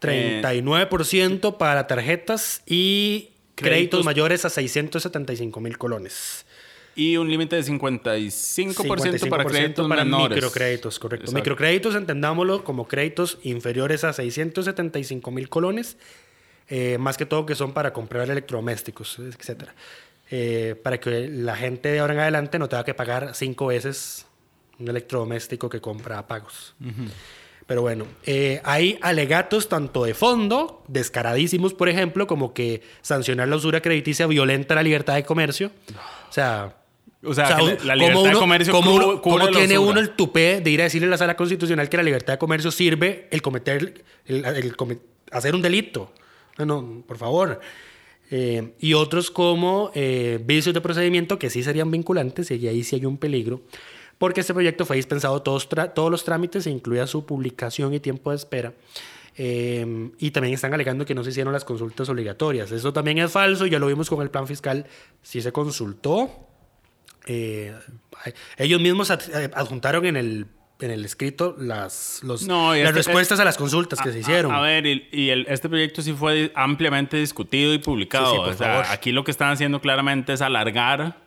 39% 0.01 1.57
para 1.57 1.87
tarjetas 1.87 2.63
y 2.67 3.31
créditos, 3.55 4.01
Créditos- 4.01 4.05
mayores 4.05 4.45
a 4.45 4.51
675 4.51 5.61
mil 5.61 5.79
colones. 5.79 6.45
Y 6.95 7.17
un 7.17 7.31
límite 7.31 7.55
de 7.57 7.63
55%, 7.63 8.87
para 8.89 9.01
55% 9.03 9.47
créditos 9.51 9.89
para 9.89 10.05
menores. 10.05 10.37
microcréditos, 10.37 10.99
correcto. 10.99 11.25
Exacto. 11.27 11.39
Microcréditos 11.39 11.95
entendámoslo 11.95 12.65
como 12.65 12.89
créditos 12.89 13.39
inferiores 13.45 14.03
a 14.05 14.13
675 14.13 15.31
mil 15.31 15.49
colones, 15.49 15.97
eh, 16.69 16.99
más 16.99 17.17
que 17.17 17.25
todo 17.25 17.47
que 17.47 17.55
son 17.55 17.73
para 17.73 17.93
comprar 17.93 18.29
electrodomésticos, 18.29 19.19
etcétera. 19.21 19.75
Eh, 20.31 20.75
para 20.83 20.99
que 21.01 21.29
la 21.29 21.57
gente 21.57 21.91
de 21.91 22.01
ahora 22.01 22.13
en 22.15 22.21
adelante 22.21 22.59
no 22.59 22.69
tenga 22.69 22.85
que 22.85 22.95
pagar 22.95 23.35
cinco 23.35 23.67
veces 23.69 24.27
un 24.79 24.89
electrodoméstico 24.89 25.69
que 25.69 25.81
compra 25.81 26.19
a 26.19 26.27
pagos. 26.27 26.75
Pero 27.67 27.83
bueno, 27.83 28.07
eh, 28.25 28.61
hay 28.65 28.99
alegatos 29.03 29.69
tanto 29.69 30.05
de 30.05 30.15
fondo, 30.15 30.83
descaradísimos, 30.89 31.75
por 31.75 31.89
ejemplo, 31.89 32.27
como 32.27 32.55
que 32.55 32.83
sancionar 33.03 33.49
la 33.49 33.57
usura 33.57 33.81
crediticia 33.83 34.27
violenta 34.27 34.75
la 34.75 34.83
libertad 34.83 35.15
de 35.17 35.25
comercio. 35.25 35.71
O 36.29 36.33
sea, 36.33 36.75
O 37.23 37.35
sea, 37.35 37.45
o 37.59 37.67
sea, 37.67 37.77
la 37.85 37.97
libertad 37.97 38.15
¿cómo 38.15 38.23
de 38.25 38.31
uno- 38.31 38.39
comercio 38.39 38.73
cómo 38.73 38.95
uno- 38.95 39.21
cómo 39.23 39.49
tiene 39.49 39.79
usura? 39.79 39.91
uno 39.93 40.01
el 40.01 40.11
tupé 40.11 40.61
de 40.61 40.71
ir 40.71 40.81
a 40.81 40.85
decirle 40.85 41.09
a 41.09 41.11
la 41.11 41.19
sala 41.19 41.37
constitucional 41.37 41.89
que 41.89 41.97
la 41.97 42.03
libertad 42.05 42.35
de 42.35 42.39
comercio 42.39 42.71
sirve 42.71 43.29
el 43.31 43.43
cometer, 43.43 44.03
el, 44.27 44.45
el 44.45 44.77
come- 44.77 44.99
hacer 45.33 45.55
un 45.55 45.61
delito? 45.63 46.13
No, 46.59 46.65
no, 46.65 47.03
por 47.07 47.19
favor. 47.19 47.61
Eh, 48.31 48.75
y 48.79 48.95
otros 48.95 49.31
como 49.31 49.91
eh, 49.95 50.39
vicios 50.45 50.75
de 50.75 50.81
procedimiento 50.81 51.39
que 51.39 51.49
sí 51.49 51.63
serían 51.63 51.91
vinculantes 51.91 52.51
y 52.51 52.69
ahí 52.69 52.85
sí 52.85 52.97
hay 52.97 53.07
un 53.07 53.17
peligro, 53.17 53.63
porque 54.19 54.41
este 54.43 54.53
proyecto 54.53 54.85
fue 54.85 54.97
dispensado 54.97 55.41
todos, 55.43 55.69
todos 55.95 56.11
los 56.11 56.25
trámites, 56.25 56.67
incluida 56.67 57.07
su 57.07 57.25
publicación 57.25 57.95
y 57.95 58.01
tiempo 58.01 58.31
de 58.31 58.37
espera. 58.37 58.75
Eh, 59.41 60.11
y 60.19 60.33
también 60.33 60.55
están 60.55 60.75
alegando 60.75 61.07
que 61.07 61.15
no 61.15 61.23
se 61.23 61.31
hicieron 61.31 61.53
las 61.53 61.65
consultas 61.65 62.09
obligatorias. 62.09 62.73
Eso 62.73 62.93
también 62.93 63.19
es 63.19 63.31
falso, 63.31 63.67
ya 63.67 63.79
lo 63.79 63.87
vimos 63.87 64.11
con 64.11 64.21
el 64.21 64.31
plan 64.31 64.49
fiscal. 64.49 64.85
Sí 65.23 65.41
se 65.41 65.53
consultó, 65.53 66.49
eh, 67.29 67.75
ellos 68.57 68.81
mismos 68.81 69.11
eh, 69.11 69.51
adjuntaron 69.55 70.07
en 70.07 70.17
el, 70.17 70.47
en 70.81 70.91
el 70.93 71.05
escrito 71.05 71.57
las, 71.59 72.21
los, 72.23 72.47
No, 72.47 72.75
y 72.77 72.81
las 72.81 72.91
este- 72.91 72.99
respuestas 72.99 73.41
a 73.41 73.45
las 73.45 73.57
consultas 73.57 74.01
que 74.01 74.13
se 74.13 74.21
hicieron. 74.21 74.53
A, 74.53 74.59
a 74.59 74.61
ver, 74.61 74.87
y, 74.87 75.09
y 75.11 75.31
el- 75.31 75.47
este 75.49 75.69
proyecto 75.69 76.03
sí 76.03 76.13
fue 76.13 76.53
ampliamente 76.55 77.17
discutido 77.17 77.75
y 77.75 77.79
publicado. 77.79 78.27
Sí, 78.27 78.33
sí, 78.37 78.39
por 78.45 78.53
O 78.53 78.57
sea, 78.57 78.67
favor. 78.69 78.87
aquí 78.91 79.11
lo 79.13 79.25
que 79.25 79.31
están 79.33 79.51
haciendo 79.51 79.81
claramente 79.81 80.33
es 80.33 80.41
alargar 80.43 81.27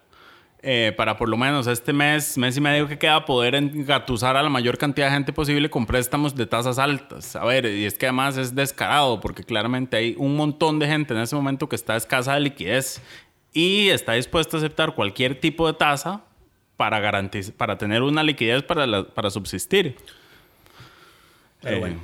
eh, 0.64 0.94
para 0.96 1.18
por 1.18 1.28
lo 1.28 1.38
menos 1.38 1.66
este 1.66 1.92
mes, 1.92 2.38
mes 2.38 2.56
y 2.56 2.62
medio 2.62 2.88
que 2.88 3.00
queda, 3.00 3.26
poder 3.26 3.56
engatusar 3.56 4.38
a 4.38 4.44
la 4.44 4.50
mayor 4.50 4.78
cantidad 4.78 5.08
de 5.08 5.14
gente 5.14 5.34
posible 5.34 5.72
con 5.72 5.88
préstamos 5.88 6.36
de 6.36 6.46
tasas 6.46 6.78
altas. 6.78 7.36
A 7.36 7.44
ver, 7.46 7.66
y 7.66 7.84
es 7.86 7.96
que 7.96 8.06
además 8.06 8.38
es 8.38 8.54
descarado 8.54 9.20
porque 9.20 9.44
claramente 9.44 9.98
hay 9.98 10.14
un 10.20 10.36
montón 10.36 10.78
de 10.78 10.86
gente 10.86 11.16
en 11.16 11.20
ese 11.22 11.36
momento 11.36 11.68
que 11.68 11.76
está 11.76 11.96
escasa 11.96 12.36
de 12.36 12.42
liquidez 12.42 13.02
y 13.54 13.90
está 13.90 14.14
dispuesta 14.14 14.56
a 14.56 14.60
aceptar 14.60 14.94
cualquier 14.94 15.40
tipo 15.40 15.66
de 15.66 15.74
tasa 15.74 16.22
para 16.82 17.00
garantizar, 17.00 17.54
para 17.54 17.78
tener 17.78 18.02
una 18.02 18.24
liquidez 18.24 18.64
para, 18.64 18.88
la- 18.88 19.04
para 19.04 19.30
subsistir. 19.30 19.96
Pero 21.62 21.76
Eh, 21.76 21.80
bueno. 21.80 22.00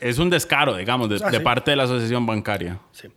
Es 0.00 0.18
un 0.18 0.30
descaro, 0.30 0.74
digamos, 0.76 1.10
de, 1.10 1.20
Ah, 1.22 1.30
de 1.30 1.36
sí. 1.36 1.42
parte 1.44 1.70
de 1.72 1.76
la 1.76 1.82
asociación 1.82 2.24
bancaria. 2.24 2.78
Sí. 2.92 3.08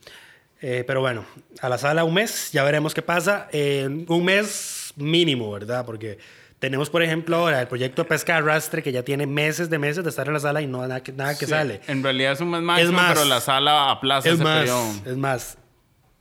Eh, 0.61 0.83
pero 0.85 0.99
bueno, 0.99 1.23
a 1.61 1.69
la 1.69 1.77
sala 1.77 2.03
un 2.03 2.15
mes, 2.15 2.51
ya 2.51 2.63
veremos 2.65 2.93
qué 2.93 3.01
pasa. 3.01 3.47
Un 3.53 4.25
mes 4.25 4.91
mínimo, 4.97 5.49
¿verdad? 5.51 5.85
Porque 5.85 6.17
tenemos, 6.59 6.89
por 6.89 7.01
ejemplo, 7.01 7.37
ahora 7.37 7.61
el 7.61 7.67
proyecto 7.69 8.03
de 8.03 8.09
pesca 8.09 8.33
de 8.33 8.39
arrastre 8.39 8.83
que 8.83 8.91
ya 8.91 9.03
tiene 9.03 9.25
meses 9.25 9.69
de 9.69 9.77
meses 9.79 10.03
de 10.03 10.09
estar 10.09 10.27
en 10.27 10.33
la 10.33 10.39
sala 10.41 10.61
y 10.61 10.67
no 10.67 10.81
nada 10.81 11.01
que, 11.01 11.13
nada 11.13 11.37
que 11.37 11.45
Sí, 11.45 11.51
sale. 11.51 11.79
En 11.87 12.03
realidad 12.03 12.33
es 12.33 12.41
un 12.41 12.49
mes 12.49 12.61
máximo, 12.61 12.91
más. 12.91 13.13
pero 13.13 13.23
la 13.25 13.39
sala 13.39 13.89
aplaza 13.91 14.27
Es 14.27 14.35
ese 14.35 14.43
más, 14.43 14.57
periodo. 14.59 14.91
es 15.05 15.15
más, 15.15 15.57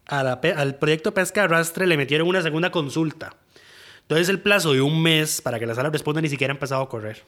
a 0.07 0.23
la 0.23 0.41
pe- 0.41 0.53
al 0.53 0.77
proyecto 0.77 1.13
pesca 1.15 1.41
de 1.41 1.45
arrastre 1.47 1.87
le 1.89 1.97
metieron 1.97 2.29
una 2.29 2.43
segunda 2.43 2.71
consulta. 2.71 3.35
Entonces 4.09 4.29
el 4.29 4.41
plazo 4.41 4.73
de 4.73 4.81
un 4.81 5.03
mes 5.03 5.41
para 5.43 5.59
que 5.59 5.67
la 5.67 5.75
sala 5.75 5.91
responda 5.91 6.21
ni 6.21 6.29
siquiera 6.29 6.53
ha 6.53 6.55
empezado 6.57 6.83
a 6.83 6.89
correr, 6.89 7.23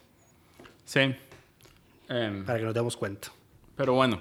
Sí. 0.84 1.00
Em, 2.08 2.44
para 2.44 2.58
que 2.58 2.64
nos 2.64 2.74
demos 2.74 2.96
cuenta. 2.96 3.28
pero 3.76 3.92
bueno. 3.94 4.20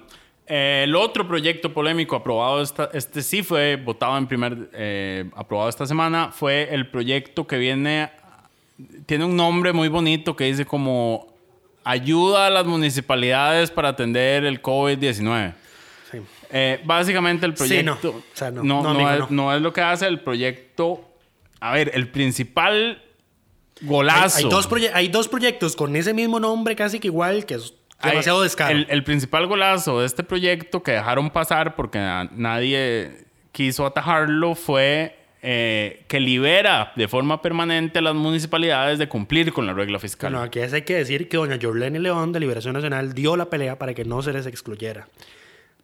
Eh, 0.50 0.82
el 0.84 0.96
otro 0.96 1.28
proyecto 1.28 1.72
polémico 1.74 2.16
aprobado, 2.16 2.62
esta, 2.62 2.88
este 2.94 3.22
sí 3.22 3.42
fue 3.42 3.76
votado 3.76 4.16
en 4.16 4.26
primer, 4.26 4.70
eh, 4.72 5.28
aprobado 5.36 5.68
esta 5.68 5.84
semana, 5.86 6.30
fue 6.32 6.72
el 6.74 6.88
proyecto 6.90 7.46
que 7.46 7.58
viene, 7.58 8.10
tiene 9.06 9.24
un 9.26 9.36
nombre 9.36 9.72
muy 9.74 9.88
bonito 9.88 10.34
que 10.34 10.44
dice 10.44 10.64
como 10.64 11.34
ayuda 11.84 12.46
a 12.46 12.50
las 12.50 12.64
municipalidades 12.66 13.70
para 13.70 13.90
atender 13.90 14.44
el 14.44 14.62
COVID-19. 14.62 15.52
Sí. 16.10 16.18
Eh, 16.50 16.80
básicamente 16.84 17.44
el 17.44 17.52
Sí, 17.56 17.58
proyecto 17.58 18.12
no. 18.12 18.18
O 18.18 18.22
sea, 18.32 18.50
no. 18.50 18.62
no, 18.62 18.82
No, 18.82 18.94
no 18.94 19.06
amigo, 19.08 19.10
es, 19.26 19.30
no. 19.30 19.44
no 19.44 19.54
es 19.54 19.60
lo 19.60 19.72
que 19.72 19.82
hace 19.82 20.06
el 20.06 20.20
proyecto. 20.20 21.04
A 21.60 21.72
ver, 21.72 21.90
el 21.94 22.08
principal 22.10 23.02
golazo. 23.82 24.38
Hay, 24.38 24.44
hay 24.44 24.50
dos 24.50 24.68
proye- 24.68 24.90
hay 24.92 25.08
dos 25.08 25.28
proyectos 25.28 25.76
con 25.76 25.94
ese 25.96 26.14
mismo 26.14 26.40
nombre 26.40 26.74
casi 26.76 26.98
que 27.00 27.08
igual, 27.08 27.46
que 27.46 27.54
es 27.54 27.74
Hay- 28.00 28.10
demasiado 28.10 28.42
descaro. 28.42 28.76
El, 28.76 28.86
el 28.90 29.04
principal 29.04 29.46
golazo 29.46 30.00
de 30.00 30.06
este 30.06 30.22
proyecto 30.22 30.82
que 30.82 30.92
dejaron 30.92 31.30
pasar 31.30 31.74
porque 31.76 31.98
nadie 32.32 33.24
quiso 33.52 33.86
atajarlo 33.86 34.54
fue 34.54 35.16
eh, 35.42 36.04
que 36.08 36.18
libera 36.20 36.92
de 36.96 37.06
forma 37.08 37.40
permanente 37.42 38.00
a 38.00 38.02
las 38.02 38.14
municipalidades 38.14 38.98
de 38.98 39.08
cumplir 39.08 39.52
con 39.52 39.66
la 39.66 39.72
regla 39.72 39.98
fiscal. 39.98 40.32
Bueno, 40.32 40.44
aquí 40.44 40.58
hay 40.60 40.82
que 40.82 40.94
decir 40.94 41.28
que 41.28 41.36
doña 41.36 41.58
Jorlene 41.60 41.98
León 42.00 42.32
de 42.32 42.40
Liberación 42.40 42.74
Nacional 42.74 43.14
dio 43.14 43.36
la 43.36 43.48
pelea 43.50 43.78
para 43.78 43.94
que 43.94 44.04
no 44.04 44.22
se 44.22 44.32
les 44.32 44.46
excluyera. 44.46 45.08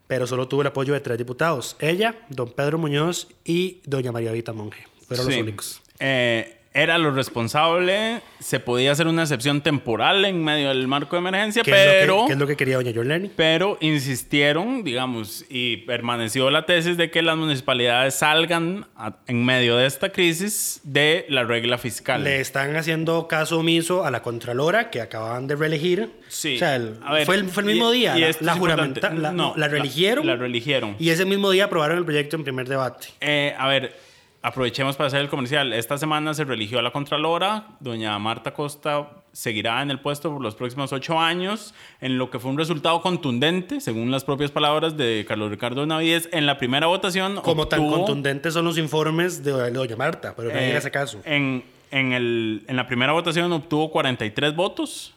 Pero 0.06 0.26
solo 0.26 0.48
tuvo 0.48 0.60
el 0.60 0.66
apoyo 0.66 0.92
de 0.92 1.00
tres 1.00 1.16
diputados. 1.18 1.76
Ella, 1.80 2.14
don 2.28 2.52
Pedro 2.52 2.78
Muñoz 2.78 3.28
y 3.44 3.80
doña 3.86 4.12
María 4.12 4.32
Vita 4.32 4.52
Monge. 4.52 4.86
Fueron 5.16 5.32
Sí. 5.32 5.38
los 5.38 5.42
únicos. 5.42 5.82
Eh, 6.00 6.58
era 6.76 6.98
lo 6.98 7.12
responsable, 7.12 8.20
se 8.40 8.58
podía 8.58 8.90
hacer 8.90 9.06
una 9.06 9.22
excepción 9.22 9.60
temporal 9.60 10.24
en 10.24 10.42
medio 10.42 10.70
del 10.70 10.88
marco 10.88 11.14
de 11.14 11.20
emergencia, 11.20 11.62
¿Qué, 11.62 11.70
es 11.70 11.76
lo 11.76 11.92
que- 11.92 11.98
pero... 12.00 12.24
qué 12.26 12.32
es 12.32 12.38
lo 12.40 12.46
que 12.48 12.56
quería 12.56 12.74
doña 12.76 12.90
Jorlene? 12.92 13.30
Pero 13.36 13.78
insistieron, 13.80 14.82
digamos, 14.82 15.44
y 15.48 15.78
permaneció 15.78 16.50
la 16.50 16.66
tesis 16.66 16.96
de 16.96 17.10
que 17.12 17.22
las 17.22 17.36
municipalidades 17.36 18.14
salgan 18.16 18.86
a- 18.96 19.18
en 19.28 19.44
medio 19.44 19.76
de 19.76 19.86
esta 19.86 20.10
crisis 20.10 20.80
de 20.82 21.26
la 21.28 21.44
regla 21.44 21.78
fiscal. 21.78 22.24
Le 22.24 22.40
están 22.40 22.74
haciendo 22.74 23.28
caso 23.28 23.60
omiso 23.60 24.04
a 24.04 24.10
la 24.10 24.22
Contralora 24.22 24.90
que 24.90 25.00
acaban 25.00 25.46
de 25.46 25.54
reelegir. 25.56 26.10
Sí. 26.28 26.56
O 26.56 26.58
sea, 26.58 26.74
el- 26.74 26.98
A 27.04 27.12
ver, 27.12 27.26
fue, 27.26 27.36
el, 27.36 27.44
fue 27.50 27.62
el 27.62 27.68
mismo 27.68 27.92
y- 27.94 27.98
día. 27.98 28.16
y 28.18 28.20
la, 28.22 28.26
la 28.40 28.52
es 28.52 28.58
juramenta- 28.58 29.10
la, 29.10 29.30
No, 29.32 29.52
la 29.56 29.66
la- 29.66 29.68
religieron. 29.68 30.26
la 30.26 30.34
religieron. 30.36 30.96
Y 30.98 31.10
ese 31.10 31.24
mismo 31.24 31.50
día 31.52 31.66
aprobaron 31.66 31.98
el 31.98 32.04
proyecto 32.04 32.34
en 32.36 32.42
primer 32.44 32.68
debate. 32.68 33.08
Eh, 33.20 33.54
a 33.56 33.68
ver, 33.68 33.94
aprovechemos 34.48 34.94
para 34.96 35.06
hacer 35.06 35.20
el 35.22 35.28
comercial. 35.30 35.72
Esta 35.72 35.96
semana 35.96 36.34
se 36.34 36.44
religió 36.44 36.78
a 36.78 36.82
la 36.82 36.90
Contralora. 36.90 37.66
Doña 37.80 38.18
Marta 38.18 38.52
Costa 38.52 39.08
seguirá 39.32 39.80
en 39.80 39.90
el 39.90 39.98
puesto 40.00 40.30
por 40.30 40.42
los 40.42 40.54
próximos 40.54 40.92
ocho 40.92 41.18
años, 41.18 41.74
en 42.02 42.18
lo 42.18 42.30
que 42.30 42.38
fue 42.38 42.50
un 42.50 42.58
resultado 42.58 43.00
contundente, 43.00 43.80
según 43.80 44.10
las 44.10 44.22
propias 44.22 44.50
palabras 44.50 44.98
de 44.98 45.24
Carlos 45.26 45.50
Ricardo 45.50 45.86
Navides, 45.86 46.28
en 46.30 46.44
la 46.44 46.58
primera 46.58 46.86
votación. 46.86 47.36
Como 47.36 47.66
tan 47.68 47.80
obtuvo- 47.80 47.96
contundentes 47.96 48.52
son 48.52 48.66
los 48.66 48.76
informes 48.76 49.42
de, 49.42 49.52
de 49.54 49.70
doña 49.70 49.96
Marta, 49.96 50.34
pero 50.36 50.50
nadie 50.50 50.72
Eh, 50.72 50.76
hace 50.76 50.90
caso. 50.90 51.20
En, 51.24 51.64
en, 51.90 52.12
el, 52.12 52.64
en 52.68 52.76
la 52.76 52.86
primera 52.86 53.12
votación 53.14 53.50
obtuvo 53.50 53.90
43 53.90 54.54
votos. 54.54 55.14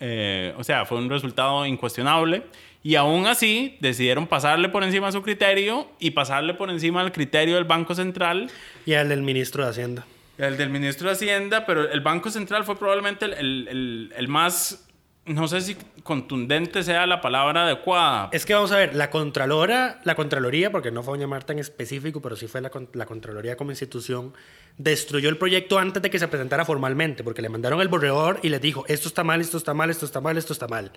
Eh, 0.00 0.54
o 0.56 0.64
sea, 0.64 0.84
fue 0.84 0.98
un 0.98 1.08
resultado 1.10 1.64
incuestionable. 1.66 2.44
Y 2.82 2.94
aún 2.94 3.26
así 3.26 3.76
decidieron 3.80 4.26
pasarle 4.26 4.68
por 4.68 4.84
encima 4.84 5.08
a 5.08 5.12
su 5.12 5.22
criterio 5.22 5.88
y 5.98 6.12
pasarle 6.12 6.54
por 6.54 6.70
encima 6.70 7.00
al 7.00 7.10
criterio 7.12 7.56
del 7.56 7.64
Banco 7.64 7.94
Central. 7.94 8.50
Y 8.86 8.94
al 8.94 9.08
del 9.08 9.22
ministro 9.22 9.64
de 9.64 9.70
Hacienda. 9.70 10.06
El 10.38 10.56
del 10.56 10.70
ministro 10.70 11.08
de 11.08 11.14
Hacienda, 11.14 11.66
pero 11.66 11.90
el 11.90 12.00
Banco 12.00 12.30
Central 12.30 12.62
fue 12.64 12.78
probablemente 12.78 13.24
el, 13.24 13.32
el- 13.34 13.68
el- 13.68 14.12
el 14.16 14.28
más, 14.28 14.87
no 15.28 15.48
sé 15.48 15.60
si 15.60 15.76
contundente 16.02 16.82
sea 16.82 17.06
la 17.06 17.20
palabra 17.20 17.64
adecuada. 17.64 18.28
Es 18.32 18.44
que 18.44 18.54
vamos 18.54 18.72
a 18.72 18.76
ver, 18.76 18.94
la 18.94 19.10
Contralora, 19.10 20.00
la 20.04 20.14
Contraloría, 20.14 20.72
porque 20.72 20.90
no 20.90 21.02
fue 21.02 21.14
un 21.14 21.20
llamar 21.20 21.44
tan 21.44 21.58
específico, 21.58 22.20
pero 22.20 22.36
sí 22.36 22.46
fue 22.46 22.60
la 22.60 23.06
Contraloría 23.06 23.56
como 23.56 23.70
institución, 23.70 24.32
destruyó 24.76 25.28
el 25.28 25.36
proyecto 25.36 25.78
antes 25.78 26.02
de 26.02 26.10
que 26.10 26.18
se 26.18 26.28
presentara 26.28 26.64
formalmente, 26.64 27.22
porque 27.22 27.42
le 27.42 27.48
mandaron 27.48 27.80
el 27.80 27.88
borrador 27.88 28.40
y 28.42 28.48
les 28.48 28.60
dijo, 28.60 28.84
esto 28.88 29.08
está 29.08 29.24
mal, 29.24 29.40
esto 29.40 29.58
está 29.58 29.74
mal, 29.74 29.90
esto 29.90 30.06
está 30.06 30.20
mal, 30.20 30.36
esto 30.38 30.52
está 30.52 30.68
mal. 30.68 30.92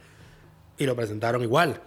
Y 0.77 0.85
lo 0.85 0.95
presentaron 0.95 1.43
igual. 1.43 1.81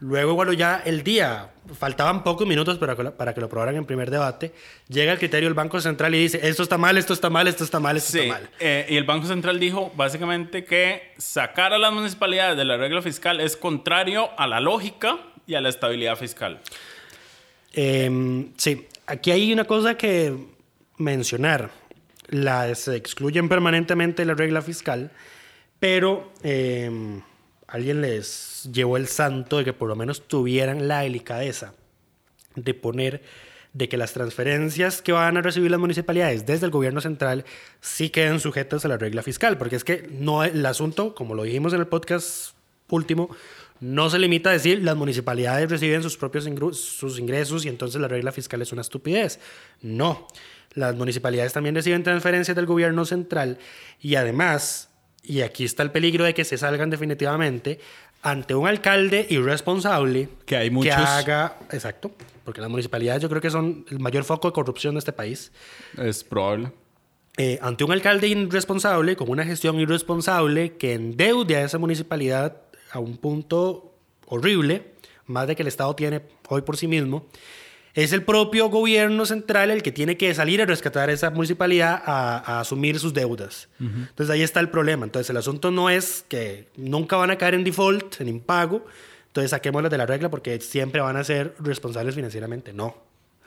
Luego, 0.00 0.34
bueno, 0.34 0.52
ya 0.52 0.80
el 0.84 1.02
día, 1.02 1.50
faltaban 1.76 2.22
pocos 2.22 2.46
minutos 2.46 2.78
para 2.78 2.94
que, 2.94 3.02
lo, 3.02 3.16
para 3.16 3.34
que 3.34 3.40
lo 3.40 3.46
aprobaran 3.46 3.74
en 3.74 3.84
primer 3.84 4.10
debate, 4.12 4.52
llega 4.88 5.10
el 5.10 5.18
criterio 5.18 5.48
del 5.48 5.54
Banco 5.54 5.80
Central 5.80 6.14
y 6.14 6.18
dice, 6.20 6.38
esto 6.48 6.62
está 6.62 6.78
mal, 6.78 6.96
esto 6.96 7.12
está 7.12 7.30
mal, 7.30 7.48
esto 7.48 7.64
está 7.64 7.80
mal, 7.80 7.96
esto 7.96 8.12
Sí, 8.12 8.20
está 8.20 8.34
mal. 8.34 8.48
eh, 8.60 8.86
y 8.88 8.96
el 8.96 9.02
Banco 9.02 9.26
Central 9.26 9.58
dijo 9.58 9.92
básicamente 9.96 10.64
que 10.64 11.14
sacar 11.18 11.72
a 11.72 11.78
las 11.78 11.92
municipalidades 11.92 12.56
de 12.56 12.64
la 12.64 12.76
regla 12.76 13.02
fiscal 13.02 13.40
es 13.40 13.56
contrario 13.56 14.30
a 14.38 14.46
la 14.46 14.60
lógica 14.60 15.18
y 15.48 15.56
a 15.56 15.60
la 15.60 15.68
estabilidad 15.68 16.16
fiscal. 16.16 16.60
Eh, 17.74 18.46
sí, 18.56 18.86
aquí 19.06 19.30
hay 19.30 19.52
una 19.52 19.64
cosa 19.64 19.96
que 19.96 20.32
mencionar. 20.96 21.70
Las 22.28 22.86
excluyen 22.88 23.48
permanentemente 23.48 24.22
de 24.22 24.26
la 24.26 24.34
regla 24.34 24.62
fiscal, 24.62 25.10
pero 25.80 26.32
eh, 26.42 27.20
alguien 27.68 28.00
les 28.00 28.68
llevó 28.72 28.96
el 28.96 29.06
santo 29.06 29.58
de 29.58 29.64
que 29.64 29.72
por 29.72 29.88
lo 29.88 29.94
menos 29.94 30.26
tuvieran 30.26 30.88
la 30.88 31.00
delicadeza 31.00 31.74
de 32.56 32.74
poner 32.74 33.22
de 33.72 33.88
que 33.88 33.96
las 33.96 34.12
transferencias 34.12 35.02
que 35.02 35.12
van 35.12 35.36
a 35.36 35.42
recibir 35.42 35.70
las 35.70 35.78
municipalidades 35.78 36.46
desde 36.46 36.66
el 36.66 36.72
gobierno 36.72 37.00
central 37.00 37.44
sí 37.80 38.10
queden 38.10 38.40
sujetas 38.40 38.84
a 38.84 38.88
la 38.88 38.96
regla 38.96 39.22
fiscal, 39.22 39.58
porque 39.58 39.76
es 39.76 39.84
que 39.84 40.08
no 40.10 40.42
el 40.42 40.64
asunto, 40.66 41.14
como 41.14 41.34
lo 41.34 41.44
dijimos 41.44 41.72
en 41.74 41.80
el 41.80 41.86
podcast 41.86 42.54
último, 42.88 43.28
no 43.80 44.10
se 44.10 44.18
limita 44.18 44.50
a 44.50 44.54
decir 44.54 44.82
las 44.82 44.96
municipalidades 44.96 45.70
reciben 45.70 46.02
sus 46.02 46.16
propios 46.16 46.48
sus 46.72 47.18
ingresos 47.18 47.64
y 47.64 47.68
entonces 47.68 48.00
la 48.00 48.08
regla 48.08 48.32
fiscal 48.32 48.62
es 48.62 48.72
una 48.72 48.80
estupidez. 48.80 49.38
No, 49.82 50.26
las 50.72 50.96
municipalidades 50.96 51.52
también 51.52 51.74
reciben 51.74 52.02
transferencias 52.02 52.56
del 52.56 52.66
gobierno 52.66 53.04
central 53.04 53.58
y 54.00 54.16
además, 54.16 54.90
y 55.28 55.42
aquí 55.42 55.64
está 55.64 55.82
el 55.82 55.92
peligro 55.92 56.24
de 56.24 56.32
que 56.32 56.44
se 56.44 56.56
salgan 56.56 56.88
definitivamente, 56.88 57.78
ante 58.22 58.54
un 58.54 58.66
alcalde 58.66 59.26
irresponsable 59.28 60.28
Que 60.46 60.56
hay 60.56 60.70
muchos. 60.70 60.96
que 60.96 61.00
haga, 61.00 61.58
exacto, 61.70 62.10
porque 62.44 62.60
las 62.62 62.70
municipalidades 62.70 63.22
yo 63.22 63.28
creo 63.28 63.42
que 63.42 63.50
son 63.50 63.84
el 63.90 64.00
mayor 64.00 64.24
foco 64.24 64.48
de 64.48 64.54
corrupción 64.54 64.94
de 64.94 65.00
este 65.00 65.12
país. 65.12 65.52
Es 65.98 66.24
probable. 66.24 66.72
Eh, 67.36 67.58
ante 67.62 67.84
un 67.84 67.92
alcalde 67.92 68.26
irresponsable, 68.26 69.14
con 69.14 69.28
una 69.28 69.44
gestión 69.44 69.78
irresponsable 69.78 70.76
que 70.76 70.94
endeude 70.94 71.56
a 71.56 71.62
esa 71.62 71.78
municipalidad 71.78 72.62
a 72.90 72.98
un 72.98 73.18
punto 73.18 73.94
horrible, 74.26 74.94
más 75.26 75.46
de 75.46 75.54
que 75.54 75.62
el 75.62 75.68
Estado 75.68 75.94
tiene 75.94 76.22
hoy 76.48 76.62
por 76.62 76.78
sí 76.78 76.88
mismo, 76.88 77.26
es 78.04 78.12
el 78.12 78.22
propio 78.22 78.68
gobierno 78.68 79.26
central 79.26 79.70
el 79.70 79.82
que 79.82 79.90
tiene 79.92 80.16
que 80.16 80.32
salir 80.34 80.62
a 80.62 80.66
rescatar 80.66 81.08
a 81.08 81.12
esa 81.12 81.30
municipalidad 81.30 82.00
a, 82.04 82.38
a 82.38 82.60
asumir 82.60 82.98
sus 82.98 83.12
deudas. 83.14 83.68
Entonces 83.80 84.30
ahí 84.30 84.42
está 84.42 84.60
el 84.60 84.68
problema. 84.68 85.04
Entonces 85.04 85.28
el 85.30 85.36
asunto 85.36 85.70
no 85.70 85.90
es 85.90 86.24
que 86.28 86.68
nunca 86.76 87.16
van 87.16 87.30
a 87.30 87.36
caer 87.38 87.54
en 87.54 87.64
default, 87.64 88.20
en 88.20 88.28
impago, 88.28 88.84
entonces 89.26 89.50
saquémoslas 89.50 89.90
de 89.90 89.98
la 89.98 90.06
regla 90.06 90.28
porque 90.30 90.60
siempre 90.60 91.00
van 91.00 91.16
a 91.16 91.24
ser 91.24 91.54
responsables 91.58 92.14
financieramente. 92.14 92.72
No, 92.72 92.96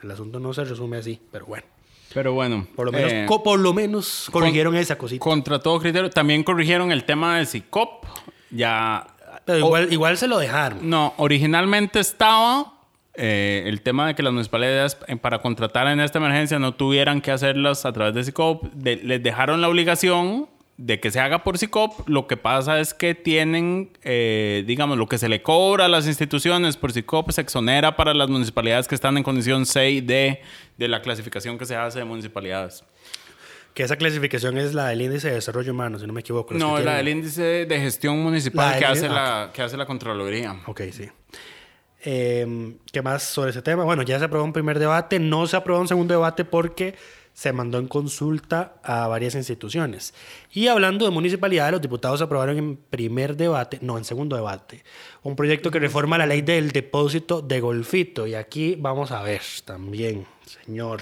el 0.02 0.10
asunto 0.10 0.38
no 0.38 0.52
se 0.52 0.64
resume 0.64 0.98
así, 0.98 1.18
pero 1.30 1.46
bueno. 1.46 1.64
Pero 2.12 2.34
bueno. 2.34 2.66
Por 2.76 2.84
lo 2.84 2.92
menos, 2.92 3.10
eh, 3.12 3.26
por 3.42 3.58
lo 3.58 3.72
menos 3.72 4.28
corrigieron 4.30 4.74
con- 4.74 4.82
esa 4.82 4.98
cosita. 4.98 5.22
Contra 5.24 5.58
todo 5.60 5.80
criterio. 5.80 6.10
También 6.10 6.44
corrigieron 6.44 6.92
el 6.92 7.04
tema 7.04 7.38
de 7.38 7.46
SICOP. 7.46 8.04
Ya. 8.50 9.06
Pero 9.46 9.64
o- 9.64 9.66
igual, 9.68 9.92
igual 9.92 10.18
se 10.18 10.26
lo 10.28 10.38
dejaron. 10.38 10.90
No, 10.90 11.14
originalmente 11.16 12.00
estaba 12.00 12.74
eh, 13.14 13.64
el 13.66 13.82
tema 13.82 14.06
de 14.06 14.14
que 14.14 14.22
las 14.22 14.32
municipalidades 14.32 14.96
eh, 15.06 15.16
para 15.16 15.40
contratar 15.40 15.86
en 15.88 16.00
esta 16.00 16.18
emergencia 16.18 16.58
no 16.58 16.74
tuvieran 16.74 17.20
que 17.20 17.30
hacerlas 17.30 17.84
a 17.86 17.92
través 17.92 18.14
de 18.14 18.24
SICOP. 18.24 18.72
De- 18.74 18.96
les 18.96 19.22
dejaron 19.22 19.60
la 19.60 19.68
obligación 19.68 20.48
de 20.78 20.98
que 20.98 21.10
se 21.10 21.20
haga 21.20 21.44
por 21.44 21.58
SICOP. 21.58 22.08
Lo 22.08 22.26
que 22.26 22.36
pasa 22.38 22.80
es 22.80 22.94
que 22.94 23.14
tienen, 23.14 23.90
eh, 24.02 24.64
digamos, 24.66 24.96
lo 24.98 25.06
que 25.06 25.18
se 25.18 25.28
le 25.28 25.42
cobra 25.42 25.84
a 25.84 25.88
las 25.88 26.06
instituciones 26.06 26.76
por 26.78 26.92
SICOP 26.92 27.30
se 27.30 27.42
exonera 27.42 27.94
para 27.96 28.14
las 28.14 28.28
municipalidades 28.30 28.88
que 28.88 28.94
están 28.94 29.16
en 29.18 29.22
condición 29.22 29.66
C 29.66 29.90
y 29.90 30.00
D 30.00 30.40
de 30.78 30.88
la 30.88 31.02
clasificación 31.02 31.58
que 31.58 31.66
se 31.66 31.76
hace 31.76 31.98
de 31.98 32.04
municipalidades. 32.06 32.82
Que 33.74 33.82
esa 33.84 33.96
clasificación 33.96 34.58
es 34.58 34.74
la 34.74 34.88
del 34.88 35.00
índice 35.02 35.28
de 35.28 35.34
desarrollo 35.34 35.72
humano, 35.72 35.98
si 35.98 36.06
no 36.06 36.12
me 36.12 36.20
equivoco. 36.20 36.52
No, 36.54 36.72
la 36.78 36.82
tienen- 36.82 36.96
del 36.96 37.08
índice 37.08 37.42
de 37.66 37.80
gestión 37.80 38.18
municipal 38.22 38.74
que, 38.74 38.80
del- 38.80 38.92
hace 38.92 39.06
ah, 39.06 39.12
la, 39.46 39.50
que 39.52 39.62
hace 39.62 39.76
la 39.76 39.86
Contraloría. 39.86 40.56
Ok, 40.66 40.80
sí. 40.90 41.08
Eh, 42.04 42.74
¿Qué 42.90 43.02
más 43.02 43.22
sobre 43.22 43.50
ese 43.50 43.62
tema? 43.62 43.84
Bueno, 43.84 44.02
ya 44.02 44.18
se 44.18 44.24
aprobó 44.24 44.44
un 44.44 44.52
primer 44.52 44.78
debate, 44.78 45.18
no 45.18 45.46
se 45.46 45.56
aprobó 45.56 45.80
un 45.80 45.88
segundo 45.88 46.14
debate 46.14 46.44
porque 46.44 46.94
se 47.32 47.52
mandó 47.52 47.78
en 47.78 47.88
consulta 47.88 48.74
a 48.82 49.06
varias 49.06 49.34
instituciones. 49.34 50.12
Y 50.52 50.66
hablando 50.66 51.04
de 51.04 51.10
municipalidades, 51.10 51.72
los 51.72 51.80
diputados 51.80 52.20
aprobaron 52.20 52.58
en 52.58 52.76
primer 52.76 53.36
debate, 53.36 53.78
no, 53.80 53.98
en 53.98 54.04
segundo 54.04 54.36
debate, 54.36 54.82
un 55.22 55.36
proyecto 55.36 55.70
que 55.70 55.78
reforma 55.78 56.18
la 56.18 56.26
ley 56.26 56.42
del 56.42 56.72
depósito 56.72 57.40
de 57.40 57.60
golfito. 57.60 58.26
Y 58.26 58.34
aquí 58.34 58.76
vamos 58.78 59.12
a 59.12 59.22
ver 59.22 59.42
también, 59.64 60.26
señor. 60.44 61.00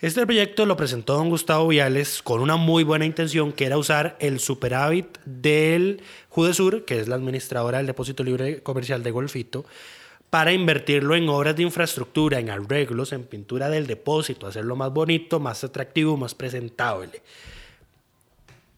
Este 0.00 0.24
proyecto 0.24 0.64
lo 0.64 0.76
presentó 0.76 1.14
don 1.14 1.28
Gustavo 1.28 1.66
Viales 1.66 2.22
con 2.22 2.40
una 2.40 2.54
muy 2.54 2.84
buena 2.84 3.04
intención, 3.04 3.50
que 3.50 3.66
era 3.66 3.78
usar 3.78 4.16
el 4.20 4.38
superávit 4.38 5.18
del 5.24 6.02
Judesur, 6.28 6.84
que 6.84 7.00
es 7.00 7.08
la 7.08 7.16
administradora 7.16 7.78
del 7.78 7.88
Depósito 7.88 8.22
Libre 8.22 8.62
Comercial 8.62 9.02
de 9.02 9.10
Golfito, 9.10 9.64
para 10.30 10.52
invertirlo 10.52 11.16
en 11.16 11.28
obras 11.28 11.56
de 11.56 11.64
infraestructura, 11.64 12.38
en 12.38 12.48
arreglos, 12.48 13.12
en 13.12 13.24
pintura 13.24 13.68
del 13.70 13.88
depósito, 13.88 14.46
hacerlo 14.46 14.76
más 14.76 14.92
bonito, 14.92 15.40
más 15.40 15.64
atractivo, 15.64 16.16
más 16.16 16.32
presentable. 16.32 17.20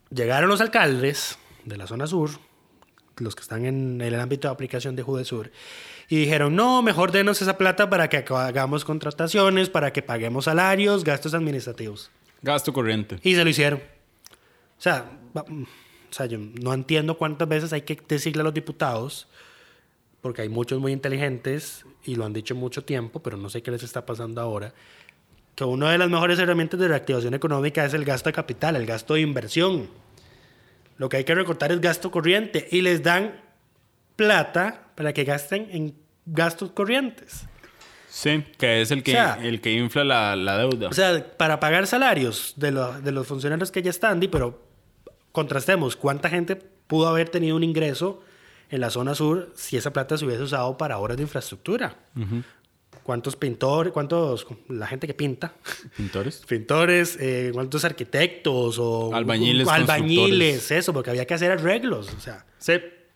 Llegaron 0.08 0.48
los 0.48 0.62
alcaldes 0.62 1.38
de 1.66 1.76
la 1.76 1.86
zona 1.86 2.06
sur, 2.06 2.30
los 3.18 3.34
que 3.34 3.42
están 3.42 3.66
en 3.66 4.00
el 4.00 4.18
ámbito 4.18 4.48
de 4.48 4.54
aplicación 4.54 4.96
de 4.96 5.02
Judesur, 5.02 5.50
y 6.10 6.16
dijeron, 6.16 6.56
no, 6.56 6.82
mejor 6.82 7.12
denos 7.12 7.40
esa 7.40 7.56
plata 7.56 7.88
para 7.88 8.08
que 8.10 8.16
hagamos 8.34 8.84
contrataciones, 8.84 9.70
para 9.70 9.92
que 9.92 10.02
paguemos 10.02 10.46
salarios, 10.46 11.04
gastos 11.04 11.34
administrativos. 11.34 12.10
Gasto 12.42 12.72
corriente. 12.72 13.20
Y 13.22 13.36
se 13.36 13.44
lo 13.44 13.48
hicieron. 13.48 13.78
O 13.78 14.82
sea, 14.82 15.08
mm, 15.34 15.62
o 15.62 15.66
sea, 16.12 16.26
yo 16.26 16.38
no 16.38 16.74
entiendo 16.74 17.16
cuántas 17.16 17.48
veces 17.48 17.72
hay 17.72 17.82
que 17.82 17.96
decirle 18.08 18.40
a 18.40 18.44
los 18.44 18.52
diputados, 18.52 19.28
porque 20.20 20.42
hay 20.42 20.48
muchos 20.48 20.80
muy 20.80 20.90
inteligentes 20.90 21.84
y 22.04 22.16
lo 22.16 22.24
han 22.24 22.32
dicho 22.32 22.56
mucho 22.56 22.82
tiempo, 22.82 23.22
pero 23.22 23.36
no 23.36 23.48
sé 23.48 23.62
qué 23.62 23.70
les 23.70 23.84
está 23.84 24.04
pasando 24.04 24.40
ahora, 24.40 24.74
que 25.54 25.62
una 25.62 25.92
de 25.92 25.98
las 25.98 26.10
mejores 26.10 26.40
herramientas 26.40 26.80
de 26.80 26.88
reactivación 26.88 27.34
económica 27.34 27.84
es 27.84 27.94
el 27.94 28.04
gasto 28.04 28.30
de 28.30 28.34
capital, 28.34 28.74
el 28.74 28.84
gasto 28.84 29.14
de 29.14 29.20
inversión. 29.20 29.88
Lo 30.96 31.08
que 31.08 31.18
hay 31.18 31.24
que 31.24 31.36
recortar 31.36 31.70
es 31.70 31.80
gasto 31.80 32.10
corriente 32.10 32.66
y 32.72 32.80
les 32.80 33.00
dan 33.04 33.40
plata 34.16 34.89
para 35.00 35.14
que 35.14 35.24
gasten 35.24 35.66
en 35.72 35.94
gastos 36.26 36.72
corrientes. 36.72 37.46
Sí, 38.06 38.44
que 38.58 38.82
es 38.82 38.90
el 38.90 39.02
que, 39.02 39.12
O 39.12 39.14
sea- 39.14 39.38
el 39.42 39.62
que 39.62 39.72
infla 39.72 40.04
la, 40.04 40.36
la 40.36 40.58
deuda. 40.58 40.88
O 40.88 40.92
sea, 40.92 41.26
para 41.38 41.58
pagar 41.58 41.86
salarios 41.86 42.52
de, 42.56 42.70
lo- 42.70 43.00
de 43.00 43.10
los 43.10 43.26
funcionarios 43.26 43.70
que 43.70 43.80
ya 43.80 43.88
están, 43.88 44.20
pero 44.30 44.62
contrastemos 45.32 45.96
cuánta 45.96 46.28
gente 46.28 46.54
pudo 46.54 47.08
haber 47.08 47.30
tenido 47.30 47.56
un 47.56 47.64
ingreso 47.64 48.22
en 48.68 48.82
la 48.82 48.90
zona 48.90 49.14
sur 49.14 49.50
si 49.56 49.78
esa 49.78 49.90
plata 49.94 50.18
se 50.18 50.26
hubiese 50.26 50.42
usado 50.42 50.76
para 50.76 50.98
obras 50.98 51.16
de 51.16 51.22
infraestructura. 51.22 51.96
¿Cuántos 53.02 53.36
pintores, 53.36 53.94
cuántos, 53.94 54.46
la 54.68 54.86
gente 54.86 55.06
que 55.06 55.14
pinta, 55.14 55.54
Pintores. 55.96 56.42
pintores, 56.46 57.16
eh, 57.18 57.52
cuántos 57.54 57.86
arquitectos 57.86 58.76
o 58.78 59.14
Albañiles, 59.14 59.66
albañiles, 59.66 60.70
eso, 60.70 60.92
porque 60.92 61.08
había 61.08 61.24
que 61.26 61.32
hacer 61.32 61.50
arreglos, 61.52 62.12
o 62.14 62.20
sea, 62.20 62.44
Sí, 62.58 62.74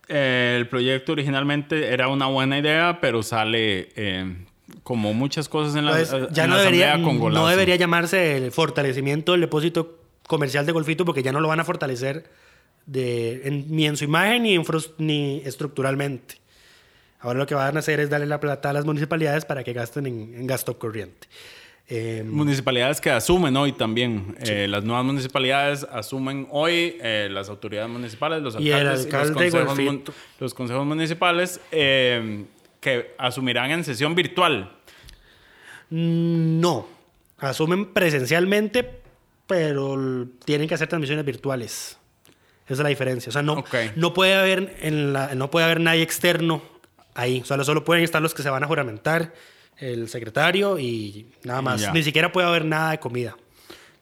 eh, 0.08 0.56
el 0.58 0.68
proyecto 0.68 1.12
originalmente 1.12 1.92
era 1.92 2.08
una 2.08 2.26
buena 2.26 2.58
idea, 2.58 2.98
pero 3.00 3.22
sale 3.22 3.88
eh, 3.96 4.36
como 4.82 5.14
muchas 5.14 5.48
cosas 5.48 5.76
en 5.76 5.86
la, 5.86 6.00
Entonces, 6.00 6.28
en 6.28 6.34
ya 6.34 6.42
la 6.46 6.54
no 6.54 6.58
debería, 6.60 6.88
asamblea 6.94 7.18
con 7.20 7.32
no 7.32 7.46
debería 7.48 7.76
llamarse 7.76 8.36
el 8.36 8.52
fortalecimiento 8.52 9.32
del 9.32 9.42
depósito 9.42 9.98
comercial 10.26 10.64
de 10.66 10.72
Golfito 10.72 11.04
porque 11.04 11.22
ya 11.22 11.32
no 11.32 11.40
lo 11.40 11.48
van 11.48 11.60
a 11.60 11.64
fortalecer 11.64 12.24
de, 12.86 13.42
en- 13.48 13.74
ni 13.74 13.86
en 13.86 13.96
su 13.96 14.04
imagen 14.04 14.42
ni, 14.42 14.54
infra- 14.58 14.90
ni 14.98 15.42
estructuralmente. 15.44 16.36
Ahora 17.20 17.38
lo 17.38 17.46
que 17.46 17.54
van 17.54 17.76
a 17.76 17.80
hacer 17.80 18.00
es 18.00 18.10
darle 18.10 18.26
la 18.26 18.40
plata 18.40 18.70
a 18.70 18.72
las 18.74 18.84
municipalidades 18.84 19.46
para 19.46 19.64
que 19.64 19.72
gasten 19.72 20.06
en, 20.06 20.34
en 20.34 20.46
gasto 20.46 20.78
corriente. 20.78 21.26
Eh, 21.86 22.22
Municipalidades 22.26 23.00
que 23.00 23.10
asumen 23.10 23.56
hoy 23.56 23.72
también. 23.72 24.36
Eh, 24.40 24.66
las 24.68 24.84
nuevas 24.84 25.04
municipalidades 25.04 25.84
asumen 25.92 26.48
hoy 26.50 26.96
eh, 27.02 27.28
las 27.30 27.48
autoridades 27.50 27.90
municipales, 27.90 28.42
los 28.42 28.58
Y 28.58 28.70
el 28.70 28.74
alcaldes, 28.88 29.04
alcalde 29.04 29.44
los, 29.50 29.64
consejos, 29.66 29.78
mun- 29.84 30.04
los 30.40 30.54
consejos 30.54 30.86
municipales 30.86 31.60
eh, 31.72 32.44
que 32.80 33.14
asumirán 33.18 33.70
en 33.70 33.84
sesión 33.84 34.14
virtual. 34.14 34.72
no, 35.90 36.86
asumen 37.38 37.92
presencialmente, 37.92 38.88
pero 39.46 40.26
tienen 40.44 40.68
que 40.68 40.74
hacer 40.74 40.88
transmisiones 40.88 41.24
virtuales. 41.24 41.98
Esa 42.64 42.72
es 42.74 42.78
la 42.78 42.88
diferencia. 42.88 43.28
O 43.28 43.32
sea, 43.32 43.42
no, 43.42 43.54
Ok. 43.54 43.74
no, 43.96 44.14
puede, 44.14 44.34
haber 44.34 44.74
en 44.80 45.12
la, 45.12 45.34
no 45.34 45.50
puede 45.50 45.66
haber 45.66 45.80
nadie 45.80 46.02
externo 46.02 46.62
ahí. 47.14 47.40
O 47.42 47.44
sea, 47.44 47.62
solo 47.62 47.84
pueden 47.84 48.02
estar 48.04 48.22
los 48.22 48.32
que 48.32 48.42
se 48.42 48.48
van 48.48 48.64
a 48.64 48.66
juramentar, 48.66 49.34
el 49.78 50.08
secretario 50.08 50.78
y 50.78 51.26
nada 51.44 51.62
más. 51.62 51.80
ya. 51.80 51.92
Ni 51.92 52.02
siquiera 52.02 52.32
puede 52.32 52.46
haber 52.46 52.64
nada 52.64 52.92
de 52.92 52.98
comida, 52.98 53.36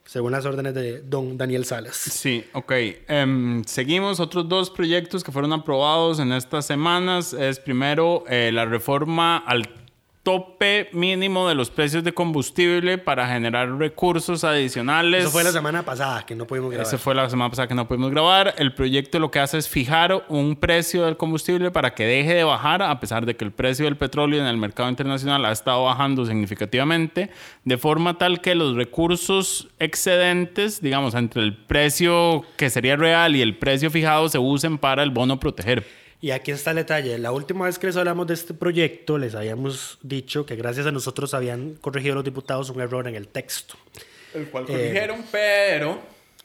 según 0.04 0.32
las 0.32 0.44
órdenes 0.44 0.74
de 0.74 1.00
don 1.00 1.36
Daniel 1.38 1.64
Salas. 1.64 1.96
Sí, 1.96 2.44
ok. 2.52 2.72
Em, 3.08 3.64
seguimos 3.64 4.20
otros 4.20 4.48
dos 4.48 4.70
proyectos 4.70 5.24
que 5.24 5.32
fueron 5.32 5.52
aprobados 5.52 6.18
en 6.18 6.32
estas 6.32 6.66
semanas. 6.66 7.32
Es 7.32 7.58
primero 7.58 8.24
eh, 8.28 8.50
la 8.52 8.64
reforma 8.64 9.38
al 9.38 9.81
tope 10.22 10.88
mínimo 10.92 11.48
de 11.48 11.56
los 11.56 11.70
precios 11.70 12.04
de 12.04 12.12
combustible 12.12 12.96
para 12.96 13.26
generar 13.26 13.76
recursos 13.76 14.44
adicionales. 14.44 15.22
Eso 15.22 15.32
fue 15.32 15.42
la 15.42 15.50
semana 15.50 15.82
pasada 15.82 16.24
que 16.24 16.36
no 16.36 16.46
pudimos 16.46 16.70
grabar. 16.70 16.86
Ese 16.86 16.98
fue 16.98 17.14
la 17.14 17.28
semana 17.28 17.50
pasada 17.50 17.66
que 17.66 17.74
no 17.74 17.88
pudimos 17.88 18.10
grabar. 18.10 18.54
El 18.58 18.72
proyecto 18.72 19.18
lo 19.18 19.32
que 19.32 19.40
hace 19.40 19.58
es 19.58 19.68
fijar 19.68 20.24
un 20.28 20.54
precio 20.54 21.04
del 21.06 21.16
combustible 21.16 21.72
para 21.72 21.94
que 21.94 22.06
deje 22.06 22.34
de 22.34 22.44
bajar, 22.44 22.82
a 22.82 23.00
pesar 23.00 23.26
de 23.26 23.34
que 23.36 23.44
el 23.44 23.50
precio 23.50 23.84
del 23.84 23.96
petróleo 23.96 24.40
en 24.40 24.46
el 24.46 24.56
mercado 24.56 24.88
internacional 24.88 25.44
ha 25.44 25.50
estado 25.50 25.84
bajando 25.84 26.24
significativamente, 26.24 27.30
de 27.64 27.78
forma 27.78 28.16
tal 28.16 28.40
que 28.40 28.54
los 28.54 28.76
recursos 28.76 29.68
excedentes, 29.80 30.80
digamos, 30.80 31.14
entre 31.14 31.42
el 31.42 31.56
precio 31.56 32.44
que 32.56 32.70
sería 32.70 32.94
real 32.94 33.34
y 33.34 33.42
el 33.42 33.56
precio 33.56 33.90
fijado, 33.90 34.28
se 34.28 34.38
usen 34.38 34.78
para 34.78 35.02
el 35.02 35.10
bono 35.10 35.40
proteger. 35.40 36.01
Y 36.22 36.30
aquí 36.30 36.52
está 36.52 36.70
el 36.70 36.76
detalle. 36.76 37.18
La 37.18 37.32
última 37.32 37.64
vez 37.64 37.80
que 37.80 37.88
les 37.88 37.96
hablamos 37.96 38.28
de 38.28 38.34
este 38.34 38.54
proyecto, 38.54 39.18
les 39.18 39.34
habíamos 39.34 39.98
dicho 40.02 40.46
que 40.46 40.54
gracias 40.54 40.86
a 40.86 40.92
nosotros 40.92 41.34
habían 41.34 41.74
corregido 41.74 42.14
los 42.14 42.22
diputados 42.22 42.70
un 42.70 42.80
error 42.80 43.08
en 43.08 43.16
el 43.16 43.26
texto. 43.26 43.74
El 44.32 44.46
cual 44.46 44.66
corrigieron, 44.66 45.24
pero... 45.32 45.98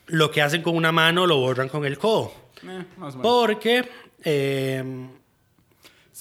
Lo 0.08 0.32
que 0.32 0.42
hacen 0.42 0.64
con 0.64 0.76
una 0.76 0.92
mano 0.92 1.28
lo 1.28 1.38
borran 1.38 1.70
con 1.70 1.86
el 1.86 2.00
codo. 2.00 2.34
eh, 2.64 2.86
más 2.98 3.14
o 3.14 3.18
menos. 3.20 3.22
Porque 3.22 3.88
eh, 4.24 4.84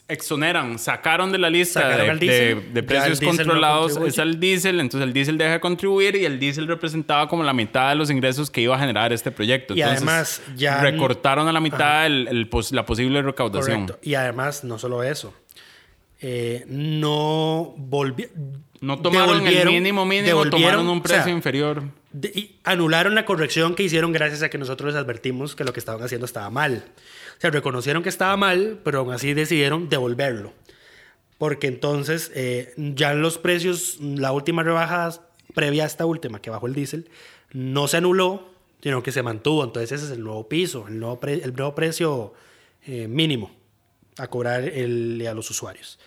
exoneran, 0.08 0.78
sacaron 0.78 1.32
de 1.32 1.38
la 1.38 1.50
lista 1.50 1.88
de, 1.88 2.82
precios 2.86 3.20
no 3.20 3.28
controlados 3.28 3.86
contribuye. 3.94 4.08
es 4.10 4.18
al 4.20 4.38
diésel, 4.38 4.78
entonces 4.80 5.06
el 5.06 5.12
diésel 5.12 5.36
deja 5.36 5.52
de 5.52 5.60
contribuir 5.60 6.14
y 6.14 6.24
el 6.24 6.38
diésel 6.38 6.68
representaba 6.68 7.28
como 7.28 7.42
la 7.42 7.52
mitad 7.52 7.88
de 7.88 7.96
los 7.96 8.08
ingresos 8.10 8.48
que 8.50 8.60
iba 8.60 8.76
a 8.76 8.78
generar 8.78 9.12
este 9.12 9.32
proyecto. 9.32 9.74
Y 9.74 9.80
Entonces, 9.82 10.02
además, 10.06 10.42
ya- 10.56 10.80
recortaron 10.80 11.48
a 11.48 11.52
la 11.52 11.60
mitad 11.60 12.06
el- 12.06 12.28
el 12.28 12.48
pos- 12.48 12.70
la 12.72 12.86
posible 12.86 13.20
recaudación. 13.22 13.86
correcto. 13.86 14.06
Y 14.08 14.14
además, 14.14 14.62
no 14.64 14.78
solo 14.78 15.02
eso. 15.02 15.34
eh, 16.22 16.64
no 16.68 17.74
volvieron. 17.76 18.64
No 18.80 18.98
tomaron 19.00 19.46
el 19.46 19.66
mínimo 19.66 20.06
mínimo, 20.06 20.48
tomaron 20.48 20.88
un 20.88 21.02
precio 21.02 21.30
inferior. 21.30 21.82
De- 22.10 22.28
y 22.34 22.56
anularon 22.64 23.14
la 23.14 23.26
corrección 23.26 23.74
que 23.74 23.82
hicieron 23.82 24.12
gracias 24.12 24.42
a 24.42 24.48
que 24.48 24.56
nosotros 24.56 24.94
les 24.94 25.02
advertimos 25.02 25.54
que 25.54 25.64
lo 25.64 25.74
que 25.74 25.80
estaban 25.80 26.02
haciendo 26.02 26.24
estaba 26.24 26.48
mal. 26.48 26.84
Sea, 27.38 27.50
reconocieron 27.50 28.02
que 28.02 28.08
estaba 28.08 28.36
mal, 28.36 28.80
pero 28.82 29.00
aún 29.00 29.12
así 29.12 29.34
decidieron 29.34 29.88
devolverlo. 29.88 30.52
Porque 31.38 31.66
entonces 31.66 32.30
eh, 32.34 32.72
ya 32.76 33.14
los 33.14 33.38
precios, 33.38 33.98
la 34.00 34.32
última 34.32 34.62
rebaja 34.62 35.20
previa 35.54 35.84
a 35.84 35.86
esta 35.86 36.06
última 36.06 36.40
que 36.40 36.50
bajó 36.50 36.66
el 36.66 36.74
diésel, 36.74 37.10
no 37.52 37.88
se 37.88 37.98
anuló, 37.98 38.48
sino 38.82 39.02
que 39.02 39.12
se 39.12 39.22
mantuvo. 39.22 39.64
Entonces 39.64 39.92
ese 39.92 40.06
es 40.06 40.12
el 40.12 40.24
nuevo 40.24 40.48
piso, 40.48 40.86
el 40.88 40.98
nuevo, 40.98 41.74
precio 41.74 42.32
eh, 42.86 43.06
mínimo 43.08 43.50
a 44.16 44.28
cobrar 44.28 44.64
a 44.64 45.34
los 45.34 45.50
usuarios. 45.50 45.98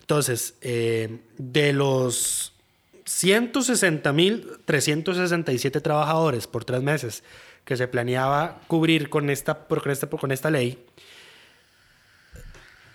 Entonces, 0.00 0.54
eh, 0.60 1.20
de 1.36 1.72
los 1.72 2.52
160.367 3.06 5.82
trabajadores 5.82 6.46
por 6.46 6.64
tres 6.64 6.80
meses 6.82 7.24
que 7.66 7.76
se 7.76 7.86
planeaba 7.88 8.60
cubrir 8.68 9.10
con 9.10 9.28
esta, 9.28 9.66
por- 9.68 9.82
con 9.82 9.92
esta, 9.92 10.06
con 10.08 10.32
esta 10.32 10.50
ley, 10.50 10.78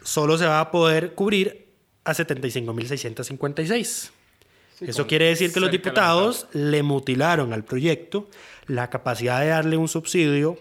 solo 0.04 0.38
se 0.38 0.46
va 0.48 0.60
a 0.62 0.72
poder 0.72 1.14
cubrir 1.14 1.68
a 2.06 2.14
75.656. 2.14 4.10
Eso 4.82 5.06
quiere 5.06 5.26
decir 5.26 5.54
que 5.54 5.60
los 5.60 5.70
diputados 5.70 6.48
le 6.54 6.82
mutilaron 6.82 7.54
al 7.54 7.64
proyecto 7.64 8.28
la 8.66 8.90
capacidad 8.90 9.40
de 9.42 9.48
darle 9.48 9.78
un 9.78 9.88
subsidio 9.88 10.58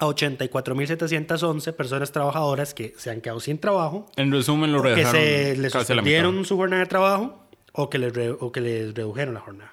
a 0.00 0.06
84.711 0.06 1.72
personas 1.74 2.10
trabajadoras 2.10 2.74
que 2.74 2.94
se 2.98 3.10
han 3.10 3.20
quedado 3.20 3.38
sin 3.40 3.58
trabajo 3.58 4.06
En 4.16 4.32
resumen, 4.32 4.72
lo 4.72 4.82
que 4.82 5.04
se 5.04 5.56
les 5.56 5.72
suspendieron 5.72 6.44
su 6.44 6.56
jornada 6.56 6.82
de 6.82 6.88
trabajo 6.88 7.38
o 7.72 7.88
que 7.90 7.98
les, 7.98 8.12
re- 8.12 8.30
o 8.30 8.50
que 8.50 8.60
les 8.60 8.92
redujeron 8.94 9.34
la 9.34 9.40
jornada. 9.40 9.72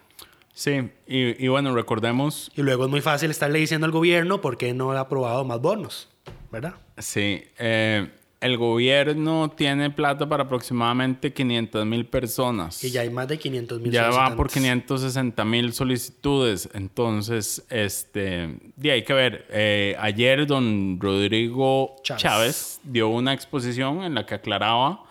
Sí, 0.56 0.90
y, 1.06 1.44
y 1.46 1.48
bueno, 1.50 1.76
recordemos, 1.76 2.50
Y 2.56 2.62
luego 2.62 2.86
es 2.86 2.90
muy 2.90 3.02
fácil 3.02 3.30
estarle 3.30 3.60
diciendo 3.60 3.86
al 3.86 3.92
gobierno 3.92 4.40
por 4.40 4.58
qué 4.58 4.74
no 4.74 4.92
ha 4.94 5.00
aprobado 5.02 5.44
más 5.44 5.60
bonos, 5.60 6.08
¿verdad? 6.50 6.76
sí, 6.98 7.44
eh, 7.60 8.10
el 8.40 8.58
gobierno 8.58 9.50
tiene 9.50 9.90
plata 9.90 10.30
para 10.30 10.44
aproximadamente 10.44 11.34
500 11.34 11.86
mil 11.86 12.06
personas. 12.06 12.82
Y 12.84 12.92
ya 12.92 13.02
hay 13.02 13.10
más 13.10 13.28
de 13.28 13.38
500 13.40 13.82
mil 13.82 13.92
Ya 13.92 14.10
va 14.10 14.36
por 14.36 14.50
560 14.50 15.44
mil 15.46 15.74
solicitudes. 15.74 16.70
Entonces, 16.74 17.66
este, 17.70 18.58
y 18.82 18.90
hay 18.90 19.04
que 19.04 19.14
ver. 19.14 19.48
eh, 19.50 19.96
ayer 20.00 20.46
don 20.48 21.00
Rodrigo 21.02 21.96
Chávez. 22.04 22.22
Chávez. 22.22 22.80
dio 22.84 23.10
una 23.10 23.34
exposición 23.34 24.04
en 24.04 24.14
la 24.14 24.26
que 24.26 24.36
aclaraba 24.36 25.04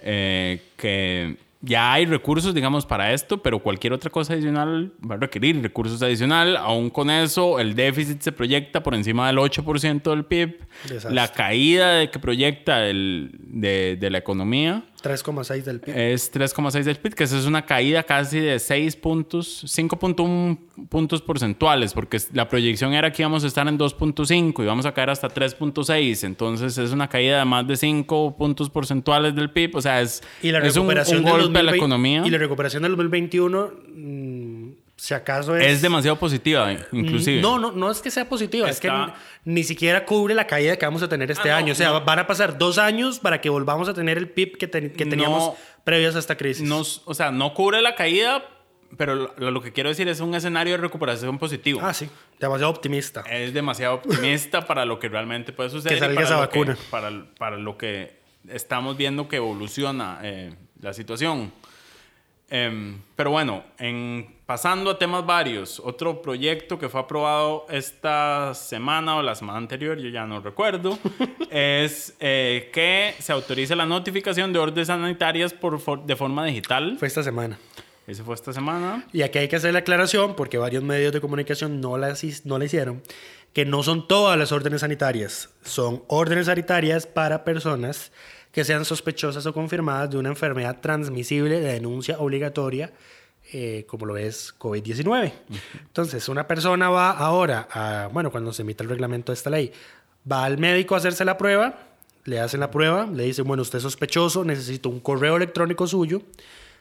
eh, 0.00 0.60
que 0.76 1.38
ya 1.62 1.92
hay 1.92 2.06
recursos, 2.06 2.54
digamos, 2.54 2.84
para 2.84 3.12
esto, 3.12 3.40
pero 3.40 3.60
cualquier 3.60 3.92
otra 3.92 4.10
cosa 4.10 4.32
adicional 4.32 4.92
va 5.08 5.14
a 5.14 5.18
requerir 5.18 5.62
recursos 5.62 6.02
adicional. 6.02 6.56
Aún 6.56 6.90
con 6.90 7.08
eso, 7.08 7.60
el 7.60 7.74
déficit 7.76 8.20
se 8.20 8.32
proyecta 8.32 8.82
por 8.82 8.94
encima 8.94 9.28
del 9.28 9.38
8% 9.38 10.02
del 10.02 10.24
PIB. 10.24 10.58
Desastre. 10.88 11.14
La 11.14 11.28
caída 11.28 11.92
de 11.92 12.10
que 12.10 12.18
proyecta 12.18 12.86
el, 12.86 13.30
de, 13.38 13.96
de 13.98 14.10
la 14.10 14.18
economía 14.18 14.82
3,6 15.02 15.62
del 15.62 15.80
PIB. 15.80 15.96
es 15.96 16.32
3,6 16.32 16.84
del 16.84 16.96
PIB, 16.96 17.14
que 17.14 17.24
eso 17.24 17.38
es 17.38 17.46
una 17.46 17.66
caída 17.66 18.02
casi 18.02 18.38
de 18.40 18.58
6 18.58 18.96
puntos, 18.96 19.64
5.1 19.64 20.58
puntos 20.88 21.22
porcentuales, 21.22 21.92
porque 21.92 22.18
la 22.32 22.48
proyección 22.48 22.94
era 22.94 23.12
que 23.12 23.22
íbamos 23.22 23.44
a 23.44 23.46
estar 23.46 23.66
en 23.68 23.78
2.5 23.78 24.62
y 24.62 24.66
vamos 24.66 24.86
a 24.86 24.92
caer 24.92 25.10
hasta 25.10 25.28
3.6. 25.28 26.24
Entonces 26.24 26.78
es 26.78 26.92
una 26.92 27.08
caída 27.08 27.40
de 27.40 27.44
más 27.44 27.66
de 27.66 27.76
5 27.76 28.36
puntos 28.36 28.70
porcentuales 28.70 29.34
del 29.34 29.50
PIB. 29.50 29.76
O 29.76 29.82
sea, 29.82 30.00
es, 30.00 30.22
y 30.42 30.50
la 30.50 30.60
es 30.60 30.76
un, 30.76 30.86
un 30.86 31.22
golpe 31.22 31.58
a 31.58 31.62
la 31.62 31.72
2020 31.72 31.76
economía. 31.76 32.22
Y 32.24 32.30
la 32.30 32.38
recuperación 32.38 32.82
del 32.82 32.92
2021, 32.92 33.70
mm, 33.94 34.61
si 35.02 35.14
acaso 35.14 35.56
es... 35.56 35.66
Es 35.66 35.82
demasiado 35.82 36.16
positiva, 36.16 36.72
inclusive. 36.92 37.40
No, 37.42 37.58
no, 37.58 37.72
no 37.72 37.90
es 37.90 38.00
que 38.00 38.08
sea 38.08 38.28
positiva, 38.28 38.70
es 38.70 38.78
que 38.78 38.88
ni, 38.88 39.06
ni 39.56 39.64
siquiera 39.64 40.04
cubre 40.04 40.32
la 40.32 40.46
caída 40.46 40.76
que 40.76 40.86
vamos 40.86 41.02
a 41.02 41.08
tener 41.08 41.28
este 41.28 41.50
Ah, 41.50 41.54
no, 41.54 41.58
año. 41.58 41.72
O 41.72 41.74
sea, 41.74 41.88
no. 41.90 42.02
van 42.04 42.20
a 42.20 42.26
pasar 42.28 42.56
dos 42.56 42.78
años 42.78 43.18
para 43.18 43.40
que 43.40 43.50
volvamos 43.50 43.88
a 43.88 43.94
tener 43.94 44.16
el 44.16 44.28
PIB 44.28 44.58
que, 44.58 44.70
que 44.70 45.04
teníamos 45.06 45.42
No. 45.42 45.56
previos 45.82 46.14
a 46.14 46.20
esta 46.20 46.36
crisis. 46.36 46.62
No, 46.68 46.82
o 47.04 47.14
sea, 47.14 47.32
no 47.32 47.52
cubre 47.52 47.82
la 47.82 47.96
caída, 47.96 48.44
pero 48.96 49.16
lo, 49.36 49.50
lo 49.50 49.60
que 49.60 49.72
quiero 49.72 49.88
decir 49.88 50.06
es 50.06 50.20
un 50.20 50.36
escenario 50.36 50.74
de 50.74 50.78
recuperación 50.82 51.36
positivo. 51.36 51.80
Ah, 51.82 51.92
sí, 51.94 52.08
demasiado 52.38 52.70
optimista. 52.70 53.22
es 53.28 53.52
demasiado 53.52 53.96
optimista 53.96 54.60
para 54.68 54.84
lo 54.84 55.00
que 55.00 55.08
realmente 55.08 55.52
puede 55.52 55.70
suceder. 55.70 55.94
Que 55.96 55.98
salga 55.98 56.14
para 56.14 56.26
esa 56.26 56.34
lo 56.36 56.40
vacuna. 56.42 56.74
Que, 56.76 56.80
para, 56.92 57.10
para 57.40 57.56
lo 57.56 57.76
que 57.76 58.20
estamos 58.48 58.96
viendo 58.96 59.26
que 59.26 59.34
evoluciona 59.34 60.20
eh, 60.22 60.54
la 60.80 60.92
situación. 60.92 61.52
Em, 62.50 63.00
pero 63.16 63.30
bueno, 63.30 63.64
en, 63.78 64.36
pasando 64.52 64.90
a 64.90 64.98
temas 64.98 65.24
varios, 65.24 65.80
otro 65.80 66.20
proyecto 66.20 66.78
que 66.78 66.90
fue 66.90 67.00
aprobado 67.00 67.64
esta 67.70 68.52
semana 68.52 69.16
o 69.16 69.22
la 69.22 69.34
semana 69.34 69.56
anterior, 69.56 69.96
yo 69.96 70.10
ya 70.10 70.26
no 70.26 70.42
recuerdo, 70.42 70.98
es 71.50 72.14
eh, 72.20 72.68
que 72.70 73.14
se 73.18 73.32
autorice 73.32 73.74
la 73.74 73.86
notificación 73.86 74.52
de 74.52 74.58
órdenes 74.58 74.88
sanitarias 74.88 75.54
por, 75.54 75.80
for- 75.80 76.04
de 76.04 76.16
forma 76.16 76.44
digital. 76.44 76.96
Fue 76.98 77.08
esta 77.08 77.22
semana. 77.22 77.58
Ese 78.06 78.22
fue 78.24 78.34
esta 78.34 78.52
semana. 78.52 79.06
Y 79.10 79.22
aquí 79.22 79.38
hay 79.38 79.48
que 79.48 79.56
hacer 79.56 79.72
la 79.72 79.78
aclaración, 79.78 80.36
porque 80.36 80.58
varios 80.58 80.82
medios 80.84 81.14
de 81.14 81.22
comunicación 81.22 81.80
no 81.80 81.96
la, 81.96 82.14
no 82.44 82.58
la 82.58 82.64
hicieron, 82.66 83.02
que 83.54 83.64
no 83.64 83.82
son 83.82 84.06
todas 84.06 84.38
las 84.38 84.52
órdenes 84.52 84.82
sanitarias. 84.82 85.48
Son 85.64 86.02
órdenes 86.08 86.44
sanitarias 86.44 87.06
para 87.06 87.42
personas 87.42 88.12
que 88.52 88.64
sean 88.64 88.84
sospechosas 88.84 89.46
o 89.46 89.54
confirmadas 89.54 90.10
de 90.10 90.18
una 90.18 90.28
enfermedad 90.28 90.78
transmisible 90.82 91.58
de 91.58 91.72
denuncia 91.72 92.18
obligatoria, 92.18 92.92
eh, 93.52 93.84
como 93.86 94.06
lo 94.06 94.16
es 94.16 94.54
COVID-19. 94.58 95.32
Entonces, 95.82 96.28
una 96.28 96.46
persona 96.46 96.88
va 96.88 97.10
ahora, 97.10 97.68
a, 97.70 98.08
bueno, 98.12 98.30
cuando 98.30 98.52
se 98.52 98.62
emita 98.62 98.84
el 98.84 98.90
reglamento 98.90 99.32
de 99.32 99.34
esta 99.34 99.50
ley, 99.50 99.72
va 100.30 100.44
al 100.44 100.58
médico 100.58 100.94
a 100.94 100.98
hacerse 100.98 101.24
la 101.24 101.36
prueba, 101.36 101.78
le 102.24 102.40
hacen 102.40 102.60
la 102.60 102.70
prueba, 102.70 103.06
le 103.06 103.24
dicen, 103.24 103.44
bueno, 103.44 103.62
usted 103.62 103.78
es 103.78 103.82
sospechoso, 103.82 104.44
necesito 104.44 104.88
un 104.88 105.00
correo 105.00 105.36
electrónico 105.36 105.86
suyo 105.86 106.22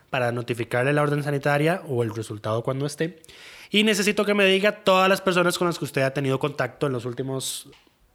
para 0.10 0.32
notificarle 0.32 0.94
la 0.94 1.02
orden 1.02 1.24
sanitaria 1.24 1.82
o 1.88 2.04
el 2.04 2.14
resultado 2.14 2.64
cuando 2.64 2.86
esté. 2.86 3.22
Y 3.70 3.84
necesito 3.84 4.26
que 4.26 4.34
me 4.34 4.46
diga 4.46 4.84
todas 4.84 5.10
las 5.10 5.22
personas 5.22 5.58
con 5.58 5.68
las 5.68 5.80
que 5.80 5.86
usted 5.86 6.02
ha 6.02 6.14
tenido 6.14 6.38
contacto 6.38 6.88
en 6.88 6.94
los 6.94 7.06
últimos 7.06 7.70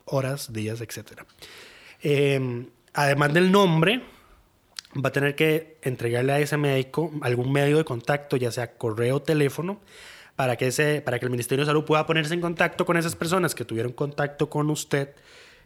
horas, 0.05 0.53
días, 0.53 0.81
etc. 0.81 1.23
Eh, 2.03 2.67
además 2.93 3.33
del 3.33 3.51
nombre, 3.51 4.03
va 5.05 5.09
a 5.09 5.13
tener 5.13 5.35
que 5.35 5.79
entregarle 5.83 6.33
a 6.33 6.39
ese 6.39 6.57
médico 6.57 7.11
algún 7.21 7.53
medio 7.53 7.77
de 7.77 7.85
contacto, 7.85 8.37
ya 8.37 8.51
sea 8.51 8.77
correo 8.77 9.17
o 9.17 9.23
teléfono, 9.23 9.81
para 10.37 10.57
que, 10.57 10.69
ese, 10.69 11.01
para 11.01 11.19
que 11.19 11.25
el 11.25 11.31
Ministerio 11.31 11.65
de 11.65 11.67
Salud 11.67 11.85
pueda 11.85 12.07
ponerse 12.07 12.35
en 12.35 12.41
contacto 12.41 12.85
con 12.85 12.97
esas 12.97 13.17
personas 13.17 13.55
que 13.55 13.65
tuvieron 13.65 13.93
contacto 13.93 14.51
con 14.51 14.71
usted 14.71 15.11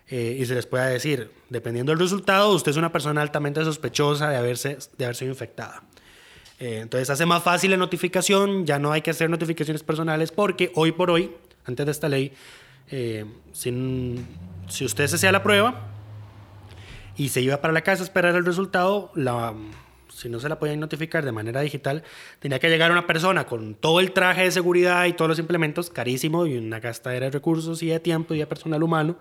eh, 0.09 0.37
y 0.41 0.47
se 0.47 0.55
les 0.55 0.67
pueda 0.67 0.87
decir, 0.87 1.31
dependiendo 1.49 1.93
del 1.93 1.99
resultado, 1.99 2.53
usted 2.53 2.71
es 2.71 2.77
una 2.77 2.93
persona 2.93 3.23
altamente 3.23 3.63
sospechosa 3.65 4.29
de 4.29 4.37
haberse, 4.37 4.79
de 4.97 5.05
haber 5.05 5.17
sido 5.17 5.31
infectada. 5.31 5.83
Eh, 6.59 6.81
entonces 6.83 7.11
hace 7.11 7.27
más 7.27 7.43
fácil 7.43 7.71
la 7.71 7.77
notificación, 7.77 8.67
ya 8.67 8.79
no 8.79 8.93
hay 8.93 9.03
que 9.03 9.11
hacer 9.11 9.31
notificaciones 9.31 9.83
personales 9.83 10.31
porque 10.31 10.73
hoy 10.75 10.93
por 10.93 11.11
hoy, 11.11 11.33
antes 11.65 11.87
de 11.87 11.93
esta 11.93 12.09
ley, 12.09 12.33
eh, 12.91 13.25
sin, 13.53 14.27
si 14.69 14.85
usted 14.85 15.07
se 15.07 15.17
hacía 15.17 15.33
la 15.33 15.43
prueba 15.43 15.90
y 17.21 17.29
se 17.29 17.43
iba 17.43 17.61
para 17.61 17.75
la 17.75 17.83
casa 17.83 18.03
a 18.03 18.05
esperar 18.05 18.35
el 18.35 18.47
resultado, 18.47 19.13
la, 19.15 19.53
si 20.09 20.31
no 20.31 20.41
se 20.41 20.49
la 20.49 20.59
podían 20.59 20.81
notificar 20.81 21.23
de 21.23 21.33
manera 21.33 21.61
digital, 21.61 22.03
tenía 22.39 22.59
que 22.59 22.71
llegar 22.71 22.91
una 22.91 23.07
persona 23.07 23.45
con 23.45 23.75
todo 23.75 24.01
el 24.01 24.13
traje 24.13 24.45
de 24.45 24.51
seguridad 24.51 25.05
y 25.05 25.13
todos 25.13 25.29
los 25.29 25.39
implementos, 25.39 25.91
carísimo 25.91 26.47
y 26.47 26.57
una 26.57 26.81
gastadera 26.81 27.27
de 27.27 27.33
recursos 27.33 27.83
y 27.83 27.89
de 27.89 28.01
tiempo 28.01 28.33
y 28.33 28.39
de 28.39 28.47
personal 28.47 28.83
humano 28.83 29.19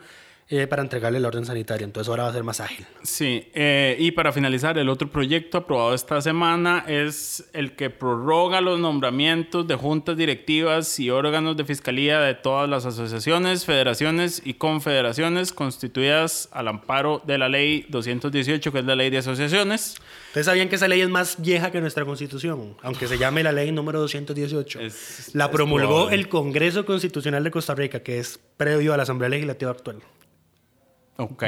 eh, 0.51 0.65
para 0.67 0.81
entregarle 0.81 1.19
el 1.19 1.25
orden 1.25 1.45
sanitario. 1.45 1.85
Entonces 1.85 2.09
ahora 2.09 2.23
va 2.23 2.29
a 2.29 2.33
ser 2.33 2.43
más 2.43 2.59
ágil. 2.59 2.85
Sí, 3.03 3.49
eh, 3.53 3.95
y 3.99 4.11
para 4.11 4.31
finalizar, 4.31 4.77
el 4.79 4.89
otro 4.89 5.07
proyecto 5.09 5.59
aprobado 5.59 5.93
esta 5.93 6.19
semana 6.21 6.85
es 6.87 7.47
el 7.53 7.75
que 7.75 7.89
prorroga 7.91 8.59
los 8.59 8.79
nombramientos 8.79 9.67
de 9.67 9.75
juntas 9.75 10.17
directivas 10.17 10.99
y 10.99 11.09
órganos 11.11 11.55
de 11.55 11.65
fiscalía 11.65 12.19
de 12.19 12.33
todas 12.33 12.67
las 12.67 12.85
asociaciones, 12.85 13.63
federaciones 13.65 14.41
y 14.43 14.55
confederaciones 14.55 15.53
constituidas 15.53 16.49
al 16.51 16.67
amparo 16.67 17.21
de 17.25 17.37
la 17.37 17.47
ley 17.47 17.85
218, 17.89 18.71
que 18.71 18.79
es 18.79 18.85
la 18.85 18.95
ley 18.95 19.09
de 19.11 19.19
asociaciones. 19.19 19.95
Ustedes 20.29 20.45
sabían 20.47 20.67
que 20.69 20.75
esa 20.77 20.87
ley 20.87 21.01
es 21.01 21.09
más 21.09 21.39
vieja 21.41 21.71
que 21.71 21.79
nuestra 21.81 22.05
constitución, 22.05 22.75
aunque 22.81 23.07
se 23.07 23.17
llame 23.17 23.43
la 23.43 23.51
ley 23.51 23.71
número 23.71 23.99
218. 23.99 24.79
Es- 24.79 25.29
la 25.33 25.51
promulgó 25.51 26.09
el 26.09 26.27
Congreso 26.27 26.85
Constitucional 26.85 27.43
de 27.43 27.51
Costa 27.51 27.75
Rica, 27.75 28.01
que 28.01 28.19
es 28.19 28.39
previo 28.57 28.93
a 28.93 28.97
la 28.97 29.03
Asamblea 29.03 29.29
Legislativa 29.29 29.71
actual. 29.71 29.97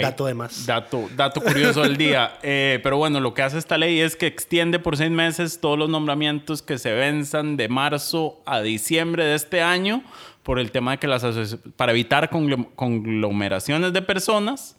Dato 0.01 0.25
de 0.25 0.33
más. 0.33 0.65
Dato, 0.65 1.09
dato 1.15 1.41
curioso 1.41 1.81
del 1.81 1.97
día. 1.97 2.33
Eh, 2.43 2.79
pero 2.83 2.97
bueno, 2.97 3.19
lo 3.19 3.33
que 3.33 3.41
hace 3.43 3.57
esta 3.57 3.77
ley 3.77 3.99
es 3.99 4.15
que 4.15 4.25
extiende 4.27 4.79
por 4.79 4.97
seis 4.97 5.11
meses 5.11 5.59
todos 5.61 5.77
los 5.77 5.89
nombramientos 5.89 6.61
que 6.61 6.77
se 6.77 6.91
venzan 6.93 7.55
de 7.57 7.69
marzo 7.69 8.41
a 8.45 8.61
diciembre 8.61 9.23
de 9.25 9.35
este 9.35 9.61
año 9.61 10.03
por 10.43 10.59
el 10.59 10.71
tema 10.71 10.91
de 10.91 10.97
que 10.97 11.07
las 11.07 11.23
para 11.75 11.91
evitar 11.91 12.29
conglom- 12.31 12.69
conglomeraciones 12.75 13.93
de 13.93 14.01
personas. 14.01 14.75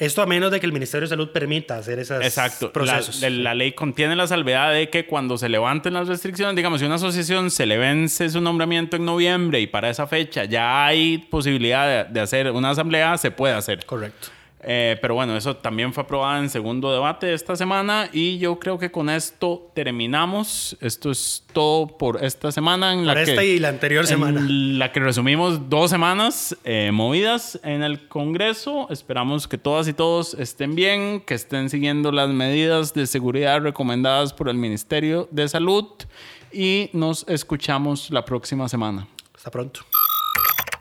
Esto 0.00 0.22
a 0.22 0.26
menos 0.26 0.50
de 0.50 0.58
que 0.58 0.66
el 0.66 0.72
Ministerio 0.72 1.02
de 1.06 1.10
Salud 1.10 1.28
permita 1.28 1.76
hacer 1.76 1.98
Exacto. 2.00 2.66
La, 2.66 2.72
procesos. 2.72 3.20
de- 3.20 3.30
la 3.30 3.54
ley 3.54 3.72
contiene 3.72 4.16
la 4.16 4.26
salvedad 4.26 4.72
de 4.72 4.88
que 4.90 5.06
cuando 5.06 5.38
se 5.38 5.48
levanten 5.48 5.92
las 5.94 6.08
restricciones, 6.08 6.56
digamos, 6.56 6.80
si 6.80 6.86
una 6.86 6.94
asociación 6.96 7.50
se 7.50 7.66
le 7.66 7.76
vence 7.78 8.28
su 8.30 8.40
nombramiento 8.40 8.96
en 8.96 9.04
noviembre 9.04 9.60
y 9.60 9.66
para 9.66 9.90
esa 9.90 10.06
fecha 10.06 10.44
ya 10.46 10.86
hay 10.86 11.18
posibilidad 11.18 12.06
de, 12.06 12.12
de 12.12 12.20
hacer 12.20 12.50
una 12.50 12.70
asamblea, 12.70 13.16
se 13.18 13.30
puede 13.30 13.54
hacer. 13.54 13.84
Correcto. 13.86 14.28
Eh, 14.62 14.98
pero 15.00 15.14
bueno, 15.14 15.36
eso 15.36 15.56
también 15.56 15.92
fue 15.92 16.02
aprobado 16.02 16.42
en 16.42 16.50
segundo 16.50 16.92
debate 16.92 17.32
esta 17.32 17.56
semana 17.56 18.10
y 18.12 18.38
yo 18.38 18.58
creo 18.58 18.78
que 18.78 18.90
con 18.90 19.08
esto 19.08 19.70
terminamos. 19.74 20.76
Esto 20.80 21.10
es 21.10 21.44
todo 21.52 21.86
por 21.86 22.22
esta 22.22 22.52
semana. 22.52 22.92
En 22.92 23.06
la 23.06 23.14
Por 23.14 23.24
que, 23.24 23.30
esta 23.30 23.44
y 23.44 23.58
la 23.58 23.68
anterior 23.68 24.04
en 24.04 24.08
semana. 24.08 24.46
La 24.46 24.92
que 24.92 25.00
resumimos 25.00 25.70
dos 25.70 25.90
semanas 25.90 26.56
eh, 26.64 26.90
movidas 26.92 27.58
en 27.64 27.82
el 27.82 28.06
Congreso. 28.08 28.86
Esperamos 28.90 29.48
que 29.48 29.56
todas 29.56 29.88
y 29.88 29.94
todos 29.94 30.34
estén 30.34 30.74
bien, 30.74 31.20
que 31.20 31.34
estén 31.34 31.70
siguiendo 31.70 32.12
las 32.12 32.28
medidas 32.28 32.92
de 32.92 33.06
seguridad 33.06 33.62
recomendadas 33.62 34.32
por 34.34 34.48
el 34.48 34.56
Ministerio 34.56 35.28
de 35.30 35.48
Salud 35.48 35.86
y 36.52 36.90
nos 36.92 37.26
escuchamos 37.28 38.10
la 38.10 38.24
próxima 38.24 38.68
semana. 38.68 39.06
Hasta 39.34 39.50
pronto. 39.50 39.80